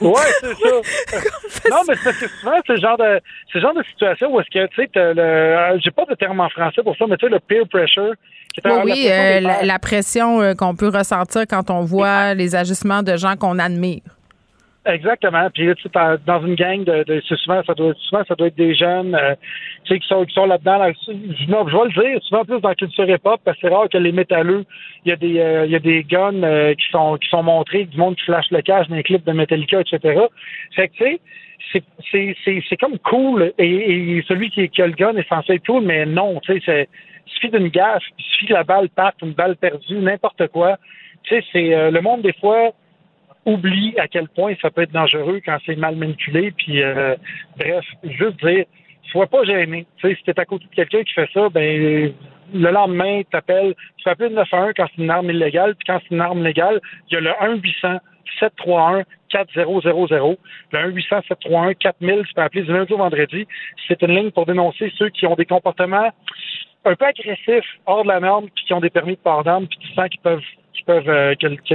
[0.00, 1.70] Ouais, c'est ça.
[1.70, 3.20] non, mais c'est parce que souvent, c'est le genre de,
[3.54, 6.38] le genre de situation où est-ce que, tu sais, le, euh, j'ai pas de terme
[6.38, 8.12] en français pour ça, mais tu sais, le peer pressure.
[8.54, 12.34] qui est Oui, la oui, pression euh, la, pression qu'on peut ressentir quand on voit
[12.34, 14.02] les agissements de gens qu'on admire.
[14.84, 15.48] Exactement.
[15.54, 18.48] Puis là, tu sais, dans une gang de, de souvent, ça doit, souvent, ça doit
[18.48, 19.36] être des jeunes, euh,
[19.84, 20.78] tu sais, qui sont, qui sont là-dedans.
[20.78, 20.90] Là,
[21.48, 23.88] non, je vais le dire, souvent plus dans la culture hip-hop, parce que c'est rare
[23.88, 24.64] que les métalleux,
[25.04, 27.44] il y a des, euh, il y a des guns euh, qui sont, qui sont
[27.44, 30.20] montrés, du monde qui flash le cash dans les clips de Metallica, etc.
[30.74, 31.20] Fait que, tu sais,
[31.72, 35.28] c'est, c'est, c'est, c'est comme cool, et, et celui qui, qui a le gun est
[35.28, 36.88] censé être cool, mais non, tu sais, c'est,
[37.28, 40.76] il suffit d'une gaffe, il suffit la balle parte, une balle perdue, n'importe quoi.
[41.22, 42.72] Tu sais, c'est, euh, le monde, des fois,
[43.44, 46.52] oublie à quel point ça peut être dangereux quand c'est mal manipulé.
[46.52, 47.16] Puis, euh,
[47.56, 48.64] bref, juste dire,
[49.10, 49.86] sois pas gêné.
[49.96, 52.12] Tu sais, si t'es à côté de quelqu'un qui fait ça, ben
[52.54, 56.00] le lendemain, t'appelles, tu peux appeler le 911 quand c'est une arme illégale, puis quand
[56.02, 57.98] c'est une arme légale, il y a le 1 800
[58.40, 59.64] 731 4000
[60.72, 63.46] le 1 800 731 4000 tu peux appeler du lundi au vendredi.
[63.88, 66.10] C'est une ligne pour dénoncer ceux qui ont des comportements
[66.84, 69.66] un peu agressifs, hors de la norme, puis qui ont des permis de port d'armes,
[69.66, 70.42] puis tu sens qu'ils peuvent
[70.72, 71.34] qui peuvent euh,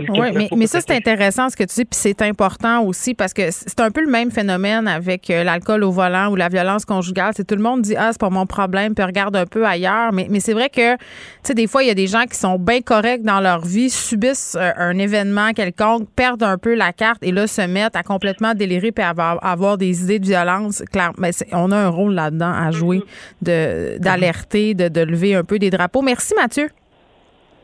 [0.10, 3.34] Oui, mais, mais ça, c'est intéressant ce que tu dis, puis c'est important aussi parce
[3.34, 6.84] que c'est un peu le même phénomène avec euh, l'alcool au volant ou la violence
[6.84, 7.34] conjugale.
[7.36, 10.12] C'est tout le monde dit Ah, c'est pas mon problème, puis regarde un peu ailleurs.
[10.14, 11.00] Mais, mais c'est vrai que, tu
[11.44, 13.90] sais, des fois, il y a des gens qui sont bien corrects dans leur vie,
[13.90, 18.04] subissent euh, un événement quelconque, perdent un peu la carte et là se mettent à
[18.04, 20.84] complètement délirer puis avoir, avoir des idées de violence.
[20.92, 23.02] Claire, mais on a un rôle là-dedans à jouer,
[23.42, 26.02] de d'alerter, de, de lever un peu des drapeaux.
[26.02, 26.70] Merci, Mathieu.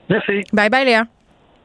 [0.09, 0.43] Merci.
[0.53, 1.05] Bye bye, Léa.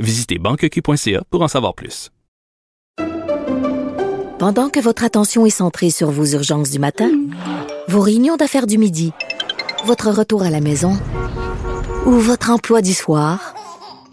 [0.00, 2.10] Visitez banqueq.ca pour en savoir plus.
[4.38, 7.10] Pendant que votre attention est centrée sur vos urgences du matin,
[7.88, 9.12] vos réunions d'affaires du midi,
[9.86, 10.98] votre retour à la maison
[12.06, 13.54] ou votre emploi du soir,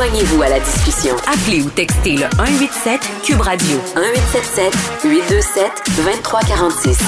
[0.00, 1.14] Joignez-vous à la discussion.
[1.26, 4.74] Appelez ou textez le 187 Cube Radio 1877
[5.04, 6.98] 827 2346.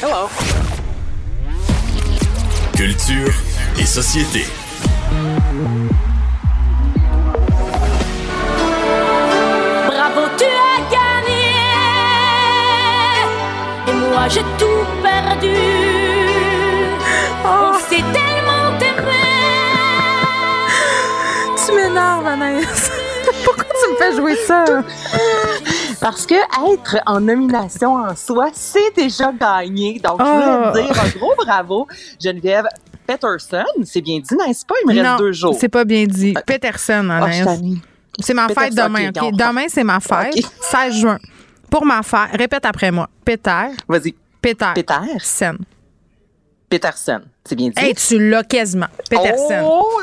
[0.00, 0.28] Hello.
[2.76, 3.34] Culture
[3.76, 4.44] et société.
[9.88, 11.42] Bravo, tu as gagné.
[13.88, 15.88] Et moi, j'ai tout perdu.
[23.90, 24.64] me fait jouer ça?
[26.00, 29.98] Parce que être en nomination en soi, c'est déjà gagné.
[30.02, 30.70] Donc, je Ah.
[30.70, 31.86] voulais te dire un gros bravo,
[32.22, 32.66] Geneviève
[33.06, 33.64] Peterson.
[33.84, 34.74] C'est bien dit, n'est-ce pas?
[34.84, 35.56] Il me reste deux jours.
[35.58, 36.34] c'est pas bien dit.
[36.46, 37.44] Peterson, Ah, Anaïs.
[37.44, 37.78] tannée.
[38.20, 39.22] c'est ma fête demain, ok, OK?
[39.22, 41.18] on Demain, c'est ma fête, 16 juin.
[41.70, 43.08] Pour ma fête, répète après moi.
[43.24, 43.68] Peter.
[43.88, 44.14] Vas-y.
[44.40, 44.70] Peter.
[44.74, 44.94] Peter.
[45.20, 45.58] Sen.
[46.70, 47.20] Peterson.
[47.44, 47.74] C'est bien dit.
[47.82, 48.86] Hey, tu l'as quasiment.
[49.10, 49.62] Peterson.
[49.64, 50.00] Oh!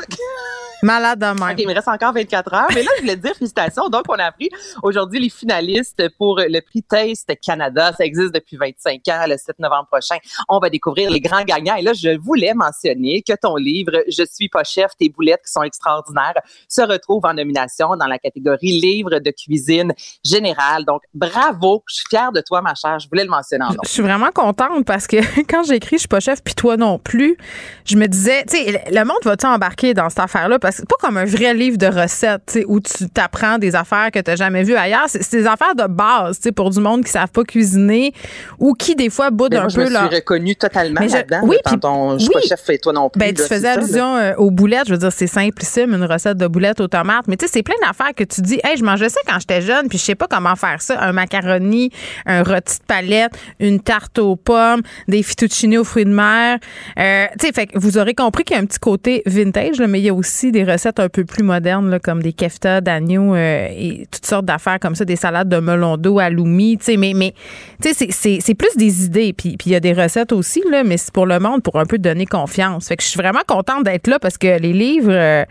[0.86, 1.56] Malade de même.
[1.58, 2.68] Il me reste encore 24 heures.
[2.72, 3.88] Mais là, je voulais te dire félicitations.
[3.88, 4.48] Donc, on a appris
[4.84, 7.92] aujourd'hui les finalistes pour le prix Taste Canada.
[7.98, 9.24] Ça existe depuis 25 ans.
[9.26, 10.16] Le 7 novembre prochain,
[10.48, 11.74] on va découvrir les grands gagnants.
[11.74, 15.50] Et là, je voulais mentionner que ton livre, Je suis pas chef, tes boulettes qui
[15.50, 16.34] sont extraordinaires,
[16.68, 19.92] se retrouve en nomination dans la catégorie livre de cuisine
[20.24, 20.84] générale.
[20.84, 21.82] Donc, bravo.
[21.88, 23.00] Je suis fière de toi, ma chère.
[23.00, 23.80] Je voulais le mentionner en nom.
[23.82, 25.16] Je suis vraiment contente parce que
[25.50, 27.36] quand j'ai écrit Je suis pas chef, puis toi non plus,
[27.84, 30.60] je me disais, tu sais, le monde va-tu embarquer dans cette affaire-là?
[30.60, 34.10] Parce que c'est pas comme un vrai livre de recettes, où tu t'apprends des affaires
[34.10, 35.06] que tu n'as jamais vues ailleurs.
[35.08, 38.12] C'est des affaires de base, pour du monde qui savent pas cuisiner
[38.58, 40.10] ou qui, des fois, boudent Mais un je peu me suis leur.
[40.10, 41.40] reconnue totalement je- là-dedans.
[41.44, 42.42] oui, là, ton, je suis oui.
[42.42, 43.18] pas chef et toi non plus.
[43.18, 44.86] Ben, tu faisais ça, allusion euh, aux boulettes.
[44.88, 47.26] Je veux dire, c'est simplissime, une recette de boulettes aux tomates.
[47.28, 49.60] Mais tu sais, c'est plein d'affaires que tu dis, hey, je mangeais ça quand j'étais
[49.60, 51.00] jeune, puis je sais pas comment faire ça.
[51.00, 51.90] Un macaroni,
[52.26, 56.58] un rôti de palette, une tarte aux pommes, des fettuccine aux fruits de mer.
[56.98, 59.78] Euh, tu sais, fait que vous aurez compris qu'il y a un petit côté vintage,
[59.78, 62.32] là, mais il y a aussi des recettes un peu plus modernes, là, comme des
[62.32, 66.30] keftas d'agneau euh, et toutes sortes d'affaires comme ça, des salades de melon d'eau à
[66.30, 66.78] l'oumi.
[66.78, 67.34] Tu sais, mais, mais
[67.82, 68.08] tu sais,
[68.40, 69.32] c'est- plus des idées.
[69.34, 71.78] Puis puis il y a des recettes aussi, là, mais c'est pour le monde, pour
[71.78, 72.88] un peu donner confiance.
[72.88, 75.44] Fait que je suis vraiment contente d'être là parce que les livres euh,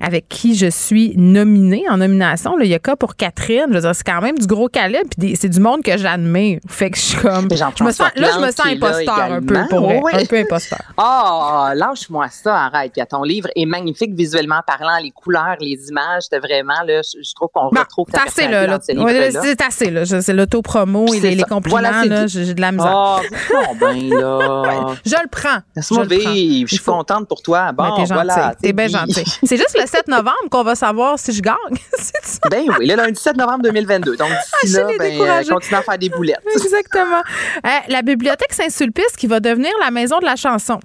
[0.00, 3.66] avec qui je suis nominée en nomination, là, il y a cas pour Catherine.
[3.70, 5.08] Je veux dire, c'est quand même du gros calibre.
[5.18, 6.60] Puis c'est du monde que j'admire.
[6.68, 7.48] Fait que je suis comme.
[7.50, 9.88] Je me sens, là, je me sens imposteur un peu, pour.
[9.88, 10.12] Oui.
[10.14, 10.80] Un peu imposteur.
[10.98, 12.92] Oh, lâche-moi ça, arrête.
[12.92, 17.22] Puis, ton livre est magnifique visuellement parlant, les couleurs, les images, c'était vraiment, là, je,
[17.22, 18.66] je trouve qu'on retrouve ta C'est assez, là.
[18.66, 19.02] dans ce là.
[19.02, 19.40] Ouais, livre-là.
[19.42, 20.04] c'est assez, là.
[20.04, 22.26] Je- C'est l'auto-promo et les, compliments, Voilà, là.
[22.26, 22.92] J'ai de la misère.
[23.54, 24.86] Oh, ben, là.
[25.04, 25.58] Je le prends.
[25.76, 26.68] Laisse-moi Je vivre.
[26.68, 27.72] Suis contente pour toi.
[27.72, 28.54] Bon, t'es voilà.
[28.60, 29.24] T'es bien gentil.
[29.44, 31.54] C'est juste le 7 novembre qu'on va savoir si je gagne.
[31.98, 32.38] C'est ça.
[32.50, 34.16] Ben oui, le lundi 7 novembre 2022.
[34.16, 36.40] Donc, d'ici Ah, je là, ben, euh, continue à faire des boulettes.
[36.54, 37.22] Exactement.
[37.64, 40.80] Euh, la bibliothèque Saint-Sulpice qui va devenir la maison de la chanson.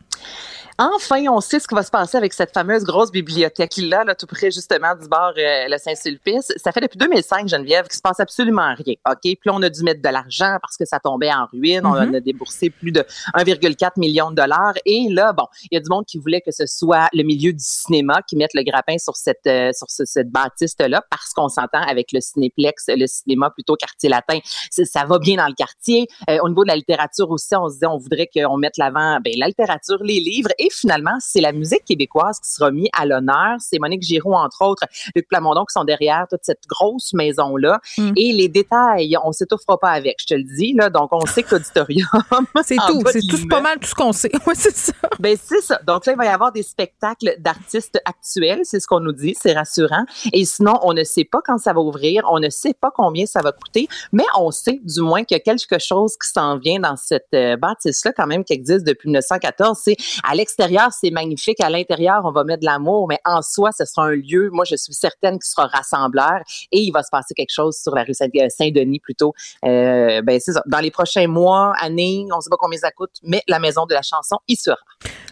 [0.79, 4.27] Enfin, on sait ce qui va se passer avec cette fameuse grosse bibliothèque-là, là, tout
[4.27, 6.53] près justement du bord euh, le Saint-Sulpice.
[6.57, 8.93] Ça fait depuis 2005, Geneviève, qu'il se passe absolument rien.
[9.09, 9.17] OK?
[9.23, 11.81] Puis là, on a dû mettre de l'argent parce que ça tombait en ruine.
[11.83, 12.13] On Mhm.
[12.13, 14.75] a déboursé plus de 1,4 million de dollars.
[14.85, 17.53] Et là, bon, il y a du monde qui voulait que ce soit le milieu
[17.53, 21.49] du cinéma qui mette le grappin sur cette, euh, sur ce- cette bâtisse-là parce qu'on
[21.49, 24.37] s'entend avec le cinéplex, le cinéma plutôt quartier latin.
[24.69, 26.07] Ça va bien dans le quartier.
[26.29, 29.17] Euh, au niveau de la littérature aussi, on se disait, on voudrait qu'on mette l'avant
[29.23, 30.49] ben, la littérature, les livres.
[30.59, 33.57] Et finalement, c'est la musique québécoise qui sera mise à l'honneur.
[33.59, 34.83] C'est Monique Giroux, entre autres,
[35.15, 37.79] Luc Plamondon qui sont derrière toute cette grosse maison-là.
[37.97, 38.11] Mm.
[38.15, 40.73] Et les détails, on s'étouffera pas avec, je te le dis.
[40.73, 40.89] Là.
[40.89, 42.07] Donc, on sait que l'auditorium...
[42.63, 43.01] C'est tout.
[43.11, 44.31] C'est tout pas mal tout ce qu'on sait.
[44.47, 44.93] Oui, c'est ça.
[45.19, 45.79] ben, c'est ça.
[45.85, 49.35] Donc là, il va y avoir des spectacles d'artistes actuels, c'est ce qu'on nous dit,
[49.39, 50.05] c'est rassurant.
[50.31, 53.25] Et sinon, on ne sait pas quand ça va ouvrir, on ne sait pas combien
[53.25, 56.57] ça va coûter, mais on sait du moins qu'il y a quelque chose qui s'en
[56.57, 59.79] vient dans cette euh, bâtisse-là quand même qui existe depuis 1914.
[59.83, 63.69] C'est à l'extérieur, c'est magnifique, à l'intérieur, on va mettre de l'amour, mais en soi,
[63.77, 66.39] ce sera un lieu, moi je suis certaine qui sera rassembleur
[66.71, 69.33] et il va se passer quelque chose sur la rue euh, Saint-Denis plutôt.
[69.65, 70.63] Euh, ben c'est ça.
[70.65, 73.85] Dans les prochains mois, années, on ne sait pas combien ça coûte, mais la maison
[73.85, 74.77] de la chanson y sera.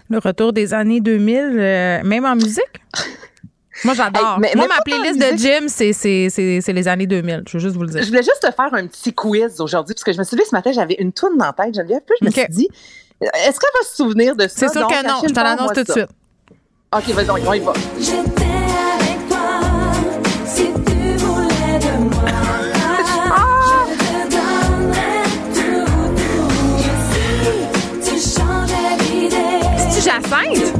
[0.10, 2.62] Le retour des années 2000, euh, même en musique?
[3.84, 4.36] Moi, j'adore.
[4.36, 7.44] Hey, mais- Moi, ma playlist de gym, c'est- c'est c'est- c'est les années 2000.
[7.48, 8.02] Je veux juste vous le dire.
[8.04, 10.44] Je voulais juste te faire un petit quiz aujourd'hui, parce que je me suis dit
[10.46, 12.70] ce matin, j'avais une toune dans la tête, Geneviève, puis je me suis dit,
[13.22, 14.54] est-ce qu'elle va se souvenir de ça?
[14.56, 15.22] C'est sûr Donc, que non.
[15.28, 16.08] Je te l'annonce tout de suite.
[16.96, 17.74] OK, vas-y, on y- va.
[18.00, 19.60] J'étais avec toi,
[20.46, 22.24] si tu voulais de moi.
[23.68, 25.24] Je te donnerais
[25.54, 25.86] tout,
[26.16, 26.50] tout.
[28.02, 29.62] Si tu changeais d'idée.
[29.90, 30.74] C'est-tu Jacinthe?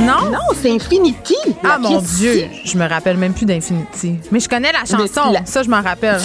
[0.00, 0.30] Non?
[0.30, 1.36] Non, c'est Infinity.
[1.62, 2.46] Ah, mon Dieu.
[2.64, 4.18] Je me rappelle même plus d'Infinity.
[4.32, 5.30] Mais je connais la chanson.
[5.32, 6.20] la- Ça, je m'en rappelle.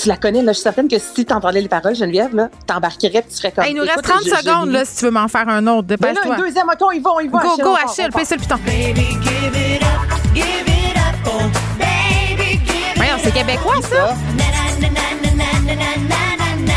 [0.00, 2.48] Tu, la connais, là, je suis certaine que si tu entendais les paroles, Geneviève, là,
[2.66, 3.64] t'embarquerais, tu serais comme...
[3.64, 5.48] Hey, il nous reste Écoute, 30 je- je secondes là, si tu veux m'en faire
[5.48, 5.86] un autre.
[5.88, 6.36] Ben là, Dépêche-toi.
[6.36, 7.38] une deuxième, OK, on y va, on y va.
[7.38, 8.56] Go, Achille, go, Achille, le piton.
[8.64, 14.14] Baby, give it up, give it up, oh, baby, give it Voyons, c'est québécois, ça?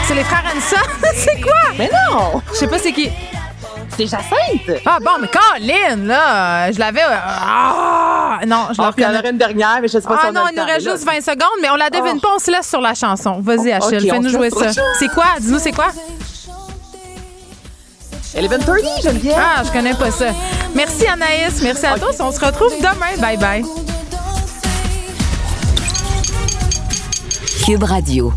[0.07, 0.77] C'est les frères Anissa?
[1.15, 1.53] c'est quoi?
[1.79, 2.41] Mais non!
[2.53, 3.09] Je sais pas c'est qui.
[3.97, 4.81] C'est Jacinthe!
[4.85, 7.01] Ah bon, mais Colin, là, je l'avais...
[7.01, 8.39] euh, Ah!
[8.45, 10.21] Non, je Ah, l'ai il y en aurait une dernière, mais je sais pas si
[10.23, 12.19] Ah on a non, il nous reste juste 20 secondes, mais on la devine Oh.
[12.19, 13.39] pas, on se laisse sur la chanson.
[13.39, 14.71] Vas-y, Oh, Achille, on fais-nous jouer ça.
[14.99, 15.25] C'est quoi?
[15.39, 15.87] Dis-nous c'est quoi?
[18.35, 19.37] Eleven Thirty, Geneviève.
[19.39, 20.25] Ah, je connais pas ça.
[20.75, 22.19] Merci Anaïs, merci à tous.
[22.19, 23.15] On se retrouve demain.
[23.19, 23.63] Bye bye.
[27.65, 28.33] Cube Radio.